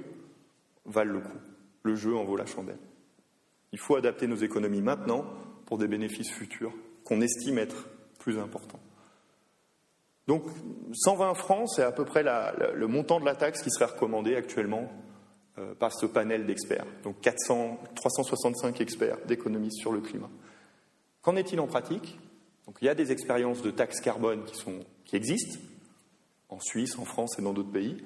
valent 0.86 1.14
le 1.14 1.20
coup. 1.22 1.38
Le 1.84 1.96
jeu 1.96 2.16
en 2.16 2.24
vaut 2.24 2.38
la 2.38 2.46
chandelle. 2.46 2.80
Il 3.72 3.80
faut 3.80 3.96
adapter 3.96 4.28
nos 4.28 4.36
économies 4.36 4.82
maintenant 4.82 5.26
pour 5.66 5.78
des 5.78 5.88
bénéfices 5.88 6.32
futurs 6.32 6.74
qu'on 7.04 7.22
estime 7.22 7.58
être 7.58 7.88
plus 8.20 8.38
importants. 8.38 8.80
Donc 10.28 10.44
120 10.94 11.34
francs, 11.36 11.70
c'est 11.76 11.84
à 11.84 11.92
peu 11.92 12.06
près 12.06 12.24
le 12.24 12.88
montant 12.88 13.20
de 13.20 13.26
la 13.26 13.36
taxe 13.36 13.62
qui 13.62 13.70
serait 13.70 13.86
recommandé 13.86 14.36
actuellement 14.36 14.92
par 15.80 15.94
ce 15.94 16.06
panel 16.06 16.46
d'experts. 16.46 16.86
Donc 17.04 17.22
400, 17.22 17.80
365 17.96 18.82
experts 18.82 19.18
d'économistes 19.26 19.80
sur 19.80 19.92
le 19.92 20.02
climat. 20.02 20.30
Qu'en 21.22 21.36
est-il 21.36 21.60
en 21.60 21.68
pratique? 21.68 22.20
Donc 22.66 22.78
il 22.82 22.86
y 22.86 22.90
a 22.90 22.96
des 22.96 23.12
expériences 23.12 23.62
de 23.62 23.72
taxes 23.72 24.02
carbone 24.02 24.44
qui, 25.06 25.16
existent 25.16 25.60
en 26.50 26.60
Suisse, 26.60 26.98
en 26.98 27.06
France 27.06 27.38
et 27.40 27.42
dans 27.42 27.54
d'autres 27.54 27.72
pays. 27.72 27.98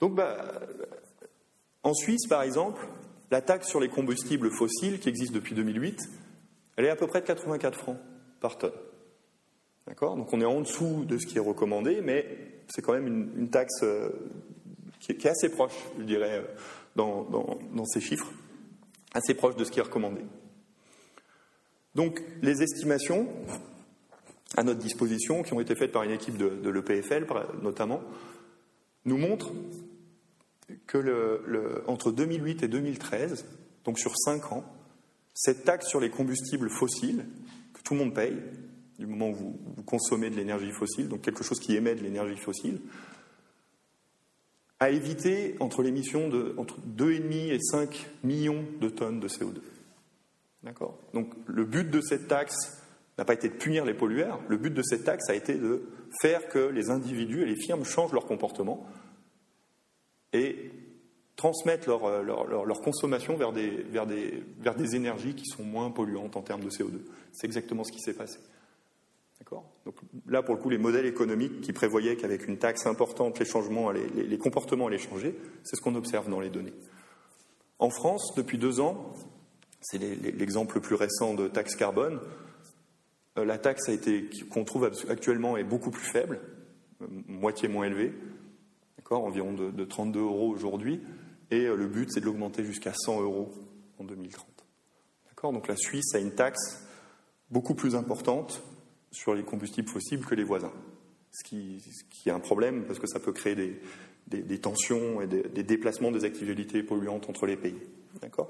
Donc 0.00 0.14
bah, 0.14 0.60
en 1.82 1.94
Suisse, 1.94 2.26
par 2.28 2.42
exemple, 2.42 2.86
la 3.30 3.40
taxe 3.40 3.68
sur 3.68 3.80
les 3.80 3.88
combustibles 3.88 4.50
fossiles, 4.50 5.00
qui 5.00 5.08
existe 5.08 5.32
depuis 5.32 5.54
2008, 5.54 5.98
elle 6.76 6.84
est 6.84 6.90
à 6.90 6.96
peu 6.96 7.06
près 7.06 7.20
de 7.20 7.26
84 7.26 7.78
francs 7.78 7.98
par 8.40 8.58
tonne. 8.58 8.72
D'accord? 9.86 10.16
Donc 10.16 10.32
on 10.32 10.40
est 10.40 10.46
en 10.46 10.60
dessous 10.60 11.04
de 11.04 11.18
ce 11.18 11.26
qui 11.26 11.38
est 11.38 11.40
recommandé, 11.40 12.00
mais 12.02 12.26
c'est 12.68 12.82
quand 12.82 12.92
même 12.92 13.06
une, 13.06 13.50
taxe 13.50 13.84
qui, 15.02 15.10
est, 15.10 15.26
assez 15.26 15.48
proche, 15.48 15.74
je 15.98 16.04
dirais, 16.04 16.38
euh, 16.38 16.44
dans, 16.94 17.84
ces 17.84 18.00
chiffres, 18.00 18.30
assez 19.12 19.34
proche 19.34 19.56
de 19.56 19.64
ce 19.64 19.70
qui 19.70 19.80
est 19.80 19.82
recommandé. 19.82 20.22
Donc 21.94 22.22
les 22.40 22.62
estimations, 22.62 23.28
à 24.56 24.62
notre 24.62 24.80
disposition, 24.80 25.42
qui 25.42 25.52
ont 25.52 25.60
été 25.60 25.74
faites 25.74 25.92
par 25.92 26.04
une 26.04 26.12
équipe 26.12 26.36
de, 26.36 26.70
l'EPFL 26.70 27.26
notamment, 27.62 28.00
nous 29.04 29.18
montrent 29.18 29.52
que 30.86 31.84
entre 31.86 32.12
2008 32.12 32.62
et 32.62 32.68
2013, 32.68 33.44
donc 33.84 33.98
sur 33.98 34.16
5 34.16 34.52
ans, 34.52 34.64
cette 35.34 35.64
taxe 35.64 35.88
sur 35.88 36.00
les 36.00 36.10
combustibles 36.10 36.70
fossiles, 36.70 37.26
que 37.74 37.82
tout 37.82 37.94
le 37.94 38.00
monde 38.00 38.14
paye, 38.14 38.38
du 38.98 39.06
moment 39.06 39.30
où 39.30 39.34
vous, 39.34 39.82
consommez 39.84 40.30
de 40.30 40.36
l'énergie 40.36 40.70
fossile, 40.70 41.08
donc 41.08 41.22
quelque 41.22 41.42
chose 41.42 41.58
qui 41.58 41.74
émet 41.74 41.96
de 41.96 42.02
l'énergie 42.02 42.36
fossile, 42.36 42.80
a 44.82 44.90
évité 44.90 45.54
entre 45.60 45.82
l'émission 45.82 46.28
de 46.28 46.56
entre 46.58 46.76
2,5 46.80 47.52
et 47.52 47.60
5 47.60 48.10
millions 48.24 48.64
de 48.80 48.88
tonnes 48.88 49.20
de 49.20 49.28
CO2. 49.28 49.58
D'accord? 50.64 50.98
Donc 51.14 51.32
le 51.46 51.64
but 51.64 51.88
de 51.88 52.00
cette 52.00 52.26
taxe 52.26 52.82
n'a 53.16 53.24
pas 53.24 53.34
été 53.34 53.48
de 53.48 53.54
punir 53.54 53.84
les 53.84 53.94
pollueurs, 53.94 54.40
le 54.48 54.56
but 54.56 54.74
de 54.74 54.82
cette 54.82 55.04
taxe 55.04 55.30
a 55.30 55.34
été 55.36 55.54
de 55.54 55.84
faire 56.20 56.48
que 56.48 56.58
les 56.58 56.90
individus 56.90 57.42
et 57.42 57.46
les 57.46 57.54
firmes 57.54 57.84
changent 57.84 58.12
leur 58.12 58.26
comportement 58.26 58.84
et 60.32 60.72
transmettent 61.36 61.86
leur, 61.86 62.04
euh, 62.04 62.22
leur, 62.22 62.80
consommation 62.80 63.36
vers 63.36 63.52
des, 63.52 63.70
vers, 63.84 64.06
des, 64.06 64.42
vers 64.58 64.74
des 64.74 64.96
énergies 64.96 65.34
qui 65.34 65.46
sont 65.46 65.62
moins 65.62 65.92
polluantes 65.92 66.36
en 66.36 66.42
termes 66.42 66.64
de 66.64 66.70
CO2. 66.70 67.02
C'est 67.30 67.46
exactement 67.46 67.84
ce 67.84 67.92
qui 67.92 68.00
s'est 68.00 68.14
passé. 68.14 68.38
Donc 69.84 69.96
là, 70.26 70.42
pour 70.42 70.54
le 70.54 70.60
coup, 70.60 70.70
les 70.70 70.78
modèles 70.78 71.06
économiques 71.06 71.60
qui 71.60 71.72
prévoyaient 71.72 72.16
qu'avec 72.16 72.46
une 72.46 72.58
taxe 72.58 72.86
importante, 72.86 73.38
les, 73.38 73.44
changements 73.44 73.90
les, 73.90 74.38
comportements 74.38 74.86
allaient 74.86 74.98
changer, 74.98 75.36
c'est 75.64 75.76
ce 75.76 75.80
qu'on 75.80 75.94
observe 75.94 76.30
dans 76.30 76.40
les 76.40 76.50
données. 76.50 76.74
En 77.78 77.90
France, 77.90 78.34
depuis 78.36 78.58
deux 78.58 78.80
ans, 78.80 79.12
c'est 79.80 79.98
l'exemple 79.98 80.76
le 80.76 80.80
plus 80.80 80.94
récent 80.94 81.34
de 81.34 81.48
taxe 81.48 81.74
carbone, 81.74 82.20
euh, 83.38 83.44
la 83.44 83.58
taxe 83.58 83.90
qu'on 84.50 84.64
trouve 84.64 84.90
actuellement 85.08 85.56
est 85.56 85.64
beaucoup 85.64 85.90
plus 85.90 86.04
faible, 86.04 86.40
euh, 87.00 87.06
moitié 87.26 87.68
moins 87.68 87.86
élevée, 87.86 88.12
environ 89.16 89.52
de, 89.52 89.84
32 89.84 90.20
euros 90.20 90.48
aujourd'hui, 90.48 91.00
et 91.50 91.66
euh, 91.66 91.76
le 91.76 91.86
but 91.86 92.10
c'est 92.10 92.20
de 92.20 92.24
l'augmenter 92.24 92.64
jusqu'à 92.64 92.92
100 92.94 93.22
euros 93.22 93.52
en 93.98 94.04
2030. 94.04 94.46
D'accord, 95.28 95.52
donc 95.52 95.68
la 95.68 95.76
Suisse 95.76 96.14
a 96.14 96.18
une 96.18 96.32
taxe 96.32 96.84
beaucoup 97.50 97.74
plus 97.74 97.94
importante 97.94 98.62
sur 99.12 99.34
les 99.34 99.44
combustibles 99.44 99.88
fossiles 99.88 100.24
que 100.24 100.34
les 100.34 100.42
voisins, 100.42 100.72
ce 101.30 101.44
qui, 101.44 101.80
est 102.26 102.30
un 102.30 102.40
problème 102.40 102.84
parce 102.84 102.98
que 102.98 103.06
ça 103.06 103.20
peut 103.20 103.32
créer 103.32 103.54
des, 104.26 104.58
tensions 104.58 105.20
et 105.20 105.26
des, 105.26 105.62
déplacements 105.62 106.10
des 106.10 106.24
activités 106.24 106.82
polluantes 106.82 107.28
entre 107.28 107.46
les 107.46 107.56
pays. 107.56 107.78
D'accord? 108.20 108.48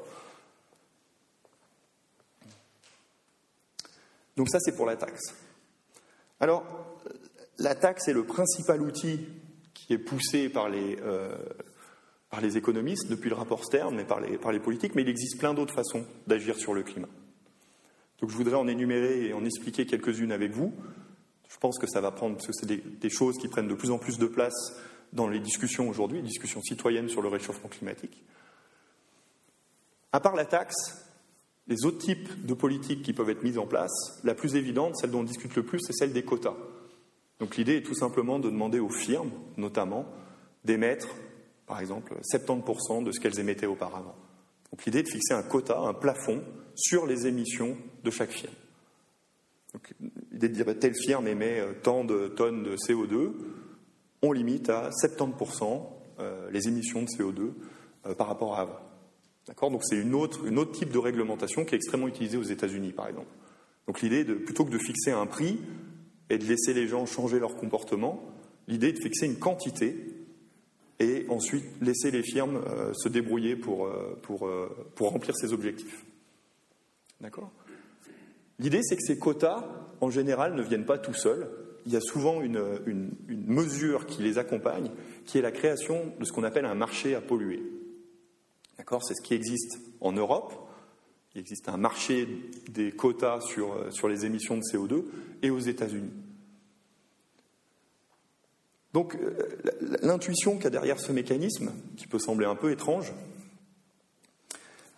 Donc 4.36 4.48
ça, 4.48 4.58
c'est 4.60 4.74
pour 4.74 4.86
la 4.86 4.96
taxe. 4.96 5.34
Alors, 6.40 6.64
la 7.58 7.74
taxe 7.74 8.08
est 8.08 8.14
le 8.14 8.24
principal 8.24 8.80
outil 8.80 9.20
qui 9.74 9.92
est 9.92 9.98
poussé 9.98 10.48
par 10.48 10.68
les, 10.68 10.96
euh, 11.02 11.36
économistes 12.54 13.08
depuis 13.08 13.28
le 13.28 13.36
rapport 13.36 13.64
Stern, 13.64 13.94
mais 13.94 14.04
par 14.04 14.52
les 14.52 14.60
politiques, 14.60 14.94
mais 14.94 15.02
il 15.02 15.08
existe 15.08 15.38
plein 15.38 15.54
d'autres 15.54 15.74
façons 15.74 16.06
d'agir 16.26 16.56
sur 16.56 16.72
le 16.72 16.82
climat. 16.82 17.08
Donc 18.22 18.30
je 18.30 18.36
voudrais 18.36 18.54
en 18.54 18.68
énumérer 18.68 19.26
et 19.26 19.32
en 19.32 19.44
expliquer 19.44 19.84
quelques-unes 19.84 20.30
avec 20.30 20.52
vous. 20.52 20.72
Je 21.48 21.58
pense 21.58 21.76
que 21.76 21.88
ça 21.88 22.00
va 22.00 22.12
prendre, 22.12 22.36
parce 22.36 22.46
que 22.46 22.52
c'est 22.52 22.66
des, 22.66 23.10
choses 23.10 23.36
qui 23.36 23.48
prennent 23.48 23.66
de 23.66 23.74
plus 23.74 23.90
en 23.90 23.98
plus 23.98 24.16
de 24.16 24.26
place 24.26 24.54
dans 25.12 25.26
les 25.28 25.40
discussions 25.40 25.88
aujourd'hui, 25.88 26.18
les 26.18 26.28
discussions 26.28 26.62
citoyennes 26.62 27.08
sur 27.08 27.20
le 27.20 27.28
réchauffement 27.28 27.68
climatique. 27.68 28.24
À 30.12 30.20
part 30.20 30.36
la 30.36 30.44
taxe, 30.44 31.04
les 31.66 31.84
autres 31.84 31.98
types 31.98 32.46
de 32.46 32.54
politiques 32.54 33.02
qui 33.02 33.12
peuvent 33.12 33.28
être 33.28 33.42
mises 33.42 33.58
en 33.58 33.66
place, 33.66 34.20
la 34.22 34.34
plus 34.34 34.54
évidente, 34.54 34.96
celle 34.96 35.10
dont 35.10 35.20
on 35.20 35.24
discute 35.24 35.56
le 35.56 35.64
plus, 35.64 35.80
c'est 35.80 35.92
celle 35.92 36.12
des 36.12 36.22
quotas. 36.22 36.56
Donc 37.40 37.56
l'idée 37.56 37.78
est 37.78 37.82
tout 37.82 37.94
simplement 37.96 38.38
de 38.38 38.50
demander 38.50 38.78
aux 38.78 38.88
firmes, 38.88 39.32
notamment, 39.56 40.06
d'émettre, 40.64 41.08
par 41.66 41.80
exemple, 41.80 42.14
70% 42.22 43.02
de 43.02 43.10
ce 43.10 43.18
qu'elles 43.18 43.40
émettaient 43.40 43.66
auparavant. 43.66 44.14
Donc 44.72 44.84
l'idée 44.84 45.00
est 45.00 45.04
de 45.04 45.08
fixer 45.08 45.34
un 45.34 45.42
quota, 45.42 45.78
un 45.78 45.94
plafond 45.94 46.42
sur 46.74 47.06
les 47.06 47.26
émissions 47.26 47.76
de 48.02 48.10
chaque 48.10 48.30
firme. 48.30 48.54
L'idée 50.30 50.48
de 50.48 50.54
dire 50.54 50.66
bah, 50.66 50.74
telle 50.74 50.94
firme 50.94 51.26
émet 51.26 51.60
euh, 51.60 51.72
tant 51.82 52.04
de 52.04 52.28
tonnes 52.28 52.62
de 52.62 52.76
CO2, 52.76 53.32
on 54.22 54.32
limite 54.32 54.68
à 54.70 54.90
70% 54.90 55.82
euh, 56.18 56.50
les 56.50 56.68
émissions 56.68 57.02
de 57.02 57.06
CO2 57.06 57.52
euh, 58.06 58.14
par 58.14 58.26
rapport 58.26 58.54
à 58.56 58.62
avant. 58.62 58.80
D'accord? 59.46 59.70
Donc 59.70 59.82
c'est 59.84 59.96
une 59.96 60.14
autre, 60.14 60.48
type 60.72 60.90
de 60.90 60.98
réglementation 60.98 61.64
qui 61.64 61.74
est 61.74 61.76
extrêmement 61.76 62.08
utilisée 62.08 62.36
aux 62.36 62.42
États-Unis, 62.42 62.92
par 62.92 63.08
exemple. 63.08 63.30
Donc 63.86 64.00
l'idée, 64.02 64.24
de, 64.24 64.34
plutôt 64.34 64.64
que 64.64 64.70
de 64.70 64.78
fixer 64.78 65.10
un 65.10 65.26
prix 65.26 65.58
et 66.30 66.38
de 66.38 66.44
laisser 66.44 66.74
les 66.74 66.86
gens 66.86 67.06
changer 67.06 67.38
leur 67.38 67.56
comportement, 67.56 68.22
l'idée 68.68 68.88
est 68.88 68.92
de 68.92 69.02
fixer 69.02 69.26
une 69.26 69.38
quantité 69.38 70.21
et 71.02 71.26
ensuite 71.28 71.64
laisser 71.80 72.10
les 72.10 72.22
firmes 72.22 72.62
euh, 72.68 72.92
se 72.94 73.08
débrouiller 73.08 73.56
pour, 73.56 73.86
euh, 73.86 74.20
euh, 74.30 74.68
pour 74.94 75.10
remplir 75.10 75.34
ces 75.36 75.52
objectifs. 75.52 76.04
D'accord? 77.20 77.50
L'idée, 78.58 78.80
c'est 78.82 78.96
que 78.96 79.02
ces 79.04 79.18
quotas, 79.18 79.64
en 80.00 80.10
général, 80.10 80.54
ne 80.54 80.62
viennent 80.62 80.84
pas 80.84 80.98
tout 80.98 81.14
seuls. 81.14 81.50
Il 81.86 81.92
y 81.92 81.96
a 81.96 82.00
souvent 82.00 82.42
une, 82.42 83.10
mesure 83.28 84.06
qui 84.06 84.22
les 84.22 84.38
accompagne, 84.38 84.90
qui 85.26 85.38
est 85.38 85.42
la 85.42 85.50
création 85.50 86.14
de 86.20 86.24
ce 86.24 86.32
qu'on 86.32 86.44
appelle 86.44 86.64
un 86.64 86.76
marché 86.76 87.14
à 87.14 87.20
polluer. 87.20 87.62
C'est 89.00 89.14
ce 89.14 89.22
qui 89.22 89.34
existe 89.34 89.80
en 90.00 90.12
Europe. 90.12 90.52
Il 91.34 91.40
existe 91.40 91.68
un 91.68 91.76
marché 91.76 92.28
des 92.68 92.92
quotas 92.92 93.40
sur, 93.40 93.86
sur 93.90 94.06
les 94.06 94.26
émissions 94.26 94.56
de 94.56 94.62
CO2 94.62 95.04
et 95.42 95.50
aux 95.50 95.58
États-Unis. 95.58 96.12
Donc 98.92 99.16
euh, 99.16 99.48
l'intuition 100.02 100.54
qu'il 100.54 100.64
y 100.64 100.66
a 100.66 100.70
derrière 100.70 101.00
ce 101.00 101.12
mécanisme, 101.12 101.72
qui 101.96 102.06
peut 102.06 102.18
sembler 102.18 102.46
un 102.46 102.56
peu 102.56 102.70
étrange, 102.70 103.12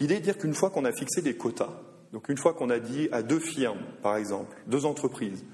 l'idée 0.01 0.16
est 0.16 0.20
de 0.20 0.24
dire 0.24 0.38
qu'une 0.38 0.55
fois 0.55 0.70
qu'on 0.70 0.84
a 0.84 0.92
fixé 0.92 1.22
des 1.22 1.36
quotas, 1.36 1.80
donc 2.12 2.28
une 2.28 2.38
fois 2.38 2.55
qu'on 2.55 2.70
a 2.70 2.78
dit 2.78 3.09
à 3.12 3.22
deux 3.22 3.40
firmes, 3.40 3.82
par 4.03 4.16
exemple, 4.16 4.57
deux 4.66 4.84
entreprises, 4.84 5.45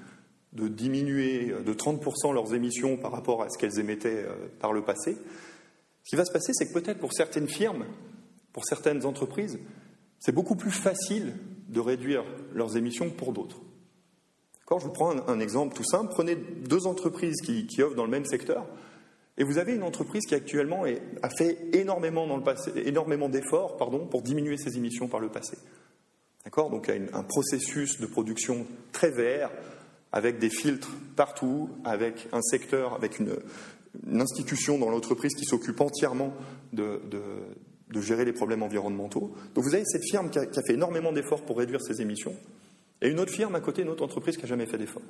de 0.53 0.67
diminuer 0.67 1.53
de 1.65 1.73
30% 1.73 2.33
leurs 2.33 2.53
émissions 2.53 2.97
par 2.97 3.11
rapport 3.11 3.41
à 3.41 3.49
ce 3.49 3.57
qu'elles 3.57 3.79
émettaient 3.79 4.25
euh, 4.25 4.35
par 4.59 4.73
le 4.73 4.83
passé, 4.83 5.17
ce 6.03 6.09
qui 6.09 6.15
va 6.15 6.25
se 6.25 6.31
passer, 6.31 6.51
c'est 6.53 6.67
que 6.67 6.73
peut-être 6.73 6.99
pour 6.99 7.13
certaines 7.13 7.47
firmes, 7.47 7.85
pour 8.53 8.65
certaines 8.65 9.05
entreprises, 9.05 9.59
c'est 10.19 10.31
beaucoup 10.31 10.55
plus 10.55 10.71
facile 10.71 11.33
de 11.69 11.79
réduire 11.79 12.23
leurs 12.53 12.75
émissions 12.75 13.09
que 13.09 13.15
pour 13.15 13.33
d'autres. 13.33 13.61
Je 14.79 14.85
vous 14.85 14.91
prends 14.91 15.11
un, 15.27 15.39
exemple 15.39 15.75
tout 15.75 15.83
simple. 15.83 16.09
Prenez 16.11 16.35
deux 16.35 16.87
entreprises 16.87 17.41
qui, 17.41 17.81
offrent 17.81 17.95
dans 17.95 18.05
le 18.05 18.11
même 18.11 18.25
secteur, 18.25 18.65
et 19.37 19.43
vous 19.43 19.57
avez 19.57 19.73
une 19.73 19.83
entreprise 19.83 20.25
qui 20.25 20.35
actuellement 20.35 20.83
a 21.21 21.29
fait 21.29 21.57
énormément, 21.73 22.27
énormément 22.75 23.29
d'efforts 23.29 23.77
pour 23.77 24.21
diminuer 24.21 24.57
ses 24.57 24.77
émissions 24.77 25.07
par 25.07 25.19
le 25.19 25.29
passé. 25.29 25.57
D'accord? 26.43 26.69
Donc, 26.69 26.89
il 26.89 26.95
y 26.95 27.09
a 27.09 27.17
un 27.17 27.23
processus 27.23 27.99
de 27.99 28.05
production 28.05 28.65
très 28.91 29.11
vert, 29.11 29.51
avec 30.11 30.39
des 30.39 30.49
filtres 30.49 30.91
partout, 31.15 31.69
avec 31.85 32.27
un 32.33 32.41
secteur, 32.41 32.93
avec 32.93 33.19
une, 33.19 33.35
institution 34.13 34.77
dans 34.77 34.89
l'entreprise 34.89 35.33
qui 35.35 35.43
s'occupe 35.43 35.81
entièrement 35.81 36.33
de, 36.71 37.01
de 37.91 38.01
gérer 38.01 38.25
les 38.25 38.33
problèmes 38.33 38.63
environnementaux. 38.63 39.33
Donc 39.53 39.63
vous 39.63 39.75
avez 39.75 39.85
cette 39.85 40.03
firme 40.09 40.29
qui 40.29 40.39
a, 40.39 40.45
fait 40.65 40.73
énormément 40.73 41.11
d'efforts 41.11 41.43
pour 41.43 41.57
réduire 41.57 41.81
ses 41.81 42.01
émissions, 42.01 42.35
et 43.01 43.09
une 43.09 43.19
autre 43.19 43.31
firme 43.31 43.55
à 43.55 43.59
côté, 43.59 43.81
une 43.81 43.89
autre 43.89 44.03
entreprise 44.03 44.35
qui 44.35 44.43
n'a 44.43 44.49
jamais 44.49 44.65
fait 44.65 44.77
d'efforts. 44.77 45.01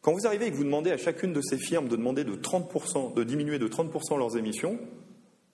Quand 0.00 0.12
vous 0.12 0.26
arrivez 0.26 0.46
et 0.46 0.50
que 0.50 0.56
vous 0.56 0.64
demandez 0.64 0.90
à 0.90 0.96
chacune 0.96 1.32
de 1.32 1.40
ces 1.42 1.58
firmes 1.58 1.88
de 1.88 1.96
demander 1.96 2.24
de 2.24 2.34
30%, 2.34 3.14
de 3.14 3.24
diminuer 3.24 3.58
de 3.58 3.68
30% 3.68 4.16
leurs 4.18 4.36
émissions, 4.36 4.78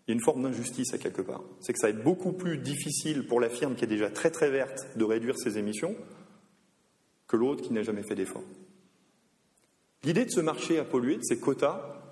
il 0.07 0.11
y 0.11 0.13
a 0.13 0.15
une 0.15 0.23
forme 0.23 0.43
d'injustice 0.43 0.93
à 0.93 0.99
quelque 0.99 1.23
part. 1.23 1.43
C'est 1.61 1.73
que 1.73 1.79
ça 1.79 1.91
va 1.91 1.99
être 1.99 2.05
beaucoup 2.05 2.33
plus 2.33 2.59
difficile 2.59 3.27
pour 3.27 3.41
la 3.41 3.49
firme 3.49 3.75
qui 3.75 3.85
est 3.85 3.89
déjà 3.89 4.11
très 4.11 4.31
très 4.31 4.51
verte 4.51 4.87
de 4.97 5.05
réduire 5.05 5.39
ses 5.39 5.57
émissions 5.57 5.97
que 7.27 7.37
l'autre 7.37 7.63
qui 7.63 7.73
n'a 7.73 7.83
jamais 7.83 8.03
fait 8.03 8.15
d'efforts. 8.15 8.45
L'idée 10.05 10.27
de 10.27 10.31
ce 10.31 10.41
marché 10.41 10.79
à 10.79 10.85
polluer, 10.85 11.17
de 11.17 11.23
ces 11.23 11.41
quotas, 11.41 12.05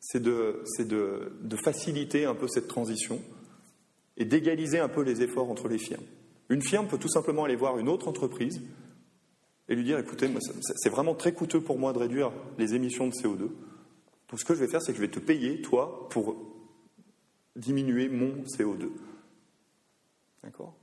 c'est 0.00 0.22
de, 0.22 0.62
faciliter 1.64 2.24
un 2.24 2.34
peu 2.36 2.46
cette 2.46 2.68
transition 2.68 3.20
et 4.16 4.24
d'égaliser 4.24 4.78
un 4.78 4.88
peu 4.88 5.02
les 5.02 5.22
efforts 5.22 5.50
entre 5.50 5.68
les 5.68 5.78
firmes. 5.78 6.04
Une 6.48 6.62
firme 6.62 6.86
peut 6.86 6.98
tout 6.98 7.08
simplement 7.08 7.44
aller 7.44 7.56
voir 7.56 7.78
une 7.78 7.88
autre 7.88 8.08
entreprise 8.08 8.62
et 9.68 9.74
lui 9.74 9.84
dire 9.84 9.98
écoutez, 9.98 10.30
c'est 10.60 10.90
vraiment 10.90 11.14
très 11.14 11.32
coûteux 11.32 11.60
pour 11.60 11.78
moi 11.78 11.92
de 11.92 11.98
réduire 11.98 12.30
les 12.58 12.74
émissions 12.74 13.08
de 13.08 13.12
CO2. 13.12 13.50
Donc 14.28 14.40
ce 14.40 14.44
que 14.44 14.54
je 14.54 14.60
vais 14.60 14.68
faire, 14.68 14.82
c'est 14.82 14.92
que 14.92 14.98
je 14.98 15.02
vais 15.02 15.10
te 15.10 15.18
payer, 15.18 15.60
toi, 15.60 16.08
pour 16.10 16.36
diminuer 17.56 18.08
mon 18.08 18.44
CO2. 18.44 18.90
D'accord? 20.42 20.74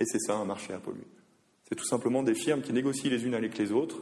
Et 0.00 0.04
c'est 0.04 0.18
ça 0.18 0.36
un 0.36 0.44
marché 0.44 0.72
à 0.72 0.78
polluer. 0.78 1.06
C'est 1.68 1.76
tout 1.76 1.86
simplement 1.86 2.22
des 2.22 2.34
firmes 2.34 2.62
qui 2.62 2.72
négocient 2.72 3.10
les 3.10 3.24
unes 3.24 3.34
avec 3.34 3.56
les 3.56 3.72
autres 3.72 3.98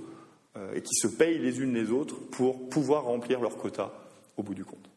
euh, 0.56 0.74
et 0.74 0.82
qui 0.82 0.94
se 0.94 1.06
payent 1.06 1.38
les 1.38 1.60
unes 1.60 1.74
les 1.74 1.90
autres 1.90 2.16
pour 2.30 2.68
pouvoir 2.68 3.04
remplir 3.04 3.40
leurs 3.40 3.56
quotas 3.56 3.92
au 4.36 4.42
bout 4.42 4.54
du 4.54 4.64
compte. 4.64 4.89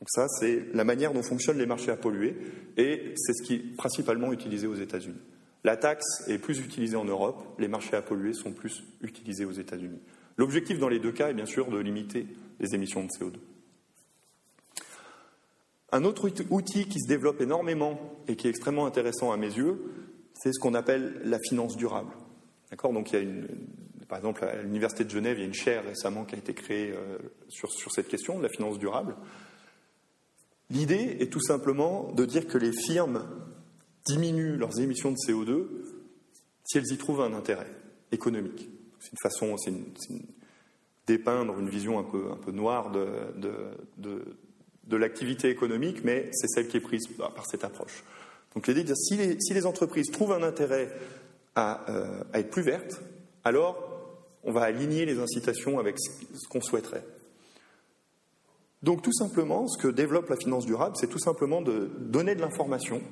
Donc 0.00 0.08
ça, 0.08 0.26
c'est 0.28 0.64
la 0.72 0.84
manière 0.84 1.12
dont 1.12 1.22
fonctionnent 1.22 1.58
les 1.58 1.66
marchés 1.66 1.90
à 1.90 1.96
polluer, 1.96 2.36
et 2.78 3.12
c'est 3.16 3.34
ce 3.34 3.42
qui 3.42 3.54
est 3.54 3.76
principalement 3.76 4.32
utilisé 4.32 4.66
aux 4.66 4.74
États-Unis. 4.74 5.20
La 5.62 5.76
taxe 5.76 6.24
est 6.26 6.38
plus 6.38 6.58
utilisée 6.60 6.96
en 6.96 7.04
Europe, 7.04 7.44
les 7.58 7.68
marchés 7.68 7.96
à 7.96 8.02
polluer 8.02 8.32
sont 8.32 8.52
plus 8.52 8.82
utilisés 9.02 9.44
aux 9.44 9.52
États-Unis. 9.52 10.00
L'objectif 10.38 10.78
dans 10.78 10.88
les 10.88 11.00
deux 11.00 11.12
cas 11.12 11.28
est 11.28 11.34
bien 11.34 11.44
sûr 11.44 11.70
de 11.70 11.78
limiter 11.78 12.26
les 12.60 12.74
émissions 12.74 13.04
de 13.04 13.08
CO2. 13.08 13.34
Un 15.92 16.04
autre 16.04 16.30
outil 16.50 16.86
qui 16.86 17.00
se 17.00 17.08
développe 17.08 17.42
énormément 17.42 18.22
et 18.26 18.36
qui 18.36 18.46
est 18.46 18.50
extrêmement 18.50 18.86
intéressant 18.86 19.32
à 19.32 19.36
mes 19.36 19.48
yeux, 19.48 19.82
c'est 20.34 20.52
ce 20.52 20.60
qu'on 20.60 20.74
appelle 20.74 21.20
la 21.24 21.38
finance 21.40 21.76
durable. 21.76 22.12
D'accord? 22.70 22.94
Donc 22.94 23.10
il 23.10 23.16
y 23.16 23.18
a 23.18 23.22
une, 23.22 23.46
par 24.08 24.16
exemple, 24.16 24.44
à 24.44 24.62
l'Université 24.62 25.04
de 25.04 25.10
Genève, 25.10 25.36
il 25.36 25.40
y 25.40 25.44
a 25.44 25.46
une 25.46 25.52
chaire 25.52 25.84
récemment 25.84 26.24
qui 26.24 26.36
a 26.36 26.38
été 26.38 26.54
créée 26.54 26.92
euh, 26.92 27.18
sur, 27.48 27.70
sur 27.70 27.92
cette 27.92 28.08
question 28.08 28.38
de 28.38 28.42
la 28.42 28.48
finance 28.48 28.78
durable. 28.78 29.14
L'idée 30.70 31.16
est 31.20 31.32
tout 31.32 31.42
simplement 31.42 32.12
de 32.12 32.24
dire 32.24 32.46
que 32.46 32.58
les 32.58 32.72
firmes 32.72 33.26
diminuent 34.06 34.56
leurs 34.56 34.80
émissions 34.80 35.10
de 35.10 35.16
CO2 35.16 35.66
si 36.64 36.78
elles 36.78 36.92
y 36.92 36.96
trouvent 36.96 37.22
un 37.22 37.34
intérêt 37.34 37.70
économique. 38.12 38.68
C'est 39.00 39.12
une 39.12 39.18
façon, 39.22 39.56
c'est 39.56 39.70
une, 39.70 39.84
dépeindre 41.06 41.58
une 41.58 41.68
vision 41.68 41.98
un 41.98 42.04
peu, 42.04 42.52
noire 42.52 42.92
de, 42.92 44.96
l'activité 44.96 45.48
économique, 45.48 46.04
mais 46.04 46.30
c'est 46.32 46.48
celle 46.48 46.68
qui 46.68 46.76
est 46.76 46.80
prise 46.80 47.06
par, 47.08 47.46
cette 47.46 47.64
approche. 47.64 48.04
Donc 48.54 48.66
l'idée 48.66 48.82
de 48.82 48.86
dire 48.86 48.96
si 48.96 49.16
les, 49.16 49.36
si 49.40 49.54
les 49.54 49.66
entreprises 49.66 50.10
trouvent 50.10 50.32
un 50.32 50.42
intérêt 50.42 50.90
à, 51.54 51.90
euh, 51.90 52.22
à, 52.32 52.40
être 52.40 52.50
plus 52.50 52.62
vertes, 52.62 53.00
alors 53.44 53.86
on 54.44 54.52
va 54.52 54.62
aligner 54.62 55.04
les 55.04 55.18
incitations 55.18 55.78
avec 55.78 55.96
ce 55.98 56.48
qu'on 56.48 56.60
souhaiterait. 56.60 57.04
Donc 58.82 59.02
tout 59.02 59.12
simplement, 59.12 59.66
ce 59.68 59.78
que 59.78 59.88
développe 59.88 60.28
la 60.28 60.36
finance 60.36 60.64
durable, 60.64 60.96
c'est 60.96 61.08
tout 61.08 61.18
simplement 61.18 61.60
de 61.60 61.90
donner 62.00 62.34
de 62.34 62.40
l'information 62.40 63.02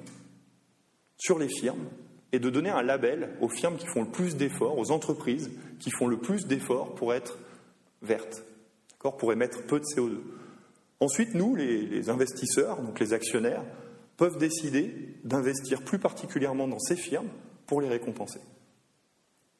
sur 1.18 1.38
les 1.38 1.48
firmes 1.48 1.84
et 2.32 2.38
de 2.38 2.50
donner 2.50 2.70
un 2.70 2.82
label 2.82 3.36
aux 3.40 3.48
firmes 3.48 3.76
qui 3.76 3.86
font 3.86 4.02
le 4.02 4.10
plus 4.10 4.36
d'efforts, 4.36 4.78
aux 4.78 4.90
entreprises 4.90 5.50
qui 5.78 5.90
font 5.90 6.06
le 6.06 6.18
plus 6.18 6.46
d'efforts 6.46 6.94
pour 6.94 7.12
être 7.12 7.38
vertes, 8.02 8.44
pour 9.18 9.32
émettre 9.32 9.64
peu 9.66 9.78
de 9.78 9.84
CO2. 9.84 10.18
Ensuite, 11.00 11.34
nous, 11.34 11.54
les, 11.54 12.08
investisseurs, 12.10 12.82
donc 12.82 12.98
les 12.98 13.12
actionnaires, 13.12 13.64
peuvent 14.16 14.38
décider 14.38 15.16
d'investir 15.24 15.82
plus 15.84 15.98
particulièrement 15.98 16.66
dans 16.66 16.80
ces 16.80 16.96
firmes 16.96 17.28
pour 17.66 17.80
les 17.80 17.88
récompenser. 17.88 18.40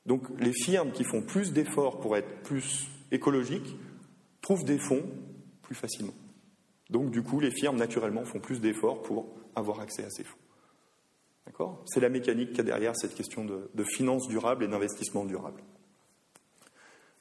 Donc 0.04 0.24
les 0.40 0.52
firmes 0.52 0.90
qui 0.90 1.04
font 1.04 1.22
plus 1.22 1.52
d'efforts 1.52 2.00
pour 2.00 2.16
être 2.16 2.42
plus 2.42 2.88
écologiques 3.12 3.76
trouvent 4.40 4.64
des 4.64 4.78
fonds 4.78 5.04
plus 5.68 5.74
facilement. 5.74 6.14
Donc 6.88 7.10
du 7.10 7.22
coup, 7.22 7.40
les 7.40 7.50
firmes, 7.50 7.76
naturellement, 7.76 8.24
font 8.24 8.40
plus 8.40 8.60
d'efforts 8.60 9.02
pour 9.02 9.36
avoir 9.54 9.80
accès 9.80 10.04
à 10.04 10.10
ces 10.10 10.24
fonds. 10.24 10.38
D'accord? 11.46 11.84
C'est 11.86 12.00
la 12.00 12.08
mécanique 12.08 12.48
qu'il 12.48 12.58
y 12.58 12.60
a 12.62 12.64
derrière 12.64 12.96
cette 12.96 13.14
question 13.14 13.44
de, 13.44 13.70
de 13.74 13.84
finance 13.84 14.26
durable 14.28 14.64
et 14.64 14.68
d'investissement 14.68 15.26
durable. 15.26 15.62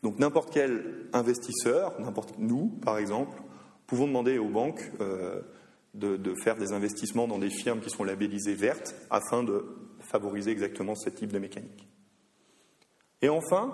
Donc 0.01 0.19
n'importe 0.19 0.53
quel 0.53 1.09
investisseur, 1.11 1.99
n'importe 1.99 2.37
nous, 2.37 2.67
par 2.81 2.97
exemple, 2.97 3.41
pouvons 3.87 4.07
demander 4.07 4.37
aux 4.37 4.49
banques 4.49 4.91
euh, 5.01 5.41
de, 5.93 6.33
faire 6.43 6.55
des 6.55 6.71
investissements 6.71 7.27
dans 7.27 7.39
des 7.39 7.49
firmes 7.49 7.81
qui 7.81 7.89
sont 7.89 8.03
labellisées 8.03 8.53
vertes 8.53 8.95
afin 9.09 9.43
de 9.43 9.65
favoriser 9.99 10.51
exactement 10.51 10.95
ce 10.95 11.09
type 11.09 11.33
de 11.33 11.39
mécanique. 11.39 11.87
Et 13.21 13.29
enfin, 13.29 13.73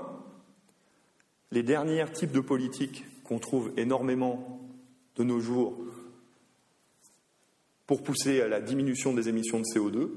les 1.52 1.64
derniers 1.64 2.06
types 2.14 2.32
de 2.32 2.40
politiques 2.40 3.06
qu'on 3.24 3.40
trouve 3.40 3.72
énormément 3.78 4.62
de 5.16 5.24
nos 5.24 5.40
jours 5.40 5.78
pour 7.86 8.04
pousser 8.04 8.42
à 8.42 8.48
la 8.48 8.62
diminution 8.62 9.14
des 9.14 9.30
émissions 9.30 9.60
de 9.60 9.66
CO2 9.66 10.10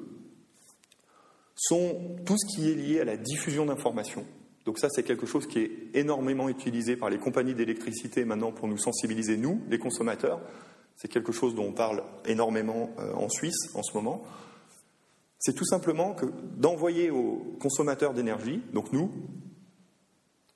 sont 1.54 2.16
tout 2.24 2.36
ce 2.38 2.54
qui 2.54 2.70
est 2.70 2.74
lié 2.74 3.00
à 3.00 3.04
la 3.04 3.16
diffusion 3.16 3.66
d'informations. 3.66 4.26
Donc 4.66 4.78
ça, 4.78 4.88
c'est 4.90 5.02
quelque 5.02 5.26
chose 5.26 5.46
qui 5.46 5.60
est 5.60 5.70
énormément 5.94 6.48
utilisé 6.48 6.96
par 6.96 7.08
les 7.08 7.18
compagnies 7.18 7.54
d'électricité 7.54 8.24
maintenant 8.24 8.52
pour 8.52 8.68
nous 8.68 8.78
sensibiliser, 8.78 9.36
nous, 9.36 9.62
les 9.68 9.78
consommateurs. 9.78 10.40
C'est 10.96 11.08
quelque 11.08 11.32
chose 11.32 11.54
dont 11.54 11.66
on 11.66 11.72
parle 11.72 12.02
énormément 12.26 12.90
euh, 12.98 13.12
en 13.14 13.28
Suisse 13.28 13.70
en 13.74 13.82
ce 13.82 13.94
moment. 13.94 14.22
C'est 15.38 15.54
tout 15.54 15.64
simplement 15.64 16.16
d'envoyer 16.56 17.10
aux 17.10 17.56
consommateurs 17.60 18.14
d'énergie, 18.14 18.62
donc 18.72 18.92
nous, 18.92 19.12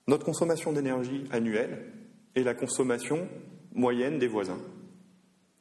notre 0.07 0.24
consommation 0.24 0.72
d'énergie 0.72 1.24
annuelle 1.30 1.93
et 2.34 2.43
la 2.43 2.55
consommation 2.55 3.28
moyenne 3.73 4.18
des 4.18 4.29
voisins. 4.29 4.59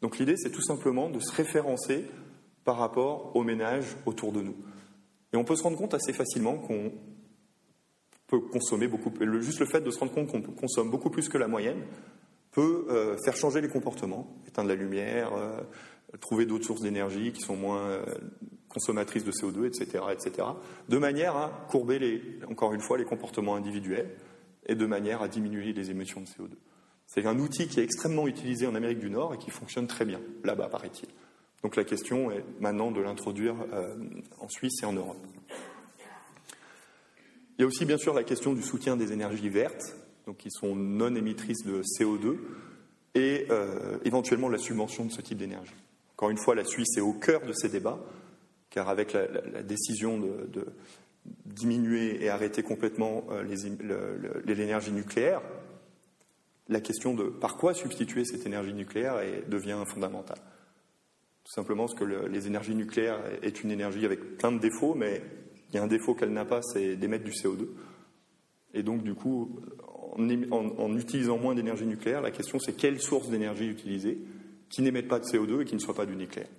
Donc 0.01 0.17
l'idée, 0.17 0.35
c'est 0.37 0.51
tout 0.51 0.61
simplement 0.61 1.09
de 1.09 1.19
se 1.19 1.31
référencer 1.31 2.05
par 2.63 2.77
rapport 2.77 3.35
aux 3.35 3.43
ménages 3.43 3.97
autour 4.05 4.31
de 4.31 4.41
nous. 4.41 4.55
Et 5.33 5.37
on 5.37 5.43
peut 5.43 5.55
se 5.55 5.63
rendre 5.63 5.77
compte 5.77 5.93
assez 5.93 6.13
facilement 6.13 6.57
qu'on 6.57 6.91
peut 8.27 8.39
consommer 8.39 8.87
beaucoup 8.87 9.11
plus. 9.11 9.43
Juste 9.43 9.59
le 9.59 9.65
fait 9.65 9.81
de 9.81 9.91
se 9.91 9.99
rendre 9.99 10.13
compte 10.13 10.31
qu'on 10.31 10.41
consomme 10.41 10.89
beaucoup 10.89 11.09
plus 11.09 11.29
que 11.29 11.37
la 11.37 11.47
moyenne 11.47 11.81
peut 12.51 12.87
euh, 12.89 13.17
faire 13.23 13.35
changer 13.35 13.61
les 13.61 13.67
comportements, 13.67 14.27
éteindre 14.47 14.69
la 14.69 14.75
lumière, 14.75 15.33
euh, 15.33 15.59
trouver 16.19 16.45
d'autres 16.45 16.65
sources 16.65 16.81
d'énergie 16.81 17.31
qui 17.31 17.41
sont 17.41 17.55
moins 17.55 17.81
euh, 17.81 18.05
consommatrices 18.69 19.23
de 19.23 19.31
CO2, 19.31 19.65
etc., 19.65 20.03
etc., 20.11 20.47
de 20.87 20.97
manière 20.97 21.35
à 21.35 21.67
courber, 21.69 22.21
encore 22.49 22.73
une 22.73 22.81
fois, 22.81 22.97
les 22.97 23.05
comportements 23.05 23.55
individuels 23.55 24.15
et 24.65 24.75
de 24.75 24.85
manière 24.85 25.21
à 25.21 25.27
diminuer 25.27 25.73
les 25.73 25.91
émissions 25.91 26.21
de 26.21 26.27
CO2. 26.27 26.51
C'est 27.09 27.25
un 27.25 27.39
outil 27.39 27.67
qui 27.67 27.79
est 27.79 27.83
extrêmement 27.83 28.27
utilisé 28.27 28.67
en 28.67 28.75
Amérique 28.75 28.99
du 28.99 29.09
Nord 29.09 29.33
et 29.33 29.39
qui 29.39 29.49
fonctionne 29.49 29.87
très 29.87 30.05
bien, 30.05 30.21
là-bas, 30.43 30.67
paraît-il. 30.67 31.09
Donc 31.63 31.75
la 31.75 31.83
question 31.83 32.29
est 32.29 32.45
maintenant 32.59 32.91
de 32.91 33.01
l'introduire 33.01 33.55
euh, 33.73 33.95
en 34.39 34.47
Suisse 34.47 34.83
et 34.83 34.85
en 34.85 34.93
Europe. 34.93 35.17
Il 37.57 37.61
y 37.61 37.63
a 37.63 37.67
aussi 37.67 37.85
bien 37.85 37.97
sûr 37.97 38.13
la 38.13 38.23
question 38.23 38.53
du 38.53 38.61
soutien 38.61 38.95
des 38.95 39.11
énergies 39.11 39.49
vertes, 39.49 39.95
donc 40.27 40.37
qui 40.37 40.51
sont 40.51 40.75
non 40.75 41.15
émettrices 41.15 41.65
de 41.65 41.81
CO2, 41.81 42.37
et 43.15 43.47
euh, 43.49 43.97
éventuellement 44.05 44.47
la 44.47 44.59
subvention 44.59 45.05
de 45.05 45.11
ce 45.11 45.21
type 45.21 45.39
d'énergie. 45.39 45.73
Encore 46.13 46.29
une 46.29 46.37
fois, 46.37 46.53
la 46.53 46.63
Suisse 46.63 46.95
est 46.95 47.01
au 47.01 47.13
cœur 47.13 47.41
de 47.41 47.53
ces 47.53 47.69
débats, 47.69 47.99
car 48.69 48.87
avec 48.87 49.13
la, 49.13 49.63
décision 49.63 50.19
de, 50.19 50.47
diminuer 51.45 52.23
et 52.23 52.29
arrêter 52.29 52.61
complètement 52.61 53.25
euh, 53.31 53.43
l'énergie 54.45 54.91
nucléaire, 54.91 55.41
la 56.69 56.81
question 56.81 57.13
de 57.13 57.23
par 57.23 57.57
quoi 57.57 57.73
substituer 57.73 58.23
cette 58.25 58.45
énergie 58.45 58.73
nucléaire 58.73 59.19
devient 59.47 59.83
fondamentale. 59.87 60.39
Tout 61.43 61.51
simplement 61.51 61.87
parce 61.87 61.99
que 61.99 62.05
les 62.05 62.47
énergies 62.47 62.75
nucléaires 62.75 63.19
est 63.41 63.63
une 63.63 63.71
énergie 63.71 64.05
avec 64.05 64.37
plein 64.37 64.51
de 64.51 64.59
défauts, 64.59 64.93
mais 64.93 65.21
il 65.69 65.75
y 65.75 65.77
a 65.79 65.83
un 65.83 65.87
défaut 65.87 66.13
qu'elle 66.13 66.31
n'a 66.31 66.45
pas, 66.45 66.61
c'est 66.61 66.95
d'émettre 66.95 67.23
du 67.23 67.31
CO2. 67.31 67.67
Et 68.75 68.83
donc, 68.83 69.01
du 69.01 69.15
coup, 69.15 69.59
en, 70.51 70.97
utilisant 70.97 71.37
moins 71.37 71.55
d'énergie 71.55 71.87
nucléaire, 71.87 72.21
la 72.21 72.31
question 72.31 72.59
c'est 72.59 72.73
quelle 72.73 73.01
source 73.01 73.29
d'énergie 73.29 73.67
utiliser 73.67 74.19
qui 74.69 74.81
n'émettent 74.81 75.07
pas 75.07 75.19
de 75.19 75.25
CO2 75.25 75.61
et 75.61 75.65
qui 75.65 75.75
ne 75.75 75.79
soit 75.79 75.95
pas 75.95 76.05
du 76.05 76.15
nucléaire? 76.15 76.49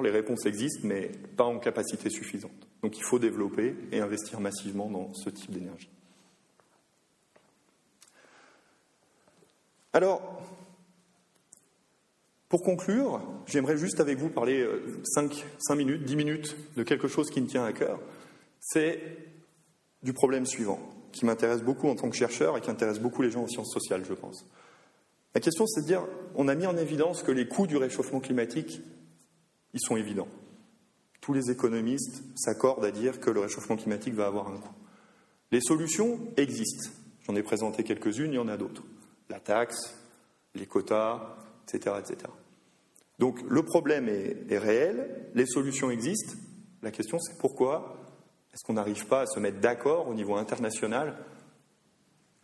les 0.00 0.10
réponses 0.10 0.46
existent, 0.46 0.86
mais 0.86 1.10
pas 1.36 1.42
en 1.42 1.58
capacité 1.58 2.08
suffisante. 2.08 2.68
Donc 2.84 2.96
il 2.96 3.02
faut 3.02 3.18
développer 3.18 3.74
et 3.90 3.98
investir 3.98 4.38
massivement 4.38 4.88
dans 4.88 5.12
ce 5.12 5.28
type 5.28 5.50
d'énergie. 5.50 5.90
Alors, 9.98 10.22
pour 12.48 12.62
conclure, 12.62 13.20
j'aimerais 13.46 13.76
juste 13.76 13.98
avec 13.98 14.16
vous 14.16 14.28
parler 14.28 14.64
5, 15.02 15.44
euh, 15.72 15.74
minutes, 15.74 16.04
10 16.04 16.14
minutes 16.14 16.56
de 16.76 16.84
quelque 16.84 17.08
chose 17.08 17.30
qui 17.30 17.40
me 17.40 17.48
tient 17.48 17.64
à 17.64 17.72
cœur. 17.72 17.98
C'est 18.60 19.00
du 20.04 20.12
problème 20.12 20.46
suivant, 20.46 20.78
qui 21.10 21.26
m'intéresse 21.26 21.62
beaucoup 21.62 21.88
en 21.88 21.96
tant 21.96 22.08
que 22.10 22.14
chercheur 22.14 22.56
et 22.56 22.60
qui 22.60 22.70
intéresse 22.70 23.00
beaucoup 23.00 23.22
les 23.22 23.32
gens 23.32 23.42
en 23.42 23.48
sciences 23.48 23.72
sociales, 23.72 24.04
je 24.08 24.14
pense. 24.14 24.46
La 25.34 25.40
question, 25.40 25.66
c'est 25.66 25.80
de 25.80 25.86
dire, 25.86 26.06
on 26.36 26.46
a 26.46 26.54
mis 26.54 26.66
en 26.66 26.76
évidence 26.76 27.24
que 27.24 27.32
les 27.32 27.48
coûts 27.48 27.66
du 27.66 27.76
réchauffement 27.76 28.20
climatique, 28.20 28.80
ils 29.74 29.80
sont 29.80 29.96
évidents. 29.96 30.28
Tous 31.20 31.32
les 31.32 31.50
économistes 31.50 32.22
s'accordent 32.36 32.84
à 32.84 32.92
dire 32.92 33.18
que 33.18 33.30
le 33.30 33.40
réchauffement 33.40 33.76
climatique 33.76 34.14
va 34.14 34.28
avoir 34.28 34.46
un 34.46 34.58
coût. 34.58 34.76
Les 35.50 35.60
solutions 35.60 36.20
existent. 36.36 36.88
J'en 37.26 37.34
ai 37.34 37.42
présenté 37.42 37.82
quelques-unes, 37.82 38.30
il 38.30 38.36
y 38.36 38.38
en 38.38 38.46
a 38.46 38.56
d'autres. 38.56 38.84
La 39.28 39.40
taxe, 39.40 39.94
les 40.54 40.66
quotas, 40.66 41.36
etc. 41.66 41.96
etc. 41.98 42.30
Donc 43.18 43.40
le 43.48 43.62
problème 43.62 44.08
est, 44.08 44.58
réel, 44.58 45.28
les 45.34 45.46
solutions 45.46 45.90
existent. 45.90 46.34
La 46.82 46.90
question 46.90 47.18
c'est 47.18 47.36
pourquoi 47.38 47.96
est-ce 48.52 48.64
qu'on 48.64 48.74
n'arrive 48.74 49.06
pas 49.06 49.22
à 49.22 49.26
se 49.26 49.40
mettre 49.40 49.60
d'accord 49.60 50.08
au 50.08 50.14
niveau 50.14 50.36
international 50.36 51.16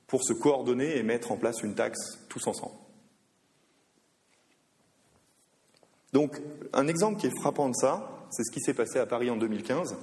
pour 0.07 0.23
se 0.23 0.33
coordonner 0.33 0.97
et 0.97 1.03
mettre 1.03 1.33
en 1.33 1.37
place 1.37 1.63
une 1.63 1.75
taxe 1.75 2.19
tous 2.29 2.47
ensemble? 2.47 2.75
Donc 6.13 6.41
un 6.73 6.87
exemple 6.87 7.21
qui 7.21 7.27
est 7.27 7.41
frappant 7.41 7.69
de 7.69 7.75
ça, 7.75 8.27
c'est 8.31 8.45
ce 8.45 8.53
qui 8.53 8.61
s'est 8.61 8.75
passé 8.75 8.99
à 8.99 9.07
Paris 9.07 9.31
en 9.31 9.37
2015 9.37 9.97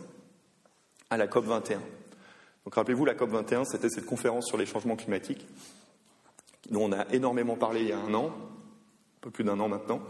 à 1.09 1.17
la 1.17 1.27
COP 1.27 1.45
21. 1.45 1.79
Donc 2.63 2.75
rappelez-vous, 2.75 3.05
la 3.05 3.15
COP 3.15 3.31
21, 3.31 3.65
c'était 3.65 3.89
cette 3.89 4.05
conférence 4.05 4.47
sur 4.47 4.57
les 4.57 4.65
changements 4.65 4.95
climatiques 4.95 5.45
dont 6.69 6.85
on 6.85 6.91
a 6.91 7.07
énormément 7.11 7.55
parlé 7.55 7.81
il 7.81 7.87
y 7.87 7.91
a 7.91 7.99
un 7.99 8.13
an, 8.13 8.27
un 8.27 9.21
peu 9.21 9.31
plus 9.31 9.43
d'un 9.43 9.59
an 9.59 9.67
maintenant, 9.67 10.01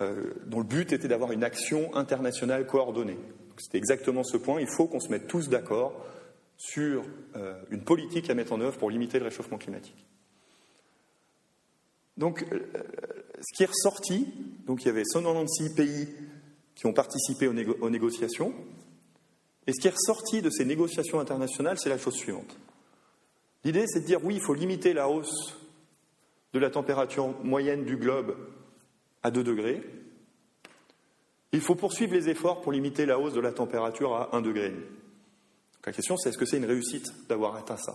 euh, 0.00 0.34
dont 0.46 0.58
le 0.58 0.64
but 0.64 0.92
était 0.92 1.08
d'avoir 1.08 1.32
une 1.32 1.44
action 1.44 1.94
internationale 1.94 2.66
coordonnée. 2.66 3.18
C'était 3.58 3.78
exactement 3.78 4.24
ce 4.24 4.36
point. 4.36 4.60
Il 4.60 4.66
faut 4.66 4.86
qu'on 4.86 5.00
se 5.00 5.08
mette 5.08 5.28
tous 5.28 5.48
d'accord 5.48 5.92
sur 6.56 7.04
euh, 7.36 7.60
une 7.70 7.82
politique 7.82 8.30
à 8.30 8.34
mettre 8.34 8.52
en 8.52 8.60
œuvre 8.60 8.78
pour 8.78 8.90
limiter 8.90 9.18
le 9.18 9.24
réchauffement 9.24 9.58
climatique. 9.58 10.06
Donc, 12.16 12.44
euh, 12.52 12.60
ce 13.40 13.56
qui 13.56 13.62
est 13.62 13.66
ressorti, 13.66 14.28
donc 14.66 14.82
il 14.82 14.86
y 14.86 14.90
avait 14.90 15.04
196 15.04 15.74
pays 15.74 16.08
qui 16.74 16.86
ont 16.86 16.92
participé 16.92 17.48
aux, 17.48 17.90
négociations, 17.90 18.54
et 19.66 19.72
ce 19.72 19.80
qui 19.80 19.88
est 19.88 19.94
ressorti 19.94 20.42
de 20.42 20.50
ces 20.50 20.64
négociations 20.64 21.20
internationales, 21.20 21.78
c'est 21.78 21.88
la 21.88 21.98
chose 21.98 22.14
suivante. 22.14 22.56
L'idée, 23.64 23.84
c'est 23.86 24.00
de 24.00 24.06
dire 24.06 24.24
oui, 24.24 24.36
il 24.36 24.42
faut 24.42 24.54
limiter 24.54 24.92
la 24.92 25.08
hausse 25.08 25.58
de 26.52 26.58
la 26.58 26.70
température 26.70 27.28
moyenne 27.44 27.84
du 27.84 27.96
globe 27.96 28.36
à 29.22 29.30
2 29.30 29.42
degrés. 29.42 29.82
Il 31.52 31.60
faut 31.60 31.74
poursuivre 31.74 32.14
les 32.14 32.28
efforts 32.28 32.60
pour 32.60 32.72
limiter 32.72 33.06
la 33.06 33.18
hausse 33.18 33.34
de 33.34 33.40
la 33.40 33.52
température 33.52 34.14
à 34.14 34.34
1 34.34 34.42
degré. 34.42 34.72
la 35.84 35.92
question, 35.92 36.16
c'est 36.16 36.30
est-ce 36.30 36.38
que 36.38 36.46
c'est 36.46 36.56
une 36.56 36.64
réussite 36.64 37.28
d'avoir 37.28 37.56
atteint 37.56 37.76
ça? 37.76 37.94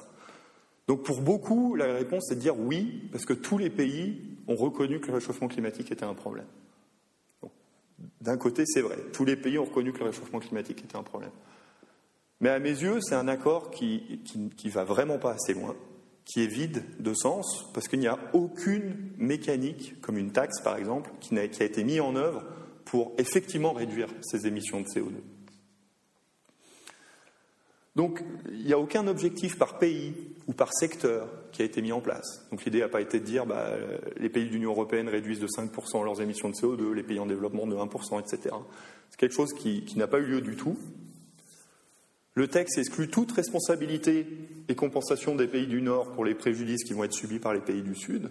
Donc 0.88 1.04
pour 1.04 1.22
beaucoup, 1.22 1.76
la 1.76 1.94
réponse, 1.94 2.26
c'est 2.30 2.36
de 2.36 2.40
dire 2.40 2.58
oui, 2.58 3.10
parce 3.12 3.26
que 3.26 3.34
tous 3.34 3.58
les 3.58 3.70
pays 3.70 4.22
ont 4.48 4.56
reconnu 4.56 5.00
que 5.00 5.08
le 5.08 5.16
réchauffement 5.16 5.48
climatique 5.48 5.92
était 5.92 6.06
un 6.06 6.14
problème. 6.14 6.48
D'un 8.22 8.38
côté, 8.38 8.64
c'est 8.66 8.82
vrai, 8.82 8.98
tous 9.12 9.26
les 9.26 9.36
pays 9.36 9.58
ont 9.58 9.66
reconnu 9.66 9.92
que 9.92 10.00
le 10.00 10.06
réchauffement 10.06 10.40
climatique 10.40 10.84
était 10.84 10.96
un 10.96 11.04
problème. 11.04 11.32
Mais 12.40 12.50
à 12.50 12.60
mes 12.60 12.70
yeux, 12.70 13.00
c'est 13.02 13.16
un 13.16 13.28
accord 13.28 13.72
qui, 13.72 14.22
qui, 14.56 14.70
va 14.70 14.84
vraiment 14.84 15.18
pas 15.18 15.32
assez 15.32 15.54
loin, 15.54 15.76
qui 16.26 16.44
est 16.44 16.48
vide 16.48 16.84
de 17.00 17.14
sens, 17.14 17.72
parce 17.74 17.88
qu'il 17.88 18.00
n'y 18.00 18.08
a 18.08 18.20
aucune 18.34 19.12
mécanique, 19.18 20.00
comme 20.02 20.18
une 20.18 20.32
taxe 20.32 20.62
par 20.62 20.78
exemple, 20.78 21.12
qui 21.20 21.38
a, 21.38 21.44
été 21.44 21.84
mise 21.84 22.02
en 22.02 22.16
œuvre 22.16 22.44
pour 22.86 23.14
effectivement 23.18 23.74
réduire 23.74 24.08
ces 24.22 24.46
émissions 24.46 24.82
de 24.82 24.86
CO2. 24.86 25.16
Donc, 27.96 28.24
il 28.52 28.64
n'y 28.64 28.74
a 28.74 28.78
aucun 28.78 29.08
objectif 29.08 29.58
par 29.58 29.80
pays 29.80 30.14
ou 30.46 30.54
par 30.54 30.72
secteur 30.72 31.28
qui 31.52 31.64
a 31.64 31.66
été 31.66 31.82
mis 31.82 31.92
en 31.92 32.00
place. 32.00 32.46
Donc, 32.52 32.64
l'idée 32.64 32.82
n'a 32.82 32.90
pas 32.90 33.02
été 33.02 33.20
de 33.20 33.26
dire 33.26 33.48
bah, 33.48 33.72
les 34.18 34.30
pays 34.30 34.46
de 34.46 34.52
l'Union 34.52 34.70
européenne 34.70 35.10
réduisent 35.10 35.40
de 35.40 35.48
5% 35.48 36.06
leurs 36.06 36.22
émissions 36.22 36.50
de 36.50 36.54
CO2, 36.54 36.94
les 36.94 37.02
pays 37.02 37.18
en 37.18 37.26
développement 37.26 37.66
de 37.66 37.76
1%, 37.76 38.22
etc. 38.22 38.56
C'est 39.10 39.20
quelque 39.20 39.34
chose 39.34 39.52
qui, 39.54 39.84
qui 39.86 39.98
n'a 39.98 40.06
pas 40.06 40.20
eu 40.20 40.26
lieu 40.26 40.42
du 40.42 40.56
tout. 40.56 40.78
Le 42.38 42.48
texte 42.48 42.78
exclut 42.78 43.08
toute 43.08 43.32
responsabilité 43.32 44.28
et 44.68 44.76
compensation 44.76 45.34
des 45.34 45.48
pays 45.48 45.66
du 45.66 45.82
Nord 45.82 46.12
pour 46.12 46.24
les 46.24 46.36
préjudices 46.36 46.84
qui 46.84 46.94
vont 46.94 47.04
être 47.04 47.14
subis 47.14 47.40
par 47.40 47.52
les 47.52 47.62
pays 47.62 47.82
du 47.82 47.96
Sud. 47.96 48.30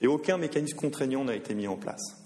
Et 0.00 0.06
aucun 0.06 0.38
mécanisme 0.38 0.76
contraignant 0.76 1.24
n'a 1.24 1.34
été 1.34 1.52
mis 1.56 1.66
en 1.66 1.74
place. 1.74 2.22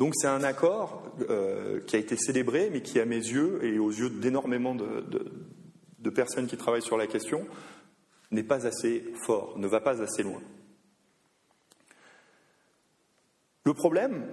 Donc 0.00 0.14
c'est 0.16 0.26
un 0.26 0.42
accord 0.42 1.04
euh, 1.28 1.78
qui 1.82 1.94
a 1.94 2.00
été 2.00 2.16
célébré, 2.16 2.68
mais 2.72 2.82
qui, 2.82 2.98
à 2.98 3.04
mes 3.04 3.14
yeux, 3.14 3.64
et 3.64 3.78
aux 3.78 3.92
yeux 3.92 4.10
d'énormément 4.10 4.74
de, 4.74 6.10
personnes 6.10 6.48
qui 6.48 6.56
travaillent 6.56 6.82
sur 6.82 6.98
la 6.98 7.06
question, 7.06 7.46
n'est 8.32 8.42
pas 8.42 8.66
assez 8.66 9.04
fort, 9.24 9.56
ne 9.56 9.68
va 9.68 9.80
pas 9.80 10.02
assez 10.02 10.24
loin. 10.24 10.42
Le 13.62 13.72
problème, 13.72 14.26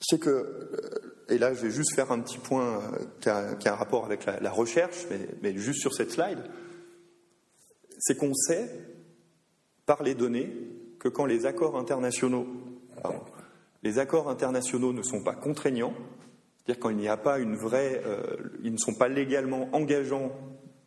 c'est 0.00 0.20
que, 0.20 0.30
euh, 0.30 1.13
et 1.28 1.38
là 1.38 1.54
je 1.54 1.62
vais 1.62 1.70
juste 1.70 1.94
faire 1.94 2.12
un 2.12 2.20
petit 2.20 2.38
point 2.38 2.80
euh, 2.80 3.54
qui 3.58 3.68
a, 3.68 3.72
un 3.72 3.76
rapport 3.76 4.04
avec 4.04 4.24
la, 4.26 4.50
recherche, 4.50 5.06
mais, 5.42 5.56
juste 5.56 5.80
sur 5.80 5.94
cette 5.94 6.12
slide, 6.12 6.42
c'est 7.98 8.16
qu'on 8.16 8.34
sait, 8.34 8.68
par 9.86 10.02
les 10.02 10.14
données, 10.14 10.52
que 10.98 11.08
quand 11.08 11.26
les 11.26 11.46
accords 11.46 11.76
internationaux, 11.76 12.46
les 13.82 13.98
accords 13.98 14.28
internationaux 14.30 14.92
ne 14.92 15.02
sont 15.02 15.22
pas 15.22 15.34
contraignants, 15.34 15.94
c'est-à-dire 16.56 16.80
quand 16.80 16.90
il 16.90 16.96
n'y 16.96 17.08
a 17.08 17.16
pas 17.16 17.38
une 17.38 17.56
vraie, 17.56 18.02
euh, 18.06 18.36
ils 18.62 18.72
ne 18.72 18.78
sont 18.78 18.94
pas 18.94 19.08
légalement 19.08 19.68
engageants 19.72 20.32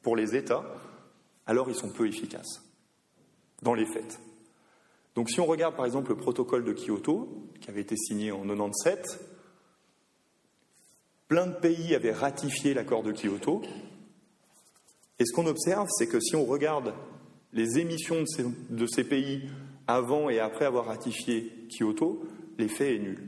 pour 0.02 0.16
les 0.16 0.36
États, 0.36 0.64
alors 1.46 1.70
ils 1.70 1.76
sont 1.76 1.90
peu 1.90 2.08
efficaces 2.08 2.62
dans 3.62 3.74
les 3.74 3.86
faits. 3.86 4.20
Donc 5.16 5.30
si 5.30 5.40
on 5.40 5.46
regarde 5.46 5.76
par 5.76 5.86
exemple 5.86 6.10
le 6.10 6.16
protocole 6.16 6.64
de 6.64 6.74
Kyoto, 6.74 7.50
qui 7.60 7.70
avait 7.70 7.82
été 7.82 7.96
signé 7.96 8.32
en 8.32 8.42
97, 8.42 9.20
plein 11.28 11.48
de 11.48 11.56
pays 11.56 11.96
avaient 11.96 12.14
ratifié 12.14 12.74
l'accord 12.74 13.04
de 13.04 13.12
Kyoto, 13.12 13.62
et 15.20 15.26
ce 15.26 15.34
qu'on 15.34 15.48
observe, 15.48 15.88
c'est 15.90 16.08
que 16.08 16.20
si 16.20 16.36
on 16.36 16.46
regarde 16.46 16.94
les 17.54 17.80
émissions 17.80 18.22
de 18.22 18.26
ces, 18.28 18.44
de 18.44 19.08
pays 19.08 19.50
avant 19.88 20.30
et 20.30 20.40
après 20.40 20.66
avoir 20.66 20.86
ratifié 20.86 21.52
Kyoto, 21.70 22.24
l'effet 22.58 22.96
est 22.96 23.00
nul. 23.00 23.20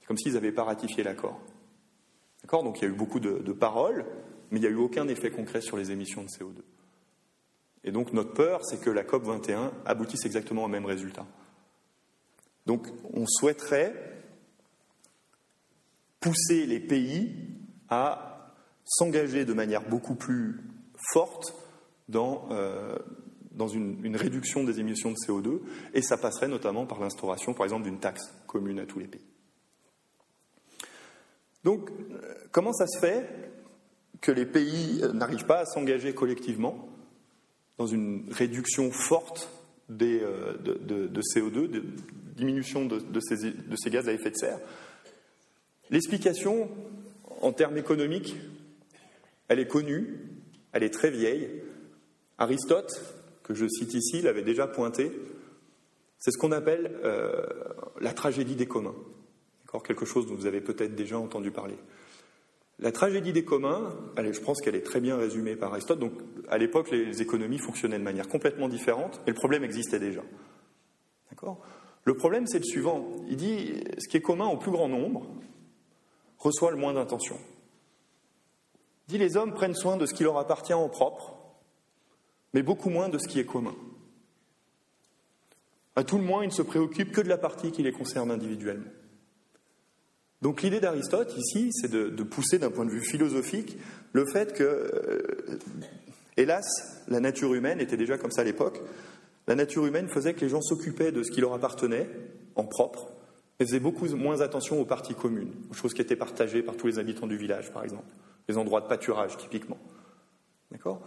C'est 0.00 0.06
comme 0.06 0.18
s'ils 0.18 0.34
n'avaient 0.34 0.52
pas 0.52 0.64
ratifié 0.64 1.04
l'accord. 1.04 1.40
D'accord? 2.42 2.64
Donc 2.64 2.80
il 2.80 2.84
y 2.84 2.86
a 2.86 2.90
eu 2.90 2.96
beaucoup 2.96 3.20
de, 3.20 3.52
paroles, 3.52 4.04
mais 4.50 4.58
il 4.58 4.62
n'y 4.62 4.66
a 4.66 4.70
eu 4.70 4.76
aucun 4.76 5.06
effet 5.08 5.30
concret 5.30 5.60
sur 5.60 5.76
les 5.76 5.92
émissions 5.92 6.22
de 6.22 6.28
CO2. 6.28 6.62
Et 7.84 7.92
donc 7.92 8.12
notre 8.12 8.32
peur, 8.32 8.64
c'est 8.64 8.80
que 8.80 8.90
la 8.90 9.04
COP 9.04 9.24
21 9.24 9.72
aboutisse 9.84 10.24
exactement 10.24 10.64
au 10.64 10.68
même 10.68 10.86
résultat. 10.86 11.26
Donc 12.66 12.86
on 13.12 13.26
souhaiterait 13.26 14.11
pousser 16.22 16.64
les 16.64 16.80
pays 16.80 17.34
à 17.90 18.54
s'engager 18.84 19.44
de 19.44 19.52
manière 19.52 19.86
beaucoup 19.86 20.14
plus 20.14 20.60
forte 21.12 21.54
dans, 22.08 22.48
euh, 22.50 22.96
une, 23.74 24.16
réduction 24.16 24.64
des 24.64 24.80
émissions 24.80 25.10
de 25.10 25.16
CO2, 25.16 25.60
et 25.92 26.00
ça 26.00 26.16
passerait 26.16 26.48
notamment 26.48 26.86
par 26.86 27.00
l'instauration, 27.00 27.52
par 27.52 27.64
exemple, 27.64 27.84
d'une 27.84 28.00
taxe 28.00 28.32
commune 28.46 28.78
à 28.78 28.86
tous 28.86 28.98
les 28.98 29.08
pays. 29.08 29.26
Donc, 31.64 31.90
comment 32.50 32.72
ça 32.72 32.86
se 32.86 32.98
fait 32.98 33.28
que 34.20 34.32
les 34.32 34.46
pays 34.46 35.02
n'arrivent 35.12 35.46
pas 35.46 35.60
à 35.60 35.66
s'engager 35.66 36.14
collectivement 36.14 36.88
dans 37.78 37.86
une 37.86 38.26
réduction 38.30 38.90
forte 38.90 39.50
euh, 40.00 40.56
de, 40.58 41.20
CO2, 41.34 41.68
de 41.68 41.84
diminution 42.36 42.86
de 42.86 43.20
ces 43.76 43.90
gaz 43.90 44.08
à 44.08 44.12
effet 44.12 44.30
de 44.30 44.36
serre 44.36 44.60
L'explication, 45.92 46.70
en 47.42 47.52
termes 47.52 47.76
économiques, 47.76 48.34
elle 49.48 49.58
est 49.58 49.68
connue, 49.68 50.20
elle 50.72 50.82
est 50.82 50.92
très 50.92 51.10
vieille. 51.10 51.62
Aristote, 52.38 53.14
que 53.42 53.52
je 53.52 53.68
cite 53.68 53.92
ici 53.92 54.22
l'avait 54.22 54.42
déjà 54.42 54.66
pointé, 54.66 55.12
c'est 56.18 56.30
ce 56.30 56.38
qu'on 56.38 56.50
appelle 56.50 56.98
euh, 57.04 57.42
la 58.00 58.14
tragédie 58.14 58.56
des 58.56 58.66
communs. 58.66 58.94
Quelque 59.84 60.04
chose 60.04 60.26
dont 60.26 60.34
vous 60.34 60.46
avez 60.46 60.60
peut-être 60.60 60.94
déjà 60.94 61.18
entendu 61.18 61.50
parler. 61.50 61.76
La 62.78 62.92
tragédie 62.92 63.32
des 63.32 63.44
communs, 63.44 63.94
je 64.18 64.40
pense 64.40 64.60
qu'elle 64.60 64.74
est 64.74 64.82
très 64.82 65.00
bien 65.00 65.16
résumée 65.16 65.56
par 65.56 65.72
Aristote. 65.72 65.98
Donc, 65.98 66.12
à 66.48 66.58
l'époque, 66.58 66.90
les 66.90 67.22
économies 67.22 67.58
fonctionnaient 67.58 67.98
de 67.98 68.04
manière 68.04 68.28
complètement 68.28 68.68
différente, 68.68 69.20
et 69.26 69.30
le 69.30 69.34
problème 69.34 69.64
existait 69.64 69.98
déjà. 69.98 70.22
D'accord? 71.30 71.60
Le 72.04 72.14
problème, 72.14 72.46
c'est 72.46 72.58
le 72.58 72.64
suivant. 72.64 73.08
Il 73.28 73.36
dit 73.36 73.72
ce 73.98 74.08
qui 74.08 74.18
est 74.18 74.22
commun 74.22 74.46
au 74.46 74.58
plus 74.58 74.70
grand 74.70 74.88
nombre 74.88 75.26
reçoit 76.42 76.70
le 76.70 76.76
moins 76.76 76.94
d'intention. 76.94 77.38
Dit 79.08 79.18
les 79.18 79.36
hommes 79.36 79.54
prennent 79.54 79.74
soin 79.74 79.96
de 79.96 80.06
ce 80.06 80.14
qui 80.14 80.24
leur 80.24 80.38
appartient 80.38 80.74
en 80.74 80.88
propre, 80.88 81.36
mais 82.52 82.62
beaucoup 82.62 82.90
moins 82.90 83.08
de 83.08 83.18
ce 83.18 83.28
qui 83.28 83.38
est 83.40 83.46
commun. 83.46 83.74
À 85.94 86.04
tout 86.04 86.18
le 86.18 86.24
moins, 86.24 86.42
ils 86.42 86.48
ne 86.48 86.52
se 86.52 86.62
préoccupent 86.62 87.12
que 87.12 87.20
de 87.20 87.28
la 87.28 87.38
partie 87.38 87.70
qui 87.70 87.82
les 87.82 87.92
concerne 87.92 88.30
individuellement. 88.30 88.90
Donc 90.40 90.62
l'idée 90.62 90.80
d'Aristote 90.80 91.36
ici, 91.36 91.70
c'est 91.72 91.90
de, 91.90 92.22
pousser 92.24 92.58
d'un 92.58 92.70
point 92.70 92.84
de 92.84 92.90
vue 92.90 93.04
philosophique 93.04 93.76
le 94.12 94.26
fait 94.26 94.52
que, 94.52 94.64
euh, 94.64 95.58
hélas, 96.36 96.64
la 97.06 97.20
nature 97.20 97.54
humaine 97.54 97.80
était 97.80 97.96
déjà 97.96 98.18
comme 98.18 98.32
ça 98.32 98.40
à 98.40 98.44
l'époque. 98.44 98.80
La 99.46 99.54
nature 99.54 99.86
humaine 99.86 100.08
faisait 100.08 100.34
que 100.34 100.40
les 100.40 100.48
gens 100.48 100.60
s'occupaient 100.60 101.12
de 101.12 101.22
ce 101.22 101.30
qui 101.30 101.40
leur 101.40 101.52
appartenait 101.52 102.08
en 102.56 102.64
propre, 102.64 103.12
mais 103.62 103.66
faisaient 103.66 103.80
beaucoup 103.80 104.08
moins 104.16 104.40
attention 104.40 104.80
aux 104.80 104.84
parties 104.84 105.14
communes, 105.14 105.52
aux 105.70 105.74
choses 105.74 105.94
qui 105.94 106.02
étaient 106.02 106.16
partagées 106.16 106.62
par 106.62 106.76
tous 106.76 106.88
les 106.88 106.98
habitants 106.98 107.28
du 107.28 107.36
village, 107.36 107.72
par 107.72 107.84
exemple, 107.84 108.12
les 108.48 108.58
endroits 108.58 108.80
de 108.80 108.88
pâturage 108.88 109.36
typiquement. 109.36 109.78
D'accord? 110.72 111.00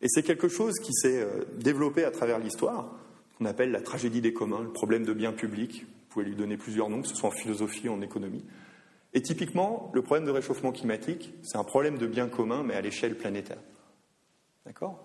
Et 0.00 0.06
c'est 0.08 0.22
quelque 0.22 0.48
chose 0.48 0.72
qui 0.82 0.94
s'est 0.94 1.20
euh, 1.20 1.44
développé 1.58 2.04
à 2.04 2.10
travers 2.10 2.38
l'histoire, 2.38 2.96
qu'on 3.36 3.44
appelle 3.44 3.72
la 3.72 3.82
tragédie 3.82 4.22
des 4.22 4.32
communs, 4.32 4.62
le 4.62 4.72
problème 4.72 5.04
de 5.04 5.12
bien 5.12 5.32
public. 5.32 5.82
Vous 5.82 6.08
pouvez 6.08 6.24
lui 6.24 6.34
donner 6.34 6.56
plusieurs 6.56 6.88
noms, 6.88 7.02
que 7.02 7.08
ce 7.08 7.14
soit 7.14 7.28
en 7.28 7.32
philosophie 7.32 7.90
ou 7.90 7.92
en 7.92 8.00
économie. 8.00 8.44
Et 9.12 9.20
typiquement, 9.20 9.90
le 9.92 10.00
problème 10.00 10.24
de 10.24 10.30
réchauffement 10.30 10.72
climatique, 10.72 11.34
c'est 11.42 11.58
un 11.58 11.64
problème 11.64 11.98
de 11.98 12.06
bien 12.06 12.28
commun, 12.28 12.62
mais 12.62 12.74
à 12.74 12.80
l'échelle 12.80 13.18
planétaire. 13.18 13.60
D'accord? 14.64 15.04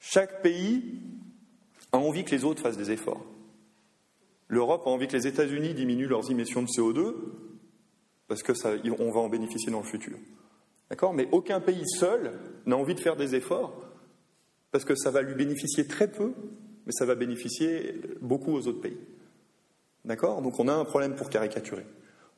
Chaque 0.00 0.42
pays 0.42 1.00
a 1.92 1.96
envie 1.96 2.24
que 2.24 2.32
les 2.32 2.44
autres 2.44 2.60
fassent 2.60 2.76
des 2.76 2.90
efforts. 2.90 3.24
L'Europe 4.52 4.82
a 4.84 4.90
envie 4.90 5.08
que 5.08 5.16
les 5.16 5.26
États-Unis 5.26 5.72
diminuent 5.72 6.08
leurs 6.08 6.30
émissions 6.30 6.60
de 6.60 6.66
CO2 6.66 7.14
parce 8.28 8.42
que 8.42 8.52
ça, 8.52 8.72
on 8.98 9.10
va 9.10 9.20
en 9.20 9.30
bénéficier 9.30 9.72
dans 9.72 9.80
le 9.80 9.86
futur. 9.86 10.18
D'accord? 10.90 11.14
Mais 11.14 11.26
aucun 11.32 11.58
pays 11.58 11.88
seul 11.98 12.34
n'a 12.66 12.76
envie 12.76 12.94
de 12.94 13.00
faire 13.00 13.16
des 13.16 13.34
efforts 13.34 13.72
parce 14.70 14.84
que 14.84 14.94
ça 14.94 15.10
va 15.10 15.22
lui 15.22 15.34
bénéficier 15.34 15.86
très 15.86 16.06
peu, 16.06 16.34
mais 16.84 16.92
ça 16.92 17.06
va 17.06 17.14
bénéficier 17.14 17.98
beaucoup 18.20 18.52
aux 18.52 18.68
autres 18.68 18.82
pays. 18.82 18.98
D'accord? 20.04 20.42
Donc 20.42 20.60
on 20.60 20.68
a 20.68 20.74
un 20.74 20.84
problème 20.84 21.14
pour 21.14 21.30
caricaturer. 21.30 21.86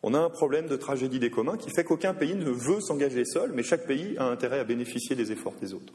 on 0.05 0.15
a 0.15 0.21
un 0.21 0.31
problème 0.31 0.69
de 0.69 0.77
tragédie 0.77 1.19
des 1.19 1.31
communs 1.31 1.57
qui 1.57 1.71
fait 1.71 1.83
qu'aucun 1.83 2.15
pays 2.15 2.37
ne 2.37 2.49
veut 2.49 2.81
s'engager 2.81 3.25
seul, 3.25 3.51
mais 3.55 3.65
chaque 3.65 3.89
pays 3.89 4.17
a 4.19 4.27
intérêt 4.27 4.61
à 4.61 4.65
bénéficier 4.65 5.17
des 5.17 5.33
efforts 5.33 5.57
des 5.61 5.75
autres. 5.75 5.95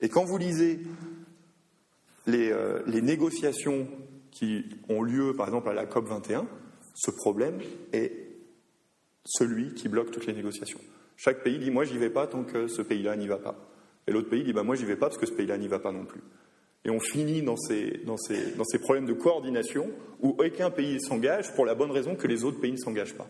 Et 0.00 0.08
quand 0.08 0.24
vous 0.24 0.38
lisez 0.38 0.80
les, 2.26 2.50
euh, 2.50 2.82
les 2.88 3.00
négociations 3.00 3.86
qui 4.34 4.66
ont 4.88 5.02
lieu, 5.02 5.34
par 5.34 5.46
exemple, 5.46 5.70
à 5.70 5.72
la 5.72 5.86
COP 5.86 6.06
21, 6.06 6.46
ce 6.94 7.10
problème 7.10 7.60
est 7.92 8.12
celui 9.24 9.72
qui 9.72 9.88
bloque 9.88 10.10
toutes 10.10 10.26
les 10.26 10.34
négociations. 10.34 10.80
Chaque 11.16 11.42
pays 11.42 11.58
dit 11.58 11.70
Moi, 11.70 11.84
j'y 11.84 11.96
vais 11.96 12.10
pas 12.10 12.26
tant 12.26 12.42
que 12.42 12.66
ce 12.66 12.82
pays-là 12.82 13.16
n'y 13.16 13.28
va 13.28 13.38
pas. 13.38 13.56
Et 14.06 14.12
l'autre 14.12 14.28
pays 14.28 14.44
dit 14.44 14.52
bah, 14.52 14.64
Moi, 14.64 14.74
j'y 14.74 14.84
vais 14.84 14.96
pas 14.96 15.06
parce 15.06 15.18
que 15.18 15.26
ce 15.26 15.32
pays-là 15.32 15.56
n'y 15.56 15.68
va 15.68 15.78
pas 15.78 15.92
non 15.92 16.04
plus. 16.04 16.20
Et 16.84 16.90
on 16.90 17.00
finit 17.00 17.42
dans 17.42 17.56
ces, 17.56 18.02
dans, 18.04 18.18
ces, 18.18 18.52
dans 18.56 18.64
ces 18.64 18.78
problèmes 18.78 19.06
de 19.06 19.14
coordination 19.14 19.88
où 20.20 20.36
aucun 20.38 20.70
pays 20.70 21.00
s'engage 21.00 21.54
pour 21.54 21.64
la 21.64 21.74
bonne 21.74 21.90
raison 21.90 22.14
que 22.14 22.26
les 22.26 22.44
autres 22.44 22.60
pays 22.60 22.72
ne 22.72 22.76
s'engagent 22.76 23.16
pas. 23.16 23.28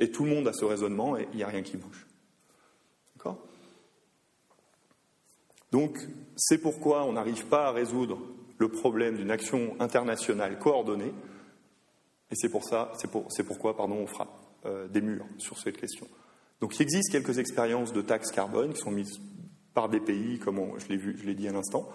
Et 0.00 0.10
tout 0.10 0.24
le 0.24 0.30
monde 0.30 0.48
a 0.48 0.52
ce 0.54 0.64
raisonnement 0.64 1.16
et 1.18 1.28
il 1.32 1.36
n'y 1.36 1.42
a 1.42 1.48
rien 1.48 1.62
qui 1.62 1.76
bouge. 1.76 2.06
D'accord? 3.16 3.44
Donc, 5.70 5.98
c'est 6.36 6.58
pourquoi 6.58 7.04
on 7.04 7.12
n'arrive 7.12 7.46
pas 7.46 7.66
à 7.66 7.72
résoudre 7.72 8.18
le 8.58 8.68
problème 8.68 9.16
d'une 9.16 9.30
action 9.30 9.76
internationale 9.80 10.58
coordonnée. 10.58 11.12
Et 12.30 12.34
c'est 12.34 12.50
pour 12.50 12.64
ça, 12.64 12.92
c'est 12.98 13.10
pour, 13.10 13.28
pourquoi, 13.46 13.76
pardon, 13.76 13.96
on 13.96 14.06
frappe 14.06 14.36
euh, 14.66 14.88
des 14.88 15.00
murs 15.00 15.26
sur 15.38 15.58
cette 15.58 15.78
question. 15.78 16.06
Donc, 16.60 16.76
il 16.78 16.82
existe 16.82 17.10
quelques 17.12 17.38
expériences 17.38 17.92
de 17.92 18.02
taxes 18.02 18.32
carbone 18.32 18.72
qui 18.72 18.80
sont 18.80 18.90
mises 18.90 19.20
par 19.74 19.88
des 19.88 20.00
pays, 20.00 20.38
comme 20.38 20.78
je 20.78 20.88
l'ai 20.88 20.96
vu, 20.96 21.16
je 21.16 21.24
l'ai 21.24 21.34
dit 21.34 21.48
à 21.48 21.52
l'instant. 21.52 21.88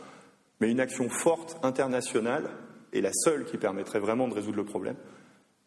Mais 0.62 0.72
une 0.72 0.80
action 0.80 1.10
forte 1.10 1.58
internationale 1.64 2.50
est 2.94 3.02
la 3.02 3.12
seule 3.12 3.44
qui 3.46 3.58
permettrait 3.58 4.00
vraiment 4.00 4.28
de 4.28 4.34
résoudre 4.34 4.58
le 4.58 4.66
problème. 4.66 4.96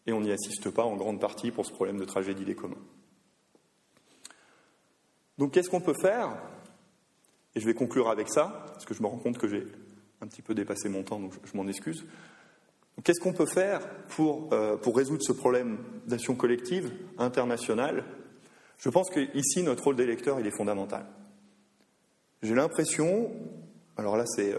Et 0.07 0.13
on 0.13 0.21
n'y 0.21 0.31
assiste 0.31 0.71
pas 0.71 0.83
en 0.83 0.95
grande 0.95 1.19
partie 1.19 1.51
pour 1.51 1.65
ce 1.65 1.71
problème 1.71 1.99
de 1.99 2.05
tragédie 2.05 2.45
des 2.45 2.55
communs. 2.55 2.81
Donc 5.37 5.53
qu'est-ce 5.53 5.69
qu'on 5.69 5.81
peut 5.81 5.93
faire? 6.01 6.35
Et 7.53 7.59
je 7.59 7.65
vais 7.65 7.73
conclure 7.73 8.09
avec 8.09 8.29
ça, 8.29 8.65
parce 8.73 8.85
que 8.85 8.93
je 8.93 9.03
me 9.03 9.07
rends 9.07 9.17
compte 9.17 9.37
que 9.37 9.47
j'ai 9.47 9.67
un 10.21 10.27
petit 10.27 10.41
peu 10.41 10.53
dépassé 10.53 10.89
mon 10.89 11.03
temps, 11.03 11.19
donc 11.19 11.33
je, 11.43 11.57
m'en 11.57 11.67
excuse. 11.67 12.05
Qu'est-ce 13.03 13.19
qu'on 13.19 13.33
peut 13.33 13.45
faire 13.45 13.87
pour, 14.09 14.49
euh, 14.53 14.75
pour 14.77 14.97
résoudre 14.97 15.21
ce 15.21 15.31
problème 15.31 15.77
d'action 16.07 16.35
collective 16.35 16.91
internationale? 17.17 18.03
Je 18.79 18.89
pense 18.89 19.09
qu'ici, 19.09 19.63
notre 19.63 19.83
rôle 19.83 19.95
d'électeur, 19.95 20.39
il 20.39 20.47
est 20.47 20.55
fondamental. 20.55 21.05
J'ai 22.41 22.55
l'impression 22.55 23.31
alors 23.97 24.15
là, 24.15 24.25
ce 24.27 24.41
n'est 24.41 24.53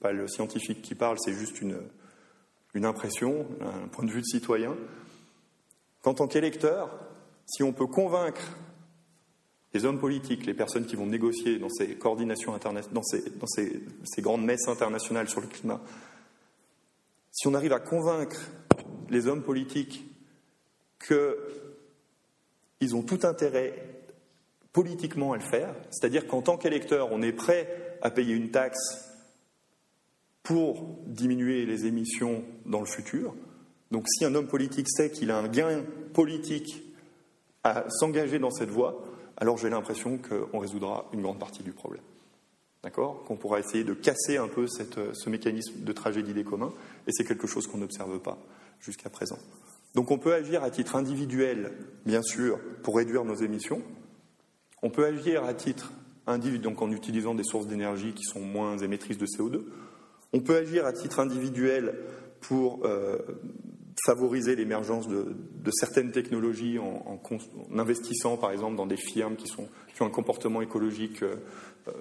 pas 0.00 0.12
le 0.12 0.28
scientifique 0.28 0.80
qui 0.80 0.94
parle, 0.94 1.16
c'est 1.18 1.32
juste 1.32 1.60
une, 1.60 1.78
une 2.72 2.84
impression, 2.84 3.46
un 3.60 3.88
point 3.88 4.04
de 4.04 4.12
vue 4.12 4.20
de 4.20 4.26
citoyen. 4.26 4.76
Qu'en 6.02 6.14
tant 6.14 6.28
qu'électeur, 6.28 6.88
si 7.46 7.64
on 7.64 7.72
peut 7.72 7.88
convaincre 7.88 8.56
les 9.72 9.84
hommes 9.84 9.98
politiques, 9.98 10.46
les 10.46 10.54
personnes 10.54 10.86
qui 10.86 10.96
vont 10.96 11.06
négocier 11.06 11.58
dans 11.58 11.68
ces 11.68 11.94
coordinations 11.94 12.54
internationales, 12.54 12.94
dans, 13.38 13.46
ces, 13.46 14.22
grandes 14.22 14.44
messes 14.44 14.68
internationales 14.68 15.28
sur 15.28 15.40
le 15.40 15.46
climat, 15.46 15.80
si 17.30 17.46
on 17.46 17.54
arrive 17.54 17.72
à 17.72 17.78
convaincre 17.78 18.40
les 19.08 19.28
hommes 19.28 19.42
politiques 19.42 20.04
qu'ils 21.06 22.96
ont 22.96 23.02
tout 23.02 23.20
intérêt 23.22 23.74
politiquement 24.72 25.32
à 25.32 25.36
le 25.36 25.42
faire, 25.42 25.74
c'est-à-dire 25.90 26.26
qu'en 26.26 26.42
tant 26.42 26.56
qu'électeur, 26.56 27.12
on 27.12 27.22
est 27.22 27.32
prêt 27.32 27.98
à 28.02 28.10
payer 28.10 28.34
une 28.34 28.50
taxe 28.50 29.10
pour 30.42 30.98
diminuer 31.06 31.66
les 31.66 31.86
émissions 31.86 32.42
dans 32.66 32.80
le 32.80 32.86
futur. 32.86 33.34
Donc 33.90 34.06
si 34.08 34.24
un 34.24 34.34
homme 34.34 34.48
politique 34.48 34.88
sait 34.88 35.10
qu'il 35.10 35.30
a 35.30 35.38
un 35.38 35.48
gain 35.48 35.84
politique 36.12 36.82
à 37.62 37.84
s'engager 37.88 38.38
dans 38.38 38.50
cette 38.50 38.70
voie, 38.70 39.04
alors 39.40 39.58
j'ai 39.58 39.70
l'impression 39.70 40.18
qu'on 40.18 40.58
résoudra 40.58 41.06
une 41.12 41.22
grande 41.22 41.38
partie 41.38 41.62
du 41.62 41.72
problème. 41.72 42.02
D'accord? 42.82 43.24
Qu'on 43.24 43.36
pourra 43.36 43.60
essayer 43.60 43.84
de 43.84 43.92
casser 43.92 44.36
un 44.36 44.48
peu 44.48 44.66
ce 44.66 45.28
mécanisme 45.28 45.80
de 45.80 45.92
tragédie 45.92 46.32
des 46.32 46.44
communs, 46.44 46.72
et 47.06 47.12
c'est 47.12 47.24
quelque 47.24 47.46
chose 47.46 47.66
qu'on 47.66 47.78
n'observe 47.78 48.18
pas 48.20 48.38
jusqu'à 48.80 49.10
présent. 49.10 49.38
Donc 49.94 50.10
on 50.10 50.18
peut 50.18 50.32
agir 50.32 50.62
à 50.62 50.70
titre 50.70 50.96
individuel, 50.96 51.72
bien 52.06 52.22
sûr, 52.22 52.58
pour 52.82 52.96
réduire 52.96 53.24
nos 53.24 53.34
émissions. 53.34 53.82
On 54.82 54.90
peut 54.90 55.04
agir 55.04 55.44
à 55.44 55.52
titre 55.52 55.92
donc 56.62 56.80
en 56.80 56.90
utilisant 56.92 57.34
des 57.34 57.44
sources 57.44 57.66
d'énergie 57.66 58.12
qui 58.12 58.22
sont 58.22 58.40
moins 58.40 58.78
émettrices 58.78 59.18
de 59.18 59.26
CO2. 59.26 59.62
On 60.32 60.40
peut 60.40 60.56
agir 60.56 60.86
à 60.86 60.92
titre 60.92 61.18
individuel 61.18 61.94
pour 62.40 62.84
euh, 62.84 63.18
favoriser 64.06 64.56
l'émergence 64.56 65.08
de, 65.08 65.34
certaines 65.72 66.12
technologies 66.12 66.78
en, 66.78 67.20
investissant 67.76 68.36
par 68.36 68.50
exemple 68.52 68.76
dans 68.76 68.86
des 68.86 68.96
firmes 68.96 69.36
qui, 69.36 69.46
sont, 69.46 69.68
qui 69.94 70.02
ont 70.02 70.06
un 70.06 70.10
comportement 70.10 70.62
écologique 70.62 71.22
euh, 71.22 71.36
euh, 71.88 71.92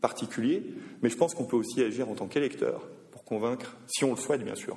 particulier. 0.00 0.62
Mais 1.02 1.10
je 1.10 1.16
pense 1.16 1.34
qu'on 1.34 1.44
peut 1.44 1.56
aussi 1.56 1.82
agir 1.82 2.08
en 2.08 2.14
tant 2.14 2.26
qu'électeur 2.26 2.88
pour 3.10 3.24
convaincre, 3.24 3.76
si 3.86 4.04
on 4.04 4.10
le 4.10 4.16
souhaite 4.16 4.42
bien 4.42 4.54
sûr, 4.54 4.76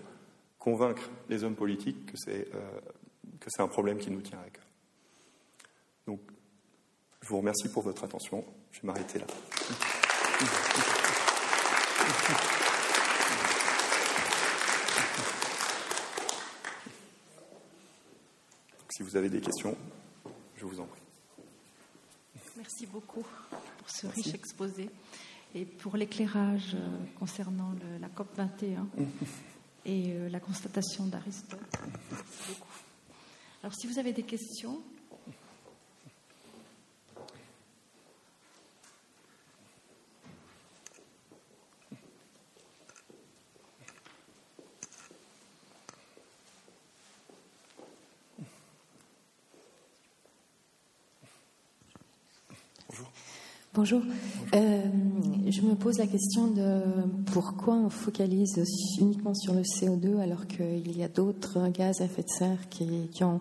convaincre 0.60 1.10
les 1.30 1.44
hommes 1.44 1.56
politiques 1.56 2.06
que 2.06 2.18
c'est 2.18 2.48
c'est 3.48 3.62
un 3.62 3.68
problème 3.68 3.98
qui 3.98 4.12
nous 4.12 4.22
tient 4.22 4.40
à 4.40 4.50
cœur. 4.50 4.66
Donc, 6.06 6.20
je 7.22 7.30
vous 7.30 7.38
remercie 7.38 7.70
pour 7.70 7.84
votre 7.84 8.04
attention. 8.04 8.44
Je 8.72 8.82
vais 8.82 8.88
m'arrêter 8.88 9.20
là. 9.20 9.26
Si 18.98 19.04
vous 19.04 19.16
avez 19.16 19.30
des 19.30 19.42
questions, 19.42 19.78
je 20.56 20.66
vous 20.66 20.80
en 20.80 20.86
prie. 20.86 21.02
Merci 22.58 22.88
beaucoup 22.88 23.24
pour 23.78 23.90
ce 23.92 24.08
riche 24.08 24.34
exposé 24.34 24.90
et 25.54 25.66
pour 25.66 25.96
l'éclairage 25.98 26.74
euh, 26.74 26.98
concernant 27.20 27.76
la 28.02 28.10
COP 28.10 28.36
21 28.36 28.88
et 29.86 30.06
euh, 30.08 30.30
la 30.30 30.40
constatation 30.40 31.06
d'Aristote. 31.06 31.60
Merci 32.10 32.40
beaucoup. 32.50 32.74
Alors, 33.62 33.76
si 33.76 33.86
vous 33.86 34.00
avez 34.00 34.14
des 34.14 34.24
questions, 34.24 34.82
Bonjour. 53.78 54.02
Euh, 54.56 54.82
je 55.48 55.62
me 55.62 55.76
pose 55.76 56.00
la 56.00 56.08
question 56.08 56.48
de 56.48 56.82
pourquoi 57.32 57.76
on 57.76 57.92
focalise 57.92 58.60
uniquement 59.00 59.36
sur 59.36 59.54
le 59.54 59.62
CO2 59.62 60.20
alors 60.20 60.48
qu'il 60.48 60.98
y 60.98 61.04
a 61.04 61.08
d'autres 61.08 61.70
gaz 61.70 62.02
à 62.02 62.06
effet 62.06 62.24
de 62.24 62.28
serre 62.28 62.70
qui, 62.72 63.24
ont 63.24 63.40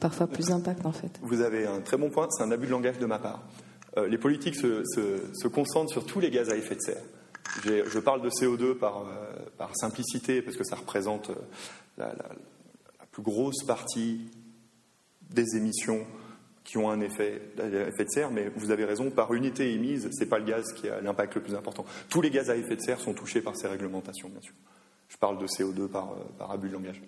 parfois 0.00 0.28
plus 0.28 0.46
d'impact 0.46 0.86
en 0.86 0.92
fait. 0.92 1.20
Vous 1.20 1.42
avez 1.42 1.66
un 1.66 1.82
très 1.82 1.98
bon 1.98 2.08
point, 2.08 2.26
c'est 2.30 2.42
un 2.42 2.50
abus 2.52 2.68
de 2.68 2.70
langage 2.70 2.98
de 2.98 3.04
ma 3.04 3.18
part. 3.18 3.42
Euh, 3.98 4.08
les 4.08 4.16
politiques 4.16 4.54
se, 4.54 5.46
concentrent 5.46 5.92
sur 5.92 6.06
tous 6.06 6.20
les 6.20 6.30
gaz 6.30 6.48
à 6.48 6.56
effet 6.56 6.76
de 6.76 6.80
serre. 6.80 7.02
Je 7.66 7.98
parle 7.98 8.22
de 8.22 8.30
CO2 8.30 8.78
par, 8.78 9.00
euh, 9.02 9.04
par 9.58 9.76
simplicité 9.76 10.40
parce 10.40 10.56
que 10.56 10.64
ça 10.64 10.76
représente 10.76 11.30
la, 11.98 12.06
la 12.06 13.06
plus 13.12 13.22
grosse 13.22 13.62
partie 13.66 14.22
des 15.34 15.54
émissions 15.54 16.06
qui 16.66 16.78
ont 16.78 16.90
un 16.90 17.00
effet, 17.00 17.40
effet 17.58 18.04
de 18.04 18.10
serre, 18.10 18.32
mais 18.32 18.50
vous 18.56 18.72
avez 18.72 18.84
raison, 18.84 19.08
par 19.10 19.32
unité 19.32 19.72
émise, 19.72 20.10
ce 20.10 20.20
n'est 20.20 20.26
pas 20.26 20.40
le 20.40 20.44
gaz 20.44 20.72
qui 20.74 20.88
a 20.88 21.00
l'impact 21.00 21.36
le 21.36 21.40
plus 21.40 21.54
important. 21.54 21.86
Tous 22.10 22.20
les 22.20 22.28
gaz 22.28 22.50
à 22.50 22.56
effet 22.56 22.74
de 22.74 22.80
serre 22.80 22.98
sont 22.98 23.14
touchés 23.14 23.40
par 23.40 23.56
ces 23.56 23.68
réglementations, 23.68 24.28
bien 24.28 24.40
sûr. 24.40 24.52
Je 25.08 25.16
parle 25.16 25.38
de 25.38 25.46
CO2 25.46 25.86
par, 25.86 26.10
euh, 26.10 26.16
par 26.36 26.50
abus 26.50 26.68
de 26.68 26.72
langage. 26.72 27.00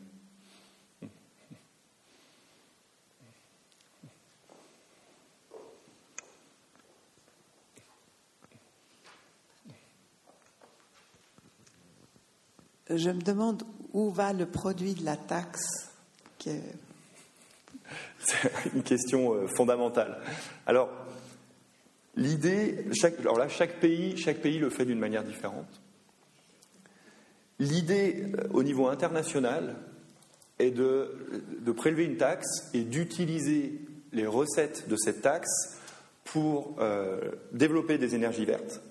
Je 12.90 13.10
me 13.10 13.20
demande 13.20 13.64
où 13.92 14.10
va 14.10 14.32
le 14.32 14.46
produit 14.46 14.94
de 14.94 15.04
la 15.04 15.16
taxe 15.16 15.90
qui 16.38 16.50
est 16.50 16.62
c'est 18.18 18.50
une 18.74 18.82
question 18.82 19.34
euh, 19.34 19.46
fondamentale. 19.46 20.18
Alors, 20.66 20.90
l'idée, 22.16 22.86
chaque, 22.92 23.18
alors 23.20 23.38
là, 23.38 23.48
chaque 23.48 23.80
pays, 23.80 24.16
chaque 24.16 24.38
pays 24.38 24.58
le 24.58 24.70
fait 24.70 24.84
d'une 24.84 24.98
manière 24.98 25.24
différente. 25.24 25.80
L'idée 27.58 28.26
euh, 28.34 28.48
au 28.52 28.62
niveau 28.62 28.88
international 28.88 29.76
est 30.58 30.70
de, 30.70 31.72
prélever 31.76 32.04
une 32.04 32.16
taxe 32.16 32.68
et 32.74 32.82
d'utiliser 32.82 33.80
les 34.12 34.26
recettes 34.26 34.88
de 34.88 34.96
cette 34.96 35.22
taxe 35.22 35.78
pour 36.24 36.76
euh, 36.80 37.20
développer 37.52 37.98
des 37.98 38.14
énergies 38.14 38.44
vertes 38.44 38.82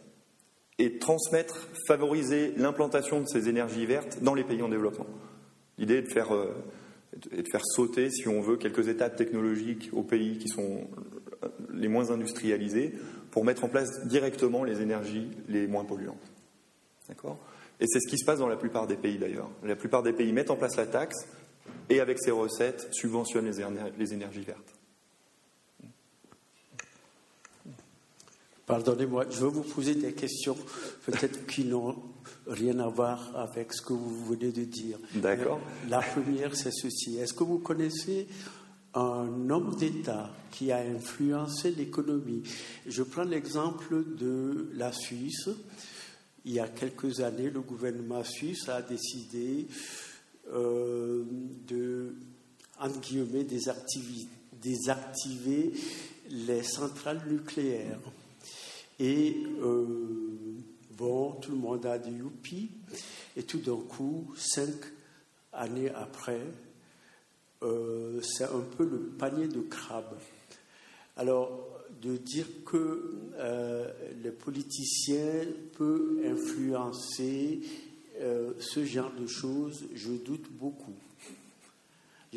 et 0.80 0.98
transmettre, 0.98 1.68
favoriser 1.88 2.54
l'implantation 2.56 3.20
de 3.20 3.26
ces 3.28 3.50
énergies 3.50 3.86
vertes 3.86 4.20
dans 4.22 4.36
les 4.36 4.43
pays 4.43 4.62
en 4.62 4.70
développement. 4.70 5.08
L'idée 5.78 5.98
est 5.98 6.02
de 6.04 6.12
faire 6.12 6.30
et 7.32 7.41
de 7.41 7.47
faire 7.51 7.65
sauter, 7.65 8.09
si 8.09 8.28
on 8.28 8.41
veut, 8.41 8.57
quelques 8.57 8.88
étapes 8.88 9.15
technologiques 9.15 9.89
aux 9.93 10.03
pays 10.03 10.38
qui 10.38 10.47
sont 10.47 10.88
les 11.74 11.88
moins 11.88 12.11
industrialisés 12.11 12.93
pour 13.32 13.45
mettre 13.45 13.63
en 13.63 13.70
place 13.70 14.05
directement 14.07 14.63
les 14.63 14.82
énergies 14.82 15.30
les 15.47 15.68
moins 15.68 15.86
polluantes. 15.86 16.32
D'accord? 17.07 17.38
Et 17.80 17.86
c'est 17.88 17.99
ce 17.99 18.09
qui 18.09 18.18
se 18.18 18.26
passe 18.26 18.39
dans 18.39 18.47
la 18.47 18.57
plupart 18.57 18.88
des 18.88 18.95
pays 18.97 19.18
d'ailleurs. 19.18 19.49
La 19.63 19.76
plupart 19.76 20.03
des 20.03 20.13
pays 20.13 20.32
mettent 20.32 20.49
en 20.49 20.55
place 20.55 20.76
la 20.76 20.88
taxe 20.88 21.28
et 21.89 21.99
avec 21.99 22.18
ces 22.20 22.32
recettes 22.32 22.88
subventionnent 22.91 23.49
les, 23.97 24.13
énergies 24.13 24.41
vertes. 24.41 24.74
Pardonnez-moi, 28.65 29.26
je 29.30 29.39
veux 29.39 29.47
vous 29.47 29.63
poser 29.63 29.95
des 29.95 30.13
questions 30.13 30.57
peut-être 31.05 31.45
qui 31.45 31.63
n'ont 31.63 31.95
rien 32.48 32.80
à 32.80 32.88
voir 32.88 33.36
avec 33.36 33.74
ce 33.74 33.82
que 33.82 33.93
vous 33.93 34.26
venez 34.26 34.52
de 34.52 34.64
dire. 34.64 34.98
D'accord. 35.16 35.60
La 35.89 36.02
première, 36.02 36.56
c'est 36.56 36.72
ceci. 36.72 37.18
Est-ce 37.18 37.34
que 37.34 37.43
vous 37.43 37.60
connaissez 37.60 38.28
un 38.93 39.50
homme 39.50 39.76
d'État 39.76 40.32
qui 40.52 40.72
a 40.72 40.78
influencé 40.78 41.72
l'économie? 41.72 42.43
Je 42.88 43.04
prends 43.04 43.24
l'exemple 43.24 44.04
de 44.18 44.70
la 44.74 44.91
Suisse. 44.91 45.50
Il 46.45 46.54
y 46.54 46.60
a 46.60 46.68
quelques 46.68 47.20
années, 47.20 47.50
le 47.50 47.60
gouvernement 47.60 48.24
suisse 48.24 48.70
a 48.70 48.82
décidé 48.82 49.68
euh, 50.54 51.26
de, 51.68 52.16
entre 52.80 53.02
guillemets, 53.02 53.43
désactiver 53.43 55.74
les 56.30 56.64
centrales 56.64 57.22
nucléaires. 57.30 58.00
Et 59.00 59.43
euh, 59.62 59.86
bon, 60.98 61.34
tout 61.34 61.52
le 61.52 61.58
monde 61.58 61.86
a 61.86 61.98
dit 61.98 62.12
youpi. 62.12 62.72
Et 63.36 63.43
tout 63.43 63.60
d'un 63.60 63.78
coup, 63.78 64.34
cinq 64.36 64.74
années 65.54 65.91
après, 65.91 66.41
euh, 67.64 68.20
c'est 68.22 68.45
un 68.45 68.64
peu 68.78 68.84
le 68.84 69.00
panier 69.00 69.48
de 69.48 69.62
crabes. 69.62 70.18
Alors, 71.16 71.68
de 72.02 72.18
dire 72.18 72.48
que 72.66 73.16
euh, 73.36 73.91
les 74.24 74.32
politiciens 74.32 75.45
peuvent 75.78 76.20
influencer 76.26 77.62
ce 78.60 78.84
genre 78.84 79.12
de 79.14 79.28
choses, 79.28 79.86
je 79.93 80.10
doute 80.10 80.52
beaucoup. 80.52 80.95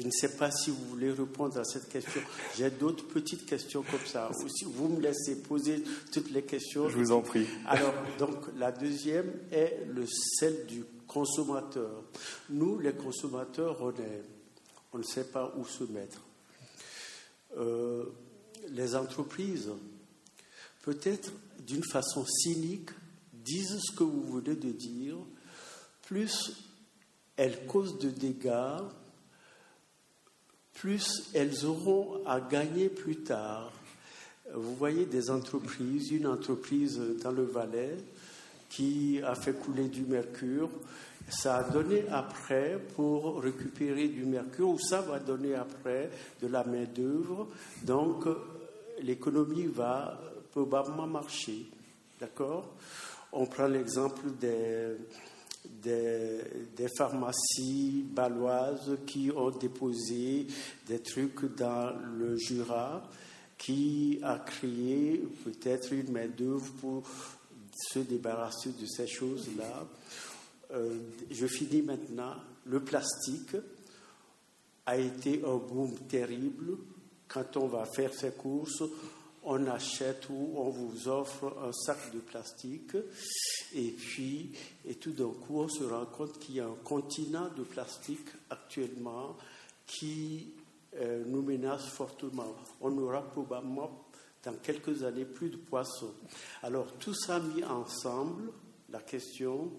Je 0.01 0.07
ne 0.07 0.11
sais 0.11 0.36
pas 0.36 0.51
si 0.51 0.70
vous 0.70 0.82
voulez 0.86 1.11
répondre 1.11 1.59
à 1.59 1.64
cette 1.64 1.90
question. 1.90 2.22
J'ai 2.57 2.70
d'autres 2.70 3.07
petites 3.07 3.44
questions 3.44 3.82
comme 3.82 4.07
ça. 4.07 4.30
Ou 4.30 4.48
si 4.48 4.64
vous 4.64 4.88
me 4.88 5.01
laissez 5.01 5.42
poser 5.42 5.84
toutes 6.11 6.30
les 6.30 6.42
questions. 6.42 6.88
Je 6.88 6.96
vous 6.96 7.12
en 7.12 7.20
prie. 7.20 7.46
Alors, 7.66 7.92
donc, 8.18 8.36
la 8.57 8.72
deuxième 8.72 9.30
est 9.53 9.84
le, 9.88 10.07
celle 10.07 10.64
du 10.64 10.84
consommateur. 11.07 12.03
Nous, 12.48 12.78
les 12.78 12.94
consommateurs, 12.94 13.76
on, 13.82 13.92
on 14.94 14.98
ne 14.98 15.03
sait 15.03 15.24
pas 15.24 15.53
où 15.59 15.66
se 15.66 15.84
mettre. 15.84 16.22
Euh, 17.59 18.05
les 18.70 18.94
entreprises, 18.94 19.70
peut-être 20.80 21.30
d'une 21.66 21.84
façon 21.84 22.24
cynique, 22.24 22.88
disent 23.34 23.80
ce 23.80 23.94
que 23.94 24.05
vous 24.05 24.40
venez 24.40 24.57
de 24.57 24.70
dire, 24.70 25.16
plus 26.03 26.53
elles 27.36 27.66
causent 27.66 27.98
de 27.98 28.09
dégâts 28.09 28.80
plus 30.80 31.28
elles 31.34 31.66
auront 31.66 32.24
à 32.26 32.40
gagner 32.40 32.88
plus 32.88 33.16
tard. 33.16 33.70
Vous 34.54 34.74
voyez 34.74 35.04
des 35.04 35.30
entreprises, 35.30 36.10
une 36.10 36.26
entreprise 36.26 36.98
dans 37.22 37.32
le 37.32 37.44
Valais 37.44 37.96
qui 38.70 39.20
a 39.22 39.34
fait 39.34 39.52
couler 39.52 39.88
du 39.88 40.02
mercure, 40.02 40.70
ça 41.28 41.56
a 41.56 41.64
donné 41.64 42.04
après 42.10 42.78
pour 42.96 43.42
récupérer 43.42 44.08
du 44.08 44.24
mercure, 44.24 44.70
ou 44.70 44.78
ça 44.78 45.02
va 45.02 45.18
donner 45.18 45.54
après 45.54 46.10
de 46.40 46.48
la 46.48 46.64
main-d'œuvre. 46.64 47.48
Donc 47.84 48.24
l'économie 49.02 49.66
va 49.66 50.18
probablement 50.50 51.06
marcher. 51.06 51.66
D'accord? 52.18 52.74
On 53.32 53.46
prend 53.46 53.66
l'exemple 53.66 54.30
des 54.40 54.96
des, 55.64 56.88
pharmacies 56.96 58.04
baloises 58.11 58.98
qui 59.06 59.30
ont 59.34 59.50
déposé 59.50 60.46
des 60.86 61.00
trucs 61.00 61.54
dans 61.56 61.92
le 62.18 62.36
Jura, 62.36 63.02
qui 63.58 64.18
a 64.22 64.38
créé 64.38 65.22
peut-être 65.44 65.92
une 65.92 66.11
main-d'œuvre 66.12 66.72
pour 66.80 67.02
se 67.72 68.00
débarrasser 68.00 68.70
de 68.72 68.86
ces 68.86 69.06
choses-là. 69.06 69.86
Euh, 70.72 70.98
je 71.30 71.46
finis 71.46 71.82
maintenant. 71.82 72.34
Le 72.66 72.80
plastique 72.80 73.56
a 74.86 74.96
été 74.96 75.42
un 75.44 75.56
boom 75.56 75.94
terrible. 76.08 76.78
Quand 77.28 77.56
on 77.56 77.66
va 77.66 77.84
faire 77.84 78.12
ses 78.12 78.32
courses, 78.32 78.82
on 79.43 79.66
achète 79.66 80.28
ou 80.28 80.53
on 80.57 80.70
vous 80.70 81.09
offre 81.09 81.57
un 81.64 81.72
sac 81.72 82.12
de 82.12 82.18
plastique 82.18 82.97
et 83.74 83.91
puis 83.91 84.53
et 84.84 84.97
tout 84.97 85.12
d'un 85.12 85.30
coup 85.30 85.61
on 85.61 85.68
se 85.68 85.84
rend 85.84 86.07
compte 86.07 86.38
qu'il 86.38 86.57
y 86.57 86.61
a 86.61 86.66
un 86.66 86.76
continent 86.84 87.49
de 87.57 87.62
plastique 87.62 88.28
actuellement 88.51 89.36
qui 89.86 90.53
euh, 90.97 91.24
nous 91.26 91.43
menace 91.43 91.86
fortement. 91.88 92.55
On 92.80 92.97
aura 92.99 93.22
probablement 93.22 94.07
dans 94.43 94.55
quelques 94.55 95.03
années 95.05 95.24
plus 95.24 95.51
de 95.51 95.57
poissons. 95.57 96.14
Alors 96.62 96.93
tout 96.99 97.14
ça 97.14 97.38
mis 97.38 97.62
ensemble, 97.64 98.53
la 98.91 99.01
question, 99.01 99.70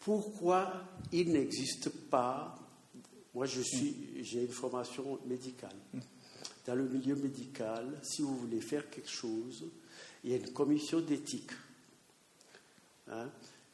pourquoi 0.00 0.72
il 1.12 1.32
n'existe 1.32 1.90
pas, 2.10 2.58
moi 3.34 3.46
je 3.46 3.60
suis, 3.60 4.24
j'ai 4.24 4.42
une 4.42 4.52
formation 4.52 5.18
médicale 5.26 5.76
dans 6.66 6.74
le 6.74 6.88
milieu 6.88 7.14
médical, 7.14 8.00
si 8.02 8.22
vous 8.22 8.36
voulez 8.36 8.60
faire 8.60 8.88
quelque 8.88 9.10
chose, 9.10 9.64
il 10.22 10.30
y 10.30 10.34
a 10.34 10.36
une 10.36 10.52
commission 10.52 11.00
d'éthique 11.00 11.50
hein, 13.10 13.28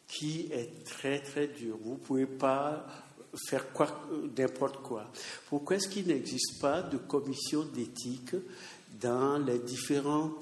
qui 0.09 0.49
est 0.53 0.84
très 0.84 1.20
très 1.20 1.49
dure. 1.49 1.78
Vous 1.82 1.93
ne 1.93 1.99
pouvez 1.99 2.26
pas 2.26 2.86
faire 3.49 3.72
quoi, 3.72 4.09
n'importe 4.36 4.82
quoi. 4.82 5.11
Pourquoi 5.49 5.76
est-ce 5.76 5.88
qu'il 5.88 6.09
n'existe 6.09 6.61
pas 6.61 6.82
de 6.82 6.97
commission 6.97 7.64
d'éthique 7.64 8.34
dans 9.01 9.38
les 9.38 9.61
différents 9.61 10.38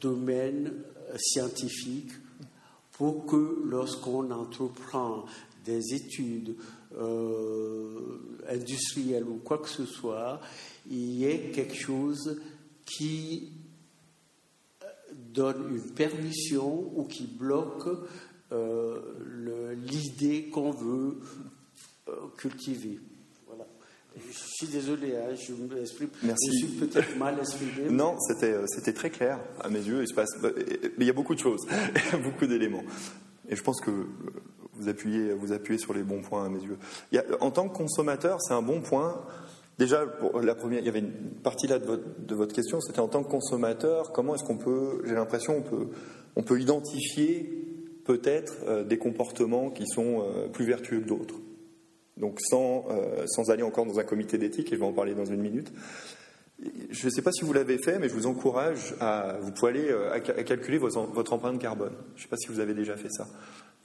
domaines 0.00 0.72
scientifiques 1.16 2.12
pour 2.92 3.26
que 3.26 3.62
lorsqu'on 3.64 4.30
entreprend 4.30 5.26
des 5.64 5.94
études 5.94 6.56
euh, 6.98 8.18
industrielles 8.48 9.24
ou 9.24 9.36
quoi 9.44 9.58
que 9.58 9.68
ce 9.68 9.84
soit, 9.84 10.40
il 10.88 11.10
y 11.10 11.24
ait 11.24 11.50
quelque 11.52 11.74
chose 11.74 12.40
qui 12.84 13.52
donne 15.12 15.74
une 15.74 15.90
permission 15.92 16.90
ou 16.94 17.04
qui 17.04 17.24
bloque 17.24 17.88
euh, 18.52 19.00
l'idée 19.90 20.44
qu'on 20.44 20.70
veut 20.70 21.18
euh, 22.08 22.12
cultiver. 22.36 23.00
Voilà. 23.46 23.66
Je 24.16 24.32
suis 24.32 24.68
désolé, 24.68 25.16
hein, 25.16 25.34
je 25.34 25.52
m'exprime. 25.52 26.08
Je 26.22 26.50
suis 26.52 26.68
peut-être 26.68 27.16
mal 27.16 27.38
exprimé. 27.40 27.90
Non, 27.90 28.16
c'était 28.20 28.92
très 28.92 29.10
clair 29.10 29.40
à 29.60 29.68
mes 29.68 29.80
yeux. 29.80 30.02
Il 30.02 30.08
se 30.08 30.14
passe, 30.14 30.30
mais 30.42 31.04
il 31.04 31.06
y 31.06 31.10
a 31.10 31.12
beaucoup 31.12 31.34
de 31.34 31.40
choses, 31.40 31.66
beaucoup 32.22 32.46
d'éléments. 32.46 32.84
Et 33.48 33.56
je 33.56 33.62
pense 33.62 33.80
que 33.80 34.06
vous 34.78 34.88
appuyez, 34.88 35.32
vous 35.32 35.52
appuyez 35.52 35.78
sur 35.78 35.94
les 35.94 36.02
bons 36.02 36.20
points 36.20 36.44
à 36.44 36.48
mes 36.48 36.60
yeux. 36.60 36.78
En 37.40 37.50
tant 37.50 37.68
que 37.68 37.76
consommateur, 37.76 38.40
c'est 38.40 38.54
un 38.54 38.62
bon 38.62 38.80
point. 38.80 39.22
Déjà, 39.78 40.04
la 40.42 40.54
première, 40.54 40.80
il 40.80 40.86
y 40.86 40.88
avait 40.88 41.00
une 41.00 41.12
partie 41.42 41.66
là 41.66 41.78
de 41.78 41.84
votre, 41.84 42.04
de 42.18 42.34
votre 42.34 42.54
question, 42.54 42.80
c'était 42.80 43.00
en 43.00 43.08
tant 43.08 43.22
que 43.22 43.30
consommateur, 43.30 44.12
comment 44.12 44.34
est-ce 44.34 44.44
qu'on 44.44 44.56
peut, 44.56 45.02
j'ai 45.04 45.14
l'impression, 45.14 45.58
on 45.58 45.62
peut, 45.62 45.88
on 46.34 46.42
peut 46.42 46.58
identifier 46.60 47.66
peut-être 48.04 48.54
euh, 48.66 48.84
des 48.84 48.96
comportements 48.96 49.70
qui 49.70 49.84
sont 49.86 50.22
euh, 50.22 50.48
plus 50.48 50.64
vertueux 50.64 51.00
que 51.00 51.08
d'autres. 51.08 51.34
Donc 52.16 52.40
sans, 52.40 52.86
euh, 52.90 53.24
sans 53.26 53.50
aller 53.50 53.62
encore 53.62 53.84
dans 53.84 53.98
un 53.98 54.04
comité 54.04 54.38
d'éthique, 54.38 54.72
et 54.72 54.76
je 54.76 54.80
vais 54.80 54.86
en 54.86 54.92
parler 54.92 55.14
dans 55.14 55.26
une 55.26 55.40
minute. 55.40 55.70
Je 56.90 57.06
ne 57.06 57.10
sais 57.10 57.22
pas 57.22 57.32
si 57.32 57.44
vous 57.44 57.52
l'avez 57.52 57.78
fait, 57.78 57.98
mais 57.98 58.08
je 58.08 58.14
vous 58.14 58.26
encourage 58.26 58.94
à, 59.00 59.36
vous 59.42 59.52
pouvez 59.52 59.70
aller 59.72 59.92
à, 60.12 60.20
calculer 60.20 60.78
votre, 60.78 61.32
empreinte 61.32 61.60
carbone. 61.60 61.92
Je 62.14 62.20
ne 62.20 62.22
sais 62.22 62.28
pas 62.28 62.36
si 62.38 62.48
vous 62.48 62.60
avez 62.60 62.72
déjà 62.72 62.96
fait 62.96 63.10
ça. 63.10 63.26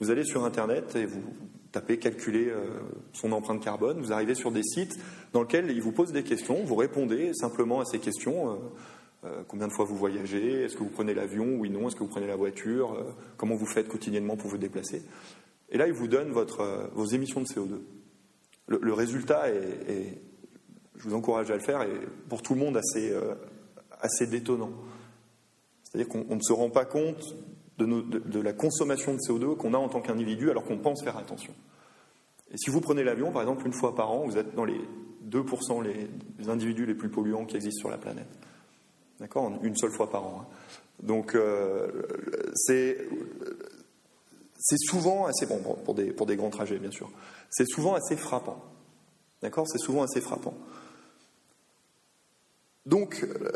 Vous 0.00 0.10
allez 0.10 0.24
sur 0.24 0.44
Internet 0.44 0.96
et 0.96 1.04
vous 1.04 1.22
tapez 1.70 1.98
calculer 1.98 2.48
euh, 2.48 2.66
son 3.12 3.32
empreinte 3.32 3.62
carbone. 3.62 4.00
Vous 4.00 4.12
arrivez 4.12 4.34
sur 4.34 4.50
des 4.50 4.62
sites 4.62 4.96
dans 5.32 5.42
lesquels 5.42 5.70
ils 5.70 5.82
vous 5.82 5.92
posent 5.92 6.12
des 6.12 6.22
questions. 6.22 6.64
Vous 6.64 6.74
répondez 6.74 7.32
simplement 7.34 7.80
à 7.80 7.84
ces 7.84 7.98
questions. 7.98 8.50
Euh, 8.50 8.56
euh, 9.24 9.42
combien 9.46 9.68
de 9.68 9.72
fois 9.72 9.84
vous 9.84 9.96
voyagez 9.96 10.62
Est-ce 10.62 10.74
que 10.74 10.82
vous 10.82 10.90
prenez 10.90 11.14
l'avion 11.14 11.56
Oui, 11.56 11.70
non. 11.70 11.86
Est-ce 11.86 11.94
que 11.94 12.00
vous 12.00 12.08
prenez 12.08 12.26
la 12.26 12.36
voiture 12.36 13.14
Comment 13.36 13.54
vous 13.54 13.66
faites 13.66 13.88
quotidiennement 13.88 14.36
pour 14.36 14.50
vous 14.50 14.58
déplacer 14.58 15.02
Et 15.70 15.78
là, 15.78 15.86
ils 15.86 15.92
vous 15.92 16.08
donnent 16.08 16.32
votre, 16.32 16.90
vos 16.94 17.06
émissions 17.06 17.40
de 17.40 17.46
CO2. 17.46 17.78
Le, 18.66 18.92
résultat 18.92 19.50
est, 19.50 20.18
je 20.96 21.08
vous 21.08 21.14
encourage 21.14 21.50
à 21.50 21.54
le 21.54 21.60
faire, 21.60 21.82
et 21.82 21.92
pour 22.28 22.42
tout 22.42 22.54
le 22.54 22.60
monde 22.60 22.76
assez, 22.76 23.12
assez 24.00 24.26
détonnant. 24.26 24.70
C'est-à-dire 25.84 26.08
qu'on 26.08 26.36
ne 26.36 26.40
se 26.40 26.52
rend 26.52 26.70
pas 26.70 26.84
compte 26.84 27.34
de, 27.78 28.40
la 28.40 28.52
consommation 28.52 29.14
de 29.14 29.18
CO2 29.18 29.56
qu'on 29.56 29.74
a 29.74 29.78
en 29.78 29.88
tant 29.88 30.00
qu'individu 30.00 30.50
alors 30.50 30.64
qu'on 30.64 30.78
pense 30.78 31.02
faire 31.02 31.16
attention. 31.16 31.54
Et 32.52 32.56
si 32.58 32.70
vous 32.70 32.80
prenez 32.80 33.02
l'avion, 33.02 33.32
par 33.32 33.42
exemple, 33.42 33.66
une 33.66 33.72
fois 33.72 33.94
par 33.94 34.10
an, 34.10 34.26
vous 34.26 34.36
êtes 34.36 34.54
dans 34.54 34.64
les 34.64 34.80
2% 35.30 35.82
les, 35.82 36.48
individus 36.48 36.86
les 36.86 36.94
plus 36.94 37.08
polluants 37.08 37.44
qui 37.44 37.56
existent 37.56 37.80
sur 37.80 37.90
la 37.90 37.98
planète. 37.98 38.28
D'accord? 39.20 39.52
Une 39.62 39.76
seule 39.76 39.92
fois 39.92 40.10
par 40.10 40.24
an. 40.24 40.42
Hein. 40.42 40.46
Donc, 41.02 41.34
euh, 41.34 41.88
c'est 42.54 42.98
souvent 44.78 45.26
assez 45.26 45.46
bon 45.46 45.60
pour 45.84 45.94
des 45.94 46.36
grands 46.36 46.50
trajets, 46.50 46.78
bien 46.78 46.90
sûr. 46.90 47.10
C'est 47.50 47.66
souvent 47.66 47.94
assez 47.94 48.16
frappant. 48.16 48.62
D'accord? 49.42 49.66
C'est 49.68 49.78
souvent 49.78 50.02
assez 50.02 50.20
frappant. 50.20 50.54
Donc, 52.84 53.22
euh, 53.22 53.50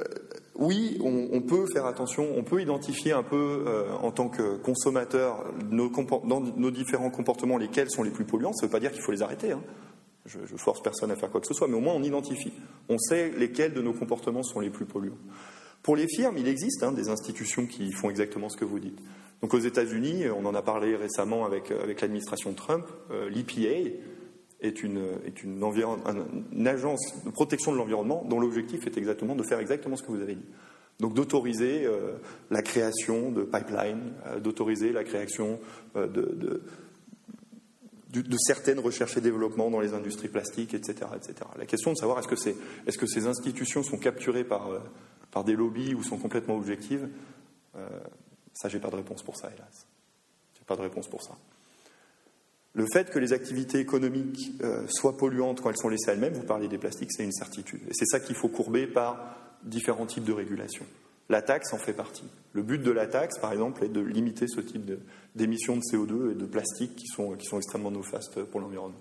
oui, 0.55 0.99
on, 1.03 1.41
peut 1.41 1.67
faire 1.73 1.87
attention, 1.87 2.33
on 2.37 2.45
peut 2.45 2.63
identifier 2.63 3.13
un 3.13 3.25
peu 3.25 3.65
euh, 3.67 3.93
en 4.01 4.13
tant 4.13 4.29
que 4.29 4.57
consommateur 4.57 5.45
nos, 5.69 5.91
dans 6.25 6.41
nos 6.41 6.71
différents 6.71 7.11
comportements 7.11 7.59
lesquels 7.59 7.91
sont 7.91 8.05
les 8.05 8.11
plus 8.11 8.25
polluants. 8.25 8.53
Ça 8.53 8.65
ne 8.65 8.69
veut 8.69 8.73
pas 8.73 8.81
dire 8.81 8.93
qu'il 8.93 9.03
faut 9.03 9.13
les 9.13 9.23
arrêter. 9.23 9.53
Hein. 9.53 9.63
Je, 10.27 10.39
force 10.57 10.83
personne 10.83 11.11
à 11.11 11.17
faire 11.17 11.31
quoi 11.31 11.41
que 11.41 11.47
ce 11.47 11.55
soit, 11.55 11.69
mais 11.69 11.77
au 11.77 11.81
moins 11.81 11.95
on 11.95 12.03
identifie. 12.03 12.53
On 12.89 12.99
sait 12.99 13.31
lesquels 13.31 13.75
de 13.75 13.83
nos 13.83 13.93
comportements 13.93 14.43
sont 14.43 14.61
les 14.61 14.71
plus 14.71 14.85
polluants. 14.85 15.19
Pour 15.83 15.95
les 15.95 16.09
firmes, 16.09 16.37
il 16.39 16.49
existe 16.49 16.83
hein, 16.83 16.91
des 16.91 17.09
institutions 17.09 17.67
qui 17.67 17.93
font 17.93 18.11
exactement 18.11 18.49
ce 18.49 18.57
que 18.57 18.65
vous 18.65 18.81
dites. 18.81 18.99
Donc 19.43 19.55
aux 19.55 19.59
États-Unis, 19.59 20.25
on 20.31 20.45
en 20.47 20.55
a 20.55 20.63
parlé 20.63 20.97
récemment 20.97 21.45
avec, 21.45 21.71
avec 21.71 22.01
l'administration 22.01 22.55
Trump, 22.55 22.87
euh, 23.11 23.29
l'EPA, 23.29 23.91
est 24.67 24.83
une, 24.83 25.05
est 25.25 25.43
une, 25.43 26.67
agence 26.67 27.25
de 27.25 27.31
protection 27.31 27.73
de 27.73 27.79
l'environnement 27.79 28.25
dont 28.29 28.41
l'objectif 28.41 28.87
est 28.87 28.97
exactement 28.97 29.35
de 29.35 29.43
faire 29.43 29.59
exactement 29.59 29.97
ce 29.97 30.03
que 30.03 30.13
vous 30.13 30.21
avez 30.21 30.35
dit. 30.35 30.47
Donc 31.01 31.15
d'autoriser 31.15 31.85
euh, 31.85 32.17
la 32.51 32.63
création 32.63 33.31
de 33.31 33.43
pipelines, 33.43 34.13
euh, 34.27 34.41
d'autoriser 34.41 34.93
la 34.93 35.05
création 35.05 35.61
euh, 35.95 36.07
de, 36.07 36.63
de, 38.13 38.37
certaines 38.39 38.79
recherches 38.79 39.17
et 39.19 39.21
développements 39.21 39.71
dans 39.71 39.81
les 39.81 39.93
industries 39.93 40.29
plastiques, 40.29 40.73
etc. 40.73 41.11
etc. 41.15 41.35
La 41.59 41.67
question 41.67 41.93
de 41.93 41.97
savoir 41.97 42.19
est-ce 42.19 42.29
que, 42.29 42.37
c'est, 42.37 42.57
est-ce 42.87 42.97
que 42.97 43.07
ces 43.07 43.27
institutions 43.27 43.83
sont 43.83 43.99
capturées 43.99 44.45
par, 44.45 44.71
par 45.31 45.45
des 45.45 45.55
lobbies 45.55 45.95
ou 45.95 46.03
sont 46.03 46.17
complètement 46.17 46.57
objectives, 46.57 47.09
ça 48.55 48.71
j'ai 48.71 48.79
pas 48.79 48.89
de 48.89 48.97
réponse 48.97 49.23
pour 49.23 49.37
ça, 49.37 49.51
hélas. 49.55 49.87
J'ai 50.57 50.65
pas 50.65 50.77
de 50.77 50.81
réponse 50.83 51.09
pour 51.09 51.23
ça. 51.23 51.37
Le 52.77 52.85
fait 52.93 53.11
que 53.11 53.19
les 53.19 53.33
activités 53.33 53.79
économiques 53.79 54.53
euh, 54.63 54.87
soient 54.89 55.17
polluantes 55.17 55.63
quand 55.63 55.71
elles 55.71 55.79
sont 55.79 55.89
laissées 55.89 56.11
elles-mêmes, 56.11 56.35
vous 56.35 56.43
parlez 56.43 56.69
des 56.69 56.77
plastiques, 56.77 57.11
c'est 57.11 57.25
une 57.25 57.33
certitude. 57.33 57.81
Et 57.89 57.93
c'est 57.93 58.05
ça 58.05 58.21
qu'il 58.21 58.37
faut 58.37 58.49
courber 58.49 58.87
par 58.87 59.35
différents 59.63 60.05
types 60.05 60.25
de 60.25 60.33
régulation. 60.35 60.85
La 61.31 61.41
taxe 61.41 61.73
en 61.73 61.79
fait 61.79 61.95
partie. 61.95 62.29
Le 62.53 62.63
but 62.63 62.83
de 62.83 62.91
la 62.91 63.07
taxe, 63.07 63.39
par 63.39 63.51
exemple, 63.53 63.83
est 63.83 63.89
de 63.89 64.01
limiter 64.01 64.47
ce 64.47 64.61
type 64.61 64.93
d'émissions 65.35 65.77
de, 65.77 65.81
CO2 65.81 66.33
et 66.33 66.35
de 66.35 66.45
plastique 66.45 66.95
qui 66.97 67.07
sont, 67.07 67.33
qui 67.33 67.47
sont 67.47 67.57
extrêmement 67.57 67.91
néfastes 67.91 68.43
pour 68.45 68.61
l'environnement. 68.61 69.01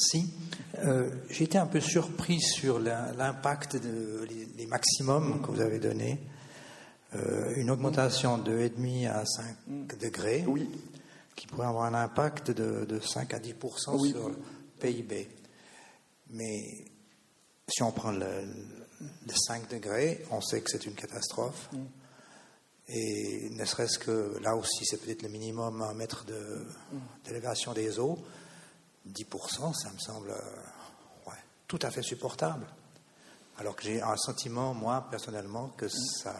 Merci. 0.00 0.30
Euh, 0.84 1.10
J'ai 1.28 1.44
été 1.44 1.58
un 1.58 1.66
peu 1.66 1.80
surpris 1.80 2.40
sur 2.40 2.78
l'impact 2.78 3.76
des 3.76 4.66
maximums 4.66 5.42
que 5.42 5.50
vous 5.50 5.60
avez 5.60 5.80
donnés. 5.80 6.20
Euh, 7.16 7.54
une 7.56 7.70
augmentation 7.70 8.38
de 8.38 8.68
2,5 8.68 9.08
à 9.08 9.24
5 9.24 9.98
degrés, 9.98 10.44
oui. 10.46 10.70
qui 11.34 11.46
pourrait 11.48 11.66
avoir 11.66 11.84
un 11.86 11.94
impact 11.94 12.52
de, 12.52 13.00
5 13.00 13.34
à 13.34 13.38
10% 13.40 14.10
sur 14.10 14.28
le 14.28 14.36
PIB. 14.78 15.28
Mais 16.30 16.84
si 17.66 17.82
on 17.82 17.90
prend 17.90 18.12
le, 18.12 18.44
5 19.34 19.68
degrés, 19.68 20.24
on 20.30 20.40
sait 20.40 20.60
que 20.60 20.70
c'est 20.70 20.86
une 20.86 20.94
catastrophe. 20.94 21.70
Mm. 21.72 21.78
Et 22.90 23.50
ne 23.50 23.64
serait-ce 23.64 23.98
que 23.98 24.38
là 24.42 24.54
aussi, 24.54 24.84
c'est 24.84 24.98
peut-être 24.98 25.22
le 25.22 25.28
minimum 25.28 25.82
à 25.82 25.92
mettre 25.92 26.24
d'élévation 27.24 27.72
des 27.72 27.98
eaux. 27.98 28.18
10%, 29.14 29.74
ça 29.74 29.90
me 29.90 29.98
semble 29.98 30.30
ouais, 31.26 31.32
tout 31.66 31.78
à 31.82 31.90
fait 31.90 32.02
supportable. 32.02 32.66
Alors 33.58 33.74
que 33.74 33.82
j'ai 33.82 34.00
un 34.00 34.16
sentiment, 34.16 34.74
moi, 34.74 35.06
personnellement, 35.10 35.68
que 35.76 35.88
ça. 35.88 36.34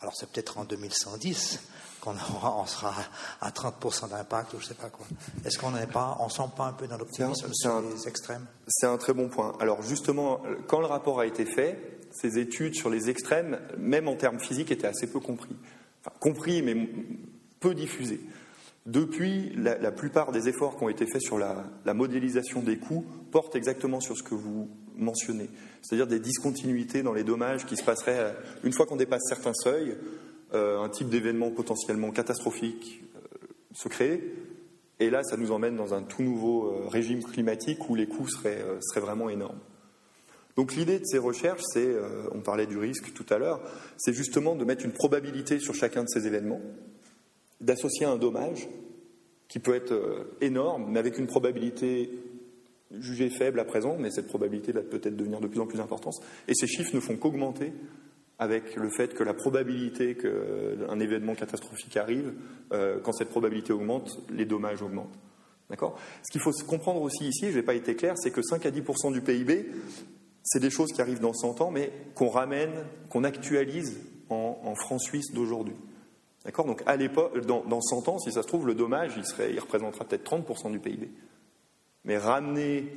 Alors 0.00 0.14
c'est 0.14 0.30
peut-être 0.30 0.58
en 0.58 0.64
2110 0.64 1.60
qu'on 2.00 2.14
on 2.14 2.66
sera 2.66 2.94
à 3.40 3.50
30% 3.50 4.08
d'impact 4.08 4.54
ou 4.54 4.58
je 4.58 4.64
ne 4.64 4.68
sais 4.68 4.74
pas 4.74 4.90
quoi. 4.90 5.04
Est-ce 5.44 5.58
qu'on 5.58 5.72
n'est 5.72 5.88
pas, 5.88 6.16
on 6.20 6.28
sent 6.28 6.50
pas 6.56 6.66
un 6.66 6.72
peu 6.72 6.86
dans 6.86 6.96
l'optimisme 6.96 7.50
sur 7.52 7.80
les 7.80 8.06
extrêmes? 8.06 8.46
C'est 8.68 8.86
un 8.86 8.96
très 8.96 9.12
bon 9.12 9.28
point. 9.28 9.56
Alors 9.58 9.82
justement, 9.82 10.40
quand 10.68 10.78
le 10.78 10.86
rapport 10.86 11.18
a 11.18 11.26
été 11.26 11.44
fait, 11.44 11.98
ces 12.12 12.38
études 12.38 12.74
sur 12.74 12.90
les 12.90 13.10
extrêmes, 13.10 13.60
même 13.76 14.06
en 14.06 14.14
termes 14.14 14.38
physiques, 14.38 14.70
étaient 14.70 14.86
assez 14.86 15.08
peu 15.08 15.18
compris. 15.20 15.56
Enfin, 16.00 16.16
compris, 16.20 16.62
mais 16.62 16.88
peu 17.58 17.74
diffusés. 17.74 18.20
Depuis, 18.88 19.52
la, 19.54 19.92
plupart 19.92 20.32
des 20.32 20.48
efforts 20.48 20.78
qui 20.78 20.84
ont 20.84 20.88
été 20.88 21.04
faits 21.04 21.20
sur 21.20 21.36
la, 21.36 21.92
modélisation 21.92 22.62
des 22.62 22.78
coûts 22.78 23.04
portent 23.30 23.54
exactement 23.54 24.00
sur 24.00 24.16
ce 24.16 24.22
que 24.22 24.34
vous 24.34 24.70
mentionnez, 24.96 25.50
c'est-à-dire 25.82 26.06
des 26.06 26.18
discontinuités 26.18 27.02
dans 27.02 27.12
les 27.12 27.22
dommages 27.22 27.66
qui 27.66 27.76
se 27.76 27.84
passeraient 27.84 28.18
euh, 28.18 28.32
une 28.64 28.72
fois 28.72 28.86
qu'on 28.86 28.96
dépasse 28.96 29.20
certains 29.28 29.52
seuils, 29.52 29.94
euh, 30.54 30.80
un 30.80 30.88
type 30.88 31.10
d'événement 31.10 31.50
potentiellement 31.50 32.10
catastrophique 32.12 33.04
euh, 33.14 33.36
se 33.74 33.88
crée, 33.88 34.24
et 35.00 35.10
là, 35.10 35.22
ça 35.22 35.36
nous 35.36 35.52
emmène 35.52 35.76
dans 35.76 35.92
un 35.92 36.02
tout 36.02 36.22
nouveau 36.22 36.88
régime 36.88 37.22
climatique 37.22 37.90
où 37.90 37.94
les 37.94 38.06
coûts 38.06 38.26
seraient, 38.26 38.64
seraient 38.80 39.04
vraiment 39.04 39.28
énormes. 39.28 39.60
Donc 40.56 40.74
l'idée 40.74 40.98
de 40.98 41.04
ces 41.04 41.18
recherches, 41.18 41.62
c'est, 41.72 41.94
on 42.32 42.40
parlait 42.40 42.66
du 42.66 42.78
risque 42.78 43.12
tout 43.12 43.26
à 43.28 43.38
l'heure, 43.38 43.60
c'est 43.96 44.12
justement 44.12 44.56
de 44.56 44.64
mettre 44.64 44.84
une 44.84 44.90
probabilité 44.90 45.60
sur 45.60 45.72
chacun 45.72 46.02
de 46.02 46.08
ces 46.08 46.26
événements 46.26 46.60
d'associer 47.60 48.06
un 48.06 48.16
dommage 48.16 48.68
qui 49.48 49.58
peut 49.58 49.74
être 49.74 49.92
euh, 49.92 50.36
énorme, 50.40 50.86
mais 50.90 50.98
avec 50.98 51.18
une 51.18 51.26
probabilité 51.26 52.10
jugée 53.00 53.30
faible 53.30 53.60
à 53.60 53.64
présent, 53.64 53.96
mais 53.98 54.10
cette 54.10 54.28
probabilité 54.28 54.72
va 54.72 54.82
peut-être 54.82 55.16
devenir 55.16 55.40
de 55.40 55.46
plus 55.46 55.60
en 55.60 55.66
plus 55.66 55.80
importante. 55.80 56.14
Et 56.46 56.54
ces 56.54 56.66
chiffres 56.66 56.94
ne 56.94 57.00
font 57.00 57.16
qu'augmenter 57.16 57.72
avec 58.38 58.76
le 58.76 58.88
fait 58.88 59.14
que 59.14 59.24
la 59.24 59.34
probabilité 59.34 60.14
qu'un 60.14 61.00
événement 61.00 61.34
catastrophique 61.34 61.96
arrive, 61.96 62.32
euh, 62.72 63.00
quand 63.00 63.12
cette 63.12 63.30
probabilité 63.30 63.72
augmente, 63.72 64.20
les 64.30 64.44
dommages 64.44 64.80
augmentent. 64.80 65.18
D'accord? 65.70 65.98
Ce 66.22 66.30
qu'il 66.30 66.40
faut 66.40 66.52
comprendre 66.66 67.02
aussi 67.02 67.26
ici, 67.26 67.50
je 67.50 67.56
n'ai 67.56 67.62
pas 67.62 67.74
été 67.74 67.94
clair, 67.94 68.14
c'est 68.16 68.30
que 68.30 68.42
5 68.42 68.64
à 68.64 68.70
10% 68.70 69.12
du 69.12 69.20
PIB, 69.20 69.66
c'est 70.42 70.60
des 70.60 70.70
choses 70.70 70.92
qui 70.92 71.02
arrivent 71.02 71.20
dans 71.20 71.34
100 71.34 71.60
ans, 71.60 71.70
mais 71.70 71.92
qu'on 72.14 72.28
ramène, 72.28 72.70
qu'on 73.10 73.24
actualise 73.24 73.98
en, 74.30 74.58
en 74.64 74.74
francs 74.76 75.02
suisses 75.02 75.32
d'aujourd'hui. 75.32 75.74
D'accord? 76.48 76.64
Donc, 76.64 76.82
à 76.86 76.96
l'époque, 76.96 77.44
dans, 77.44 77.80
100 77.82 78.08
ans, 78.08 78.18
si 78.18 78.32
ça 78.32 78.42
se 78.42 78.48
trouve, 78.48 78.66
le 78.66 78.74
dommage, 78.74 79.12
il, 79.18 79.26
serait, 79.26 79.52
il 79.52 79.60
représentera 79.60 80.06
peut-être 80.06 80.24
30% 80.24 80.72
du 80.72 80.78
PIB. 80.78 81.10
Mais 82.06 82.16
ramené 82.16 82.90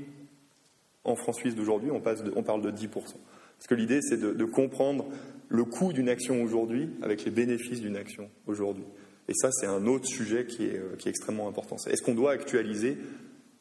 en 1.04 1.18
francs 1.18 1.36
suisses 1.36 1.54
d'aujourd'hui, 1.54 1.92
on, 1.92 2.02
on, 2.38 2.44
parle 2.44 2.62
de 2.62 2.72
10%. 2.72 2.88
Parce 2.94 3.68
que 3.68 3.76
l'idée, 3.76 4.00
c'est 4.02 4.16
de, 4.16 4.46
comprendre 4.46 5.06
le 5.50 5.66
coût 5.66 5.92
d'une 5.92 6.08
action 6.08 6.42
aujourd'hui 6.42 6.92
avec 7.02 7.26
les 7.26 7.32
bénéfices 7.32 7.82
d'une 7.82 7.98
action 7.98 8.30
aujourd'hui. 8.48 8.86
Et 9.28 9.34
ça, 9.34 9.50
c'est 9.52 9.68
un 9.68 9.86
autre 9.86 10.06
sujet 10.08 10.46
qui 10.46 10.68
est, 10.68 10.78
euh, 10.78 10.96
extrêmement 11.06 11.50
important. 11.50 11.76
Est-ce 11.88 12.04
qu'on 12.04 12.16
doit 12.16 12.32
actualiser 12.32 13.00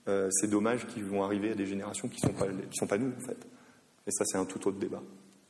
euh, 0.07 0.31
ces 0.31 0.47
dommages 0.47 0.87
qui 0.87 1.03
vont 1.03 1.25
arriver 1.25 1.51
à 1.51 1.55
des 1.57 1.67
générations 1.67 2.07
qui 2.07 2.25
ne 2.25 2.31
sont, 2.31 2.39
pas, 2.39 2.47
sont 2.71 2.87
pas 2.87 2.97
nous, 2.97 3.11
en 3.11 3.27
fait? 3.27 3.45
Et 4.07 4.13
ça, 4.13 4.25
c'est 4.25 4.39
un 4.39 4.45
tout 4.45 4.69
autre 4.69 4.79
débat, 4.79 5.03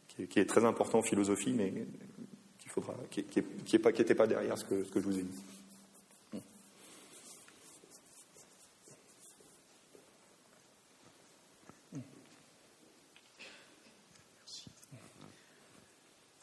qui 0.08 0.22
est, 0.22 0.26
qui 0.28 0.38
est 0.38 0.46
très 0.46 0.64
important 0.64 1.00
en 1.00 1.02
philosophie, 1.02 1.52
mais 1.52 1.74
qui 3.10 3.22
n'était 3.22 4.14
pas, 4.14 4.26
derrière 4.26 4.58
ce 4.58 4.64
que 4.64 4.84
je 4.94 5.00
vous 5.00 5.18
ai 5.18 5.22
dit. 5.22 5.42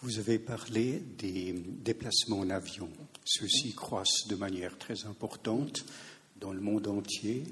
Vous 0.07 0.19
avez 0.19 0.39
parlé 0.39 0.99
des 1.17 1.51
déplacements 1.51 2.39
en 2.39 2.49
avion. 2.49 2.89
Ceux-ci 3.25 3.73
croissent 3.73 4.27
de 4.29 4.35
manière 4.35 4.77
très 4.77 5.05
importante 5.05 5.83
dans 6.39 6.53
le 6.53 6.61
monde 6.61 6.87
entier. 6.87 7.43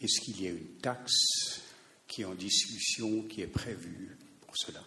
Est-ce 0.00 0.20
qu'il 0.20 0.40
y 0.40 0.46
a 0.46 0.50
une 0.50 0.76
taxe 0.80 1.60
qui 2.06 2.22
est 2.22 2.24
en 2.24 2.34
discussion, 2.34 3.22
qui 3.22 3.40
est 3.40 3.48
prévue 3.48 4.16
pour 4.42 4.56
cela? 4.56 4.80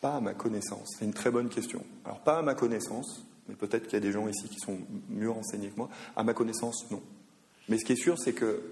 Pas 0.00 0.14
à 0.16 0.20
ma 0.20 0.34
connaissance. 0.34 0.96
C'est 0.98 1.04
une 1.04 1.12
très 1.12 1.30
bonne 1.30 1.48
question. 1.48 1.84
Alors, 2.04 2.20
pas 2.20 2.38
à 2.38 2.42
ma 2.42 2.54
connaissance, 2.54 3.24
mais 3.48 3.54
peut-être 3.54 3.84
qu'il 3.84 3.94
y 3.94 3.96
a 3.96 4.00
des 4.00 4.12
gens 4.12 4.28
ici 4.28 4.48
qui 4.48 4.58
sont 4.58 4.78
mieux 5.08 5.30
renseignés 5.30 5.68
que 5.68 5.76
moi. 5.76 5.88
À 6.16 6.22
ma 6.22 6.34
connaissance, 6.34 6.90
non. 6.90 7.02
Mais 7.68 7.78
ce 7.78 7.84
qui 7.84 7.92
est 7.92 8.02
sûr, 8.02 8.18
c'est 8.18 8.32
que 8.32 8.62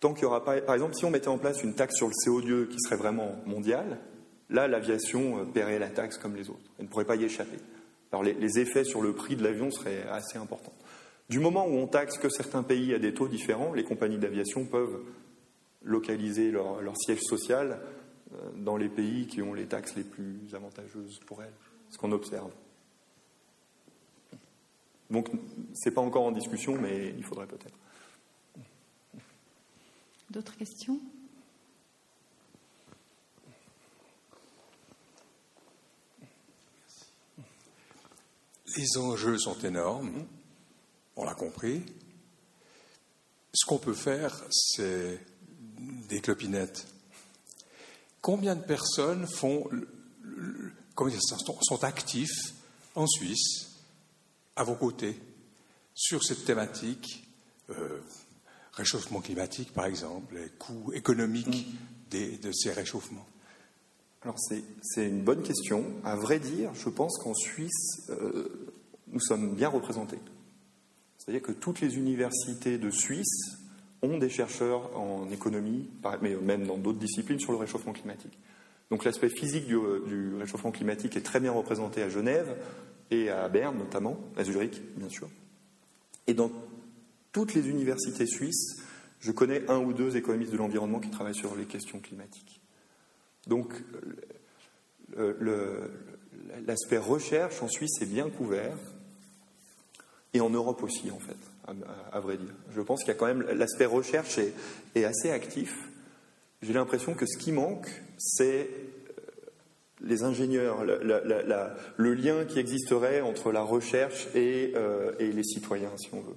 tant 0.00 0.14
qu'il 0.14 0.22
n'y 0.22 0.26
aura 0.26 0.44
pas. 0.44 0.60
Par 0.60 0.74
exemple, 0.74 0.94
si 0.94 1.04
on 1.04 1.10
mettait 1.10 1.28
en 1.28 1.38
place 1.38 1.62
une 1.62 1.74
taxe 1.74 1.96
sur 1.96 2.08
le 2.08 2.12
CO2 2.12 2.68
qui 2.68 2.78
serait 2.80 2.96
vraiment 2.96 3.36
mondiale, 3.46 3.98
là, 4.50 4.68
l'aviation 4.68 5.38
euh, 5.38 5.44
paierait 5.44 5.78
la 5.78 5.88
taxe 5.88 6.18
comme 6.18 6.36
les 6.36 6.50
autres. 6.50 6.70
Elle 6.78 6.86
ne 6.86 6.90
pourrait 6.90 7.04
pas 7.04 7.16
y 7.16 7.24
échapper. 7.24 7.58
Alors, 8.12 8.22
les, 8.22 8.58
effets 8.58 8.84
sur 8.84 9.02
le 9.02 9.12
prix 9.12 9.36
de 9.36 9.44
l'avion 9.44 9.70
seraient 9.70 10.06
assez 10.10 10.38
importants. 10.38 10.72
Du 11.28 11.40
moment 11.40 11.66
où 11.66 11.74
on 11.74 11.86
taxe 11.86 12.16
que 12.16 12.30
certains 12.30 12.62
pays 12.62 12.94
à 12.94 12.98
des 12.98 13.12
taux 13.12 13.28
différents, 13.28 13.74
les 13.74 13.84
compagnies 13.84 14.16
d'aviation 14.16 14.64
peuvent 14.64 15.00
localiser 15.82 16.50
leur, 16.50 16.96
siège 16.96 17.20
social 17.20 17.80
dans 18.56 18.76
les 18.76 18.88
pays 18.88 19.26
qui 19.26 19.42
ont 19.42 19.54
les 19.54 19.66
taxes 19.66 19.94
les 19.96 20.04
plus 20.04 20.54
avantageuses 20.54 21.20
pour 21.26 21.42
elles, 21.42 21.54
ce 21.90 21.98
qu'on 21.98 22.12
observe. 22.12 22.52
Donc, 25.10 25.30
ce 25.74 25.88
n'est 25.88 25.94
pas 25.94 26.02
encore 26.02 26.24
en 26.24 26.32
discussion, 26.32 26.78
mais 26.78 27.14
il 27.16 27.24
faudrait 27.24 27.46
peut-être. 27.46 27.78
D'autres 30.30 30.56
questions? 30.56 31.00
Les 38.76 38.98
enjeux 38.98 39.38
sont 39.38 39.58
énormes, 39.60 40.26
on 41.16 41.24
l'a 41.24 41.34
compris. 41.34 41.82
Ce 43.54 43.64
qu'on 43.66 43.78
peut 43.78 43.94
faire, 43.94 44.44
c'est 44.50 45.18
des 46.08 46.20
clopinettes. 46.20 46.86
Combien 48.20 48.56
de 48.56 48.62
personnes 48.62 49.26
font, 49.26 49.68
sont 51.62 51.84
actifs 51.84 52.54
en 52.94 53.06
Suisse, 53.06 53.70
à 54.56 54.64
vos 54.64 54.74
côtés, 54.74 55.18
sur 55.94 56.22
cette 56.22 56.44
thématique 56.44 57.28
euh, 57.70 58.00
réchauffement 58.72 59.20
climatique, 59.20 59.72
par 59.72 59.86
exemple, 59.86 60.34
les 60.36 60.48
coûts 60.50 60.92
économiques 60.92 61.66
mm. 62.12 62.40
de 62.42 62.52
ces 62.52 62.72
réchauffements? 62.72 63.26
Alors 64.22 64.36
c'est 64.38 65.06
une 65.06 65.22
bonne 65.22 65.42
question. 65.42 65.84
À 66.04 66.16
vrai 66.16 66.40
dire, 66.40 66.74
je 66.74 66.88
pense 66.88 67.18
qu'en 67.18 67.34
Suisse, 67.34 68.02
euh, 68.10 68.72
nous 69.08 69.20
sommes 69.20 69.54
bien 69.54 69.68
représentés. 69.68 70.18
C'est-à-dire 71.18 71.42
que 71.42 71.52
toutes 71.52 71.80
les 71.80 71.96
universités 71.96 72.78
de 72.78 72.90
Suisse 72.90 73.58
ont 74.02 74.18
des 74.18 74.28
chercheurs 74.28 74.96
en 74.96 75.30
économie, 75.30 75.88
mais 76.22 76.34
même 76.36 76.66
dans 76.66 76.76
d'autres 76.76 76.98
disciplines, 76.98 77.40
sur 77.40 77.52
le 77.52 77.58
réchauffement 77.58 77.92
climatique. 77.92 78.38
Donc 78.90 79.04
l'aspect 79.04 79.28
physique 79.28 79.66
du, 79.66 79.78
du, 80.06 80.34
réchauffement 80.36 80.70
climatique 80.70 81.16
est 81.16 81.22
très 81.22 81.40
bien 81.40 81.52
représenté 81.52 82.02
à 82.02 82.08
Genève 82.08 82.56
et 83.10 83.28
à 83.28 83.48
Berne 83.48 83.76
notamment, 83.76 84.18
à 84.36 84.44
Zurich 84.44 84.80
bien 84.96 85.08
sûr. 85.08 85.28
Et 86.26 86.34
dans 86.34 86.50
toutes 87.32 87.54
les 87.54 87.68
universités 87.68 88.26
suisses, 88.26 88.82
je 89.20 89.32
connais 89.32 89.68
un 89.68 89.78
ou 89.78 89.92
deux 89.92 90.16
économistes 90.16 90.52
de 90.52 90.56
l'environnement 90.56 91.00
qui 91.00 91.10
travaillent 91.10 91.34
sur 91.34 91.54
les 91.56 91.64
questions 91.64 91.98
climatiques. 91.98 92.60
Donc, 93.46 93.72
l'aspect 96.66 96.98
recherche 96.98 97.62
en 97.62 97.68
Suisse 97.68 98.00
est 98.00 98.06
bien 98.06 98.28
couvert, 98.30 98.76
et 100.34 100.40
en 100.40 100.50
Europe 100.50 100.82
aussi, 100.82 101.10
en 101.10 101.18
fait, 101.18 101.36
à, 102.12 102.20
vrai 102.20 102.36
dire. 102.36 102.54
Je 102.70 102.80
pense 102.80 103.00
qu'il 103.00 103.08
y 103.08 103.16
a 103.16 103.18
quand 103.18 103.26
même 103.26 103.44
l'aspect 103.54 103.86
recherche 103.86 104.38
est, 104.94 105.04
assez 105.04 105.30
actif. 105.30 105.88
J'ai 106.62 106.72
l'impression 106.72 107.14
que 107.14 107.26
ce 107.26 107.38
qui 107.38 107.52
manque, 107.52 107.88
c'est 108.16 108.68
euh, 108.68 109.22
les 110.00 110.24
ingénieurs, 110.24 110.84
le 110.84 112.14
lien 112.14 112.44
qui 112.44 112.58
existerait 112.58 113.20
entre 113.20 113.52
la 113.52 113.62
recherche 113.62 114.28
et, 114.34 114.72
euh, 114.74 115.12
et 115.18 115.30
les 115.30 115.44
citoyens, 115.44 115.92
si 115.96 116.08
on 116.12 116.20
veut 116.20 116.36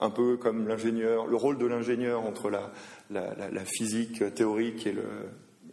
un 0.00 0.10
peu 0.10 0.36
comme 0.36 0.66
l'ingénieur, 0.66 1.26
le 1.26 1.36
rôle 1.36 1.58
de 1.58 1.66
l'ingénieur 1.66 2.22
entre 2.22 2.50
la, 2.50 3.64
physique 3.64 4.34
théorique 4.34 4.86
et, 4.86 4.96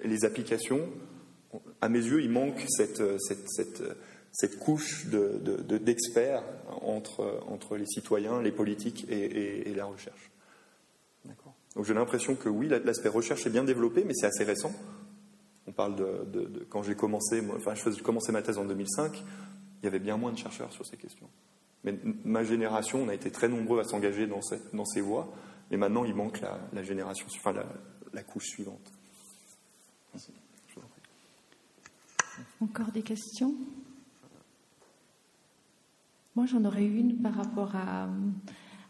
les 0.03 0.26
applications. 0.26 0.82
À 1.82 1.89
mes 1.89 1.99
yeux, 1.99 2.22
il 2.22 2.30
manque 2.30 2.64
cette, 2.68 3.01
couche 4.45 5.07
d'experts 5.07 6.43
entre, 6.81 7.75
les 7.75 7.88
citoyens, 7.88 8.41
les 8.41 8.51
politiques 8.51 9.07
et, 9.09 9.73
la 9.75 9.85
recherche. 9.85 10.31
Donc 11.75 11.85
j'ai 11.85 11.93
l'impression 11.93 12.35
que 12.35 12.49
oui, 12.49 12.67
l'aspect 12.67 13.09
recherche 13.09 13.45
est 13.45 13.49
bien 13.49 13.63
développé, 13.63 14.03
mais 14.03 14.13
c'est 14.13 14.27
assez 14.27 14.43
récent. 14.43 14.71
On 15.67 15.71
parle 15.71 15.95
de, 15.95 16.65
quand 16.69 16.83
j'ai 16.83 16.95
commencé, 16.95 17.43
enfin, 17.55 17.73
je 17.75 18.01
commencé 18.01 18.31
ma 18.31 18.41
thèse 18.41 18.57
en 18.57 18.65
2005, 18.65 19.23
il 19.81 19.85
y 19.85 19.88
avait 19.88 19.99
bien 19.99 20.17
moins 20.17 20.31
de 20.31 20.38
chercheurs 20.38 20.71
sur 20.71 20.85
ces 20.85 20.97
questions. 20.97 21.29
Mais 21.83 21.97
ma 22.23 22.43
génération, 22.43 23.01
on 23.03 23.09
a 23.09 23.13
été 23.13 23.31
très 23.31 23.47
nombreux 23.47 23.79
à 23.79 23.83
s'engager 23.83 24.27
dans, 24.27 24.41
ces 24.85 25.01
voies, 25.01 25.31
et 25.71 25.77
maintenant 25.77 26.05
il 26.05 26.15
manque 26.15 26.41
la, 26.73 26.83
génération, 26.83 27.25
enfin 27.35 27.53
la, 28.13 28.23
couche 28.23 28.47
suivante. 28.47 28.91
Encore 32.61 32.91
des 32.91 33.03
questions? 33.03 33.53
Moi, 36.38 36.45
j'en 36.45 36.63
aurais 36.65 36.85
une 36.85 37.17
par 37.17 37.33
rapport 37.33 37.75
à, 37.75 38.07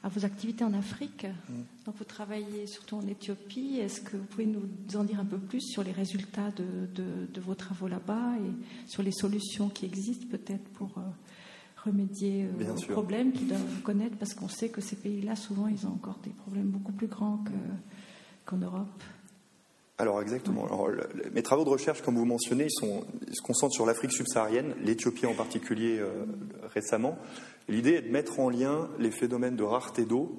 vos 0.09 0.25
activités 0.25 0.65
en 0.65 0.73
Afrique. 0.73 1.25
Donc, 1.85 1.95
vous 1.97 2.03
travaillez 2.03 2.67
surtout 2.67 2.97
en 2.97 3.07
Éthiopie. 3.07 3.77
Est-ce 3.79 4.01
que 4.01 4.17
vous 4.17 4.25
pouvez 4.25 4.45
nous 4.45 4.67
en 4.95 5.05
dire 5.05 5.21
un 5.21 5.25
peu 5.25 5.37
plus 5.37 5.61
sur 5.61 5.81
les 5.81 5.93
résultats 5.93 6.51
de, 6.57 7.39
vos 7.39 7.55
travaux 7.55 7.87
là-bas 7.87 8.33
et 8.35 8.89
sur 8.89 9.01
les 9.01 9.13
solutions 9.13 9.69
qui 9.69 9.85
existent 9.85 10.25
peut-être 10.29 10.65
pour 10.73 10.97
euh, 10.97 11.01
remédier 11.85 12.49
euh, 12.59 12.75
aux 12.75 12.91
problèmes 12.91 13.31
qu'ils 13.31 13.47
doivent 13.47 13.81
connaître? 13.81 14.17
Parce 14.17 14.33
qu'on 14.33 14.49
sait 14.49 14.67
que 14.67 14.81
ces 14.81 14.97
pays-là, 14.97 15.37
souvent, 15.37 15.69
ils 15.69 15.87
ont 15.87 15.93
encore 15.93 16.19
des 16.25 16.31
problèmes 16.31 16.67
beaucoup 16.67 16.91
plus 16.91 17.07
grands 17.07 17.45
qu'en 18.43 18.57
Europe. 18.57 19.03
Alors 19.99 20.21
exactement. 20.21 20.67
Mes 21.31 21.41
travaux 21.41 21.63
de 21.63 21.69
recherche, 21.69 22.03
comme 22.03 22.17
vous 22.17 22.25
mentionnez, 22.25 22.65
ils, 22.65 22.71
sont, 22.71 23.03
se 23.31 23.41
concentrent 23.41 23.73
sur 23.73 23.85
l'Afrique 23.85 24.11
subsaharienne, 24.11 24.75
l'Éthiopie 24.83 25.25
en 25.25 25.33
particulier 25.33 25.97
euh, 25.99 26.25
récemment. 26.73 27.17
L'idée 27.67 27.93
est 27.93 28.01
de 28.03 28.11
mettre 28.11 28.39
en 28.39 28.49
lien 28.49 28.89
les 28.99 29.09
phénomènes 29.09 29.55
de 29.55 29.63
rareté 29.63 30.05
d'eau 30.05 30.37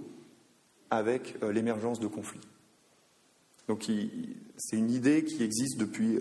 avec 0.91 1.37
euh, 1.43 1.53
l'émergence 1.53 1.99
de 1.99 2.07
conflits. 2.07 2.41
Donc 3.67 3.91
c'est 4.57 4.77
une 4.77 4.91
idée 4.91 5.25
qui 5.25 5.43
existe 5.43 5.77
depuis, 5.77 6.19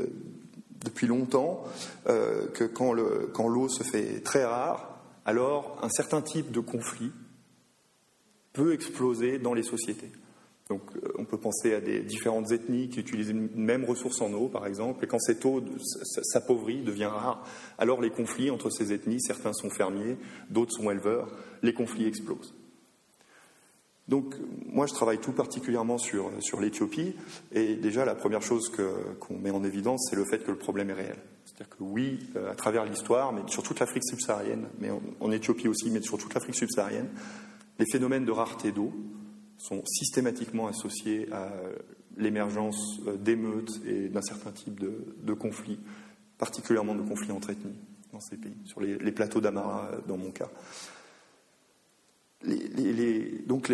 depuis 0.83 1.07
longtemps, 1.07 1.63
que 2.05 2.65
quand 2.65 3.47
l'eau 3.47 3.69
se 3.69 3.83
fait 3.83 4.19
très 4.19 4.43
rare, 4.43 4.99
alors 5.23 5.77
un 5.81 5.87
certain 5.87 6.21
type 6.21 6.51
de 6.51 6.59
conflit 6.59 7.13
peut 8.51 8.73
exploser 8.73 9.39
dans 9.39 9.53
les 9.53 9.63
sociétés. 9.63 10.11
Donc 10.69 10.81
euh, 10.95 11.13
on 11.17 11.25
peut 11.25 11.37
penser 11.37 11.73
à 11.73 11.79
des 11.79 12.01
différentes 12.01 12.51
ethnies 12.51 12.89
qui 12.89 12.99
utilisent 12.99 13.29
une 13.29 13.49
même 13.55 13.85
ressource 13.85 14.21
en 14.21 14.33
eau, 14.33 14.47
par 14.47 14.65
exemple, 14.65 15.03
et 15.03 15.07
quand 15.07 15.19
cette 15.19 15.43
eau 15.45 15.63
s'appauvrit, 16.23 16.81
devient 16.81 17.05
rare, 17.05 17.45
alors 17.77 18.01
les 18.01 18.09
conflits 18.09 18.49
entre 18.49 18.69
ces 18.69 18.91
ethnies, 18.91 19.21
certains 19.21 19.53
sont 19.53 19.69
fermiers, 19.69 20.17
d'autres 20.49 20.73
sont 20.73 20.91
éleveurs, 20.91 21.29
les 21.63 21.73
conflits 21.73 22.05
explosent. 22.05 22.53
Donc 24.07 24.35
moi 24.65 24.87
je 24.87 24.93
travaille 24.93 25.19
tout 25.19 25.33
particulièrement 25.33 25.97
sur, 25.97 26.31
l'Éthiopie, 26.59 27.15
et 27.51 27.75
déjà 27.75 28.05
la 28.05 28.15
première 28.15 28.41
chose 28.41 28.71
qu'on 29.19 29.37
met 29.37 29.51
en 29.51 29.63
évidence, 29.63 30.07
c'est 30.09 30.15
le 30.15 30.25
fait 30.25 30.39
que 30.39 30.51
le 30.51 30.57
problème 30.57 30.89
est 30.89 30.93
réel. 30.93 31.17
C'est-à-dire 31.45 31.77
que 31.77 31.83
oui, 31.83 32.19
euh, 32.35 32.51
à 32.51 32.55
travers 32.55 32.85
l'histoire, 32.85 33.33
mais 33.33 33.41
sur 33.47 33.63
toute 33.63 33.79
l'Afrique 33.79 34.03
subsaharienne, 34.05 34.67
mais 34.79 34.89
en, 35.19 35.31
Éthiopie 35.31 35.67
aussi, 35.67 35.89
mais 35.89 36.01
sur 36.01 36.17
toute 36.17 36.33
l'Afrique 36.33 36.55
subsaharienne, 36.55 37.09
les 37.79 37.85
phénomènes 37.91 38.25
de 38.25 38.31
rareté 38.31 38.71
d'eau 38.71 38.93
sont 39.57 39.83
systématiquement 39.85 40.67
associés 40.67 41.27
à 41.31 41.51
l'émergence 42.17 42.99
euh, 43.07 43.17
d'émeutes 43.17 43.81
et 43.85 44.09
d'un 44.09 44.21
certain 44.21 44.51
type 44.51 44.79
de, 44.79 45.33
conflits, 45.33 45.79
particulièrement 46.37 46.95
de 46.95 47.01
conflits 47.01 47.31
entre 47.31 47.51
ethnies 47.51 47.79
dans 48.11 48.19
ces 48.19 48.37
pays, 48.37 48.57
sur 48.65 48.81
les, 48.81 49.11
plateaux 49.11 49.41
d'Amara 49.41 49.89
euh, 49.91 49.99
dans 50.07 50.17
mon 50.17 50.31
cas 50.31 50.49
donc 53.47 53.69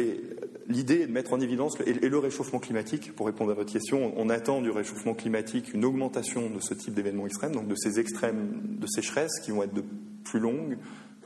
l'idée 0.67 1.01
est 1.01 1.07
de 1.07 1.11
mettre 1.11 1.33
en 1.33 1.41
évidence 1.41 1.77
et, 1.85 1.93
le 1.93 2.17
réchauffement 2.17 2.59
climatique. 2.59 3.13
Pour 3.13 3.25
répondre 3.25 3.51
à 3.51 3.55
votre 3.55 3.71
question, 3.71 4.13
on, 4.15 4.29
attend 4.29 4.61
du 4.61 4.69
réchauffement 4.69 5.13
climatique 5.13 5.73
une 5.73 5.83
augmentation 5.83 6.49
de 6.49 6.59
ce 6.61 6.73
type 6.73 6.93
d'événements 6.93 7.25
extrêmes, 7.25 7.51
donc 7.51 7.67
de 7.67 7.75
ces 7.75 7.99
extrêmes 7.99 8.77
de 8.79 8.87
sécheresse 8.87 9.39
qui 9.43 9.51
vont 9.51 9.63
être 9.63 9.73
plus 10.23 10.39
longues, 10.39 10.77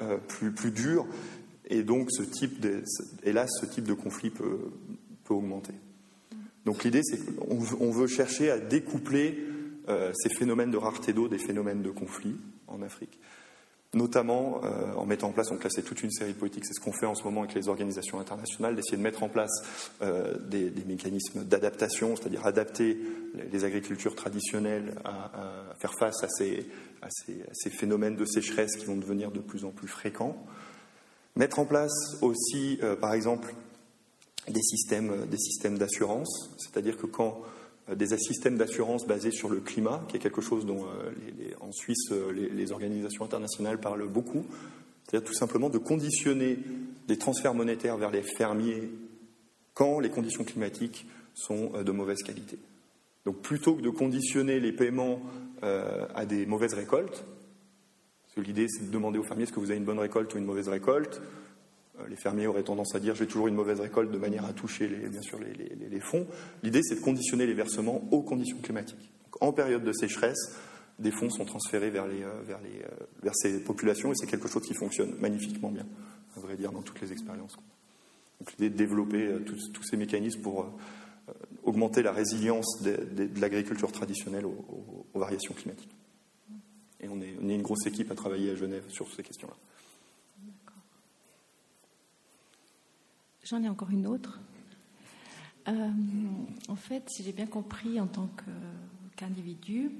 euh, 0.01 0.17
plus 0.17 0.71
dures, 0.71 1.05
et 1.67 1.83
donc 1.83 2.09
hélas, 3.23 3.49
ce 3.59 3.65
type 3.65 3.85
de 3.85 3.93
conflit 3.93 4.29
peut, 4.29 4.71
augmenter. 5.29 5.73
Donc 6.65 6.83
l'idée, 6.83 7.01
c'est 7.03 7.19
qu'on 7.35 7.91
veut 7.91 8.07
chercher 8.07 8.49
à 8.49 8.57
découpler 8.57 9.37
euh, 9.89 10.11
ces 10.15 10.29
phénomènes 10.29 10.71
de 10.71 10.77
rareté 10.77 11.13
d'eau 11.13 11.27
des 11.27 11.37
phénomènes 11.37 11.81
de 11.81 11.91
conflit 11.91 12.37
en 12.67 12.81
Afrique 12.81 13.19
notamment 13.93 14.61
euh, 14.63 14.93
en 14.93 15.05
mettant 15.05 15.29
en 15.29 15.31
place, 15.31 15.51
on 15.51 15.57
classait 15.57 15.81
toute 15.81 16.03
une 16.03 16.11
série 16.11 16.33
de 16.33 16.37
politiques, 16.37 16.65
c'est 16.65 16.73
ce 16.73 16.79
qu'on 16.79 16.91
fait 16.91 17.05
en 17.05 17.15
ce 17.15 17.23
moment 17.23 17.43
avec 17.43 17.55
les 17.55 17.69
organisations 17.69 18.19
internationales, 18.19 18.75
d'essayer 18.75 18.97
de 18.97 19.01
mettre 19.01 19.23
en 19.23 19.29
place 19.29 19.63
euh, 20.01 20.37
des, 20.39 20.71
mécanismes 20.85 21.43
d'adaptation, 21.43 22.15
c'est-à-dire 22.15 22.45
adapter 22.45 22.97
les 23.51 23.65
agricultures 23.65 24.15
traditionnelles 24.15 24.95
à, 25.03 25.73
faire 25.79 25.93
face 25.99 26.23
à 26.23 26.27
ces, 26.29 26.65
phénomènes 27.69 28.15
de 28.15 28.25
sécheresse 28.25 28.75
qui 28.75 28.85
vont 28.85 28.97
devenir 28.97 29.31
de 29.31 29.39
plus 29.39 29.65
en 29.65 29.71
plus 29.71 29.87
fréquents. 29.87 30.45
Mettre 31.37 31.59
en 31.59 31.65
place 31.65 32.17
aussi, 32.21 32.79
euh, 32.83 32.95
par 32.95 33.13
exemple, 33.13 33.53
des 34.49 34.61
systèmes, 34.61 35.25
des 35.29 35.37
systèmes 35.37 35.77
d'assurance, 35.77 36.49
c'est-à-dire 36.57 36.97
que 36.97 37.05
quand 37.05 37.41
euh, 37.89 37.95
des 37.95 38.17
systèmes 38.17 38.57
d'assurance 38.57 39.05
basés 39.05 39.31
sur 39.31 39.49
le 39.49 39.59
climat, 39.59 40.03
qui 40.07 40.17
est 40.17 40.19
quelque 40.19 40.41
chose 40.41 40.65
dont 40.65 40.85
euh, 40.85 41.11
en 41.61 41.71
Suisse 41.71 42.11
euh, 42.11 42.31
les, 42.31 42.71
organisations 42.71 43.23
internationales 43.23 43.79
parlent 43.79 44.07
beaucoup. 44.07 44.45
C'est-à-dire 45.05 45.27
tout 45.27 45.33
simplement 45.33 45.69
de 45.69 45.77
conditionner 45.77 46.59
des 47.07 47.17
transferts 47.17 47.53
monétaires 47.53 47.97
vers 47.97 48.11
les 48.11 48.23
fermiers 48.23 48.91
quand 49.73 49.99
les 49.99 50.09
conditions 50.09 50.43
climatiques 50.43 51.05
sont 51.33 51.71
euh, 51.75 51.83
de 51.83 51.91
mauvaise 51.91 52.23
qualité. 52.23 52.57
Donc 53.25 53.41
plutôt 53.41 53.75
que 53.75 53.81
de 53.81 53.89
conditionner 53.89 54.59
les 54.59 54.71
paiements 54.71 55.21
euh, 55.63 56.05
à 56.15 56.25
des 56.25 56.45
mauvaises 56.45 56.73
récoltes, 56.73 57.25
l'idée 58.41 58.67
c'est 58.67 58.87
de 58.87 58.91
demander 58.91 59.19
aux 59.19 59.23
fermiers 59.23 59.43
est-ce 59.43 59.51
que 59.51 59.59
vous 59.59 59.71
avez 59.71 59.79
une 59.79 59.85
bonne 59.85 59.99
récolte 59.99 60.33
ou 60.33 60.37
une 60.37 60.45
mauvaise 60.45 60.67
récolte, 60.67 61.21
euh, 61.99 62.07
les 62.07 62.15
fermiers 62.15 62.47
auraient 62.47 62.63
tendance 62.63 62.95
à 62.95 62.99
dire 62.99 63.15
j'ai 63.15 63.27
toujours 63.27 63.47
une 63.47 63.55
mauvaise 63.55 63.79
récolte 63.79 64.11
de 64.11 64.17
manière 64.17 64.45
à 64.45 64.53
toucher 64.53 64.87
les, 64.87 65.09
bien 65.09 65.21
sûr 65.21 65.39
les, 65.39 65.99
fonds. 65.99 66.27
L'idée 66.63 66.81
c'est 66.83 66.95
de 66.95 67.01
conditionner 67.01 67.45
les 67.45 67.53
versements 67.53 68.07
aux 68.11 68.21
conditions 68.21 68.57
climatiques. 68.59 69.11
en 69.41 69.51
période 69.51 69.83
de 69.83 69.91
sécheresse, 69.93 70.55
des 70.99 71.11
fonds 71.11 71.29
sont 71.29 71.45
transférés 71.45 71.89
vers, 71.89 72.07
les, 72.07 72.23
vers, 73.21 73.35
ces 73.35 73.59
populations 73.59 74.11
et 74.11 74.15
c'est 74.15 74.27
quelque 74.27 74.47
chose 74.47 74.63
qui 74.63 74.73
fonctionne 74.73 75.15
magnifiquement 75.19 75.69
bien, 75.69 75.85
à 76.35 76.39
vrai 76.39 76.55
dire, 76.55 76.71
dans 76.71 76.81
toutes 76.81 77.01
les 77.01 77.11
expériences. 77.11 77.55
Donc 78.39 78.51
l'idée 78.53 78.69
de 78.69 78.75
développer 78.75 79.29
tous, 79.45 79.83
ces 79.83 79.97
mécanismes 79.97 80.41
pour 80.41 80.65
augmenter 81.63 82.01
la 82.01 82.11
résilience 82.11 82.81
de, 82.81 83.29
l'agriculture 83.39 83.91
traditionnelle 83.91 84.45
aux, 84.45 85.05
variations 85.19 85.53
climatiques. 85.53 85.96
Et 86.99 87.07
on 87.09 87.21
est, 87.21 87.31
une 87.31 87.61
grosse 87.61 87.85
équipe 87.85 88.11
à 88.11 88.15
travailler 88.15 88.51
à 88.51 88.55
Genève 88.55 88.83
sur 88.89 89.07
ces 89.13 89.23
questions-là. 89.23 89.55
J'en 93.43 93.63
ai 93.63 93.69
encore 93.69 93.91
une 93.91 94.07
autre. 94.07 94.39
Euh, 95.67 95.89
en 96.67 96.75
fait, 96.75 97.03
si 97.09 97.23
j'ai 97.23 97.31
bien 97.31 97.45
compris, 97.45 97.99
en 97.99 98.07
tant 98.07 98.29
qu'individu, 99.15 99.91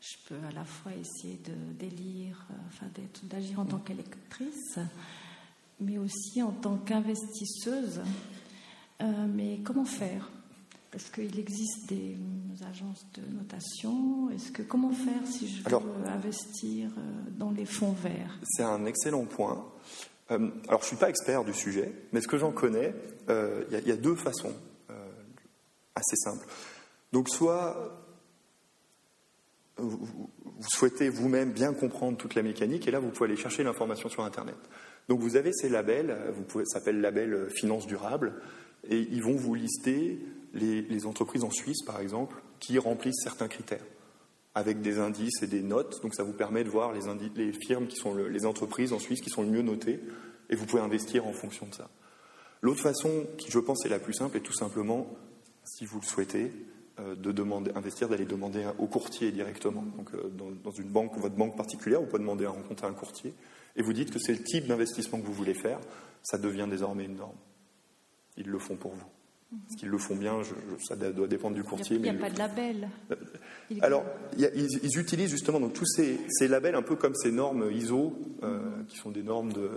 je 0.00 0.16
peux 0.28 0.46
à 0.46 0.52
la 0.52 0.64
fois 0.64 0.92
essayer 0.92 1.38
de 1.38 1.72
d'élire, 1.78 2.46
euh, 2.50 2.54
enfin 2.68 2.86
d'agir 3.24 3.58
en 3.58 3.64
tant 3.64 3.78
qu'électrice, 3.78 4.78
mais 5.80 5.98
aussi 5.98 6.42
en 6.42 6.52
tant 6.52 6.76
qu'investisseuse. 6.76 8.02
Euh, 9.02 9.26
mais 9.28 9.60
comment 9.64 9.84
faire? 9.84 10.30
Est-ce 10.96 11.10
qu'il 11.10 11.38
existe 11.38 11.90
des 11.90 12.16
agences 12.66 13.06
de 13.12 13.36
notation? 13.36 14.30
Est-ce 14.30 14.50
que 14.50 14.62
comment 14.62 14.92
faire 14.92 15.26
si 15.26 15.46
je 15.46 15.62
veux 15.62 15.76
investir 16.06 16.88
euh, 16.96 17.30
dans 17.36 17.50
les 17.50 17.66
fonds 17.66 17.92
verts? 17.92 18.38
C'est 18.44 18.62
un 18.62 18.86
excellent 18.86 19.26
point. 19.26 19.70
Euh, 20.30 20.50
alors, 20.68 20.80
je 20.80 20.86
ne 20.86 20.88
suis 20.88 20.96
pas 20.96 21.10
expert 21.10 21.44
du 21.44 21.52
sujet, 21.52 21.92
mais 22.12 22.22
ce 22.22 22.28
que 22.28 22.38
j'en 22.38 22.50
connais, 22.50 22.94
euh, 23.28 23.64
il 23.70 23.86
y, 23.86 23.92
a 23.92 23.96
deux 23.96 24.14
façons 24.14 24.54
assez 25.94 26.16
simples. 26.16 26.46
Donc, 27.12 27.28
soit 27.28 28.02
vous, 29.76 30.30
souhaitez 30.60 31.10
vous-même 31.10 31.52
bien 31.52 31.74
comprendre 31.74 32.16
toute 32.16 32.34
la 32.34 32.42
mécanique, 32.42 32.88
et 32.88 32.90
là, 32.90 33.00
vous 33.00 33.10
pouvez 33.10 33.28
aller 33.28 33.40
chercher 33.40 33.64
l'information 33.64 34.08
sur 34.08 34.24
Internet. 34.24 34.56
Donc, 35.10 35.20
vous 35.20 35.36
avez 35.36 35.52
ces 35.52 35.68
labels, 35.68 36.16
vous 36.34 36.42
pouvez, 36.42 36.64
ça 36.64 36.78
s'appelle 36.78 37.02
label 37.02 37.50
finance 37.50 37.86
durable, 37.86 38.40
et 38.88 39.00
ils 39.10 39.22
vont 39.22 39.36
vous 39.36 39.54
lister 39.54 40.20
les, 40.52 41.06
entreprises 41.06 41.44
en 41.44 41.50
Suisse, 41.50 41.82
par 41.84 42.00
exemple, 42.00 42.36
qui 42.60 42.78
remplissent 42.78 43.22
certains 43.22 43.48
critères 43.48 43.84
avec 44.54 44.80
des 44.80 44.98
indices 44.98 45.42
et 45.42 45.46
des 45.46 45.62
notes. 45.62 46.00
Donc 46.02 46.14
ça 46.14 46.22
vous 46.22 46.32
permet 46.32 46.64
de 46.64 46.70
voir 46.70 46.92
les, 46.92 47.52
firmes 47.52 47.86
qui 47.86 47.96
sont 47.96 48.14
les 48.14 48.46
entreprises 48.46 48.92
en 48.92 48.98
Suisse 48.98 49.20
qui 49.20 49.28
sont 49.28 49.42
le 49.42 49.50
mieux 49.50 49.62
notées 49.62 50.00
et 50.48 50.56
vous 50.56 50.64
pouvez 50.64 50.82
investir 50.82 51.26
en 51.26 51.32
fonction 51.32 51.66
de 51.66 51.74
ça. 51.74 51.90
L'autre 52.62 52.80
façon, 52.80 53.26
qui 53.36 53.50
je 53.50 53.58
pense 53.58 53.84
est 53.84 53.90
la 53.90 53.98
plus 53.98 54.14
simple, 54.14 54.38
est 54.38 54.40
tout 54.40 54.54
simplement, 54.54 55.06
si 55.64 55.84
vous 55.84 56.00
le 56.00 56.06
souhaitez, 56.06 56.52
euh, 56.98 57.14
de 57.14 57.30
demander, 57.30 57.70
investir, 57.74 58.08
d'aller 58.08 58.24
demander 58.24 58.66
au 58.78 58.86
courtier 58.86 59.30
directement. 59.30 59.84
Donc 59.96 60.14
euh, 60.14 60.30
dans, 60.30 60.70
une 60.70 60.88
banque, 60.88 61.18
votre 61.18 61.34
banque 61.34 61.54
particulière, 61.54 62.00
vous 62.00 62.06
pouvez 62.06 62.20
demander 62.20 62.46
à 62.46 62.50
rencontrer 62.50 62.86
un 62.86 62.94
courtier 62.94 63.34
et 63.76 63.82
vous 63.82 63.92
dites 63.92 64.10
que 64.10 64.18
c'est 64.18 64.32
le 64.32 64.42
type 64.42 64.66
d'investissement 64.66 65.20
que 65.20 65.26
vous 65.26 65.34
voulez 65.34 65.52
faire. 65.52 65.78
Ça 66.22 66.38
devient 66.38 66.66
désormais 66.70 67.04
une 67.04 67.16
norme. 67.16 67.36
Ils 68.38 68.46
le 68.46 68.58
font 68.58 68.76
pour 68.76 68.92
vous. 68.92 69.06
Est-ce 69.52 69.76
qu'ils 69.76 69.88
le 69.88 69.98
font 69.98 70.16
bien 70.16 70.40
Ça 70.88 70.96
doit 70.96 71.28
dépendre 71.28 71.54
du 71.54 71.62
courtier. 71.62 71.96
Il 71.96 72.02
n'y 72.02 72.08
a, 72.08 72.14
pas 72.14 72.30
de 72.30 72.38
label. 72.38 72.88
Euh, 73.10 73.14
alors, 73.80 74.04
ils, 74.36 74.98
utilisent 74.98 75.30
justement 75.30 75.60
donc, 75.60 75.72
tous 75.72 75.86
ces, 75.86 76.48
labels 76.48 76.74
un 76.74 76.82
peu 76.82 76.96
comme 76.96 77.14
ces 77.14 77.30
normes 77.30 77.70
ISO, 77.70 78.18
euh, 78.42 78.58
qui 78.88 78.96
sont 78.96 79.10
des 79.10 79.22
normes 79.22 79.52
de, 79.52 79.70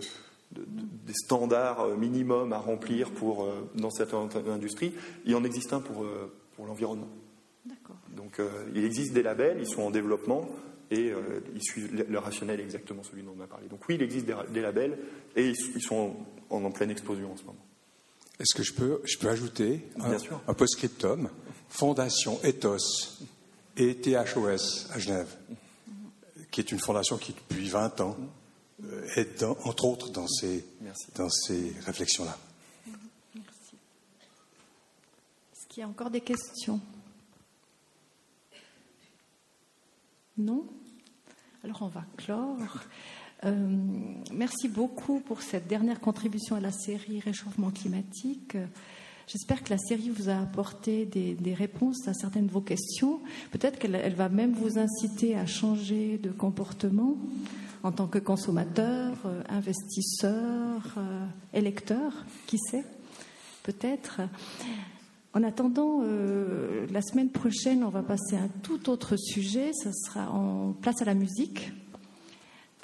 des 0.51 1.13
standards 1.13 1.81
euh, 1.81 1.95
minimums 1.95 2.51
à 2.51 2.57
remplir 2.57 3.11
pour, 3.11 3.47
dans 3.75 3.91
certaines 3.91 4.29
industries. 4.47 4.93
Il 5.25 5.35
en 5.35 5.43
existe 5.43 5.71
un 5.71 5.81
pour, 5.81 6.05
pour 6.55 6.65
l'environnement. 6.65 7.09
Donc, 8.15 8.41
il 8.73 8.83
existe 8.83 9.13
des 9.13 9.21
labels, 9.21 9.57
ils 9.59 9.69
sont 9.69 9.83
en 9.83 9.91
développement 9.91 10.49
et 10.91 11.13
ils 11.53 11.61
suivent 11.61 12.03
le, 12.09 12.17
rationnel 12.17 12.59
exactement 12.59 13.03
celui 13.03 13.21
dont 13.21 13.35
on 13.37 13.43
a 13.43 13.47
parlé. 13.47 13.67
Donc, 13.67 13.81
oui, 13.87 13.95
il 13.95 14.01
existe 14.01 14.25
des, 14.25 14.61
labels 14.61 14.97
et 15.35 15.49
ils, 15.49 15.81
sont 15.81 16.15
en 16.49 16.71
pleine 16.71 16.89
explosion 16.89 17.31
en 17.31 17.37
ce 17.37 17.43
moment. 17.43 17.68
Est-ce 18.39 18.55
que 18.55 18.63
je 18.63 18.73
peux, 18.73 19.01
je 19.03 19.17
peux 19.17 19.29
ajouter 19.29 19.85
un, 19.99 20.17
un 20.47 20.53
post-scriptum? 20.53 21.29
Fondation 21.69 22.39
Ethos 22.43 23.19
et 23.77 23.95
THOS 23.95 24.87
à 24.91 24.97
Genève, 24.99 25.35
qui 26.49 26.61
est 26.61 26.71
une 26.71 26.79
fondation 26.79 27.17
qui, 27.17 27.33
depuis 27.33 27.69
20 27.69 28.01
ans, 28.01 28.17
euh, 28.83 29.07
est 29.15 29.43
entre 29.43 29.85
autres 29.85 30.09
dans 30.09 30.27
ces, 30.27 30.65
dans 31.15 31.29
ces 31.29 31.73
réflexions-là. 31.85 32.37
Merci. 33.35 33.75
Est-ce 35.53 35.67
qu'il 35.67 35.81
y 35.81 35.83
a 35.83 35.87
encore 35.87 36.09
des 36.09 36.21
questions? 36.21 36.79
Non? 40.37 40.65
Alors 41.63 41.81
on 41.81 41.87
va 41.87 42.05
clore. 42.17 42.57
Euh, 43.45 43.55
merci 44.33 44.67
beaucoup 44.67 45.19
pour 45.19 45.41
cette 45.41 45.67
dernière 45.67 46.01
contribution 46.01 46.55
à 46.55 46.59
la 46.59 46.71
série 46.71 47.19
Réchauffement 47.19 47.71
climatique. 47.71 48.57
J'espère 49.27 49.63
que 49.63 49.69
la 49.69 49.77
série 49.77 50.09
vous 50.09 50.29
a 50.29 50.39
apporté 50.39 51.05
des, 51.05 51.53
réponses 51.53 52.07
à 52.07 52.13
certaines 52.13 52.47
de 52.47 52.51
vos 52.51 52.61
questions. 52.61 53.19
Peut-être 53.51 53.79
qu'elle 53.79 54.15
va 54.15 54.27
même 54.27 54.53
vous 54.53 54.77
inciter 54.77 55.37
à 55.37 55.45
changer 55.45 56.17
de 56.17 56.31
comportement 56.31 57.15
en 57.83 57.93
tant 57.93 58.07
que 58.07 58.19
consommateur, 58.19 59.13
euh, 59.25 59.41
investisseur, 59.47 60.95
euh, 60.97 61.25
électeur, 61.53 62.25
qui 62.45 62.57
sait 62.57 62.83
Peut-être. 63.63 64.21
En 65.33 65.43
attendant, 65.43 66.01
la 66.01 67.01
semaine 67.03 67.29
prochaine, 67.29 67.83
on 67.83 67.89
va 67.89 68.01
passer 68.01 68.35
à 68.35 68.41
un 68.41 68.47
tout 68.63 68.89
autre 68.89 69.15
sujet. 69.15 69.73
Ce 69.73 69.91
sera 69.91 70.31
en 70.31 70.73
place 70.73 71.03
à 71.03 71.05
la 71.05 71.13
musique. 71.13 71.71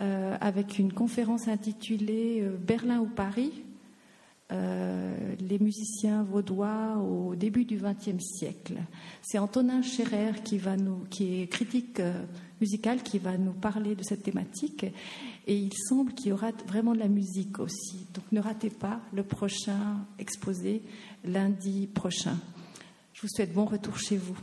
Euh, 0.01 0.35
avec 0.41 0.77
une 0.77 0.91
conférence 0.91 1.47
intitulée 1.47 2.41
euh, 2.41 2.57
Berlin 2.57 2.99
ou 2.99 3.05
Paris, 3.05 3.63
euh, 4.51 5.15
les 5.39 5.57
musiciens 5.57 6.21
vaudois 6.23 6.97
au 6.97 7.33
début 7.35 7.63
du 7.63 7.77
XXe 7.77 8.21
siècle. 8.21 8.75
C'est 9.21 9.37
Antonin 9.37 9.81
Scherer 9.81 10.33
qui, 10.43 10.57
va 10.57 10.75
nous, 10.75 11.05
qui 11.09 11.41
est 11.41 11.47
critique 11.47 12.01
musical 12.59 13.03
qui 13.03 13.19
va 13.19 13.37
nous 13.37 13.53
parler 13.53 13.95
de 13.95 14.03
cette 14.03 14.23
thématique. 14.23 14.85
Et 15.47 15.55
il 15.55 15.71
semble 15.73 16.13
qu'il 16.13 16.27
y 16.27 16.31
aura 16.33 16.51
vraiment 16.67 16.93
de 16.93 16.99
la 16.99 17.07
musique 17.07 17.59
aussi. 17.59 18.05
Donc 18.13 18.25
ne 18.33 18.41
ratez 18.41 18.71
pas 18.71 18.99
le 19.13 19.23
prochain 19.23 20.05
exposé 20.19 20.81
lundi 21.23 21.87
prochain. 21.87 22.37
Je 23.13 23.21
vous 23.21 23.29
souhaite 23.29 23.53
bon 23.53 23.63
retour 23.63 23.97
chez 23.97 24.17
vous. 24.17 24.35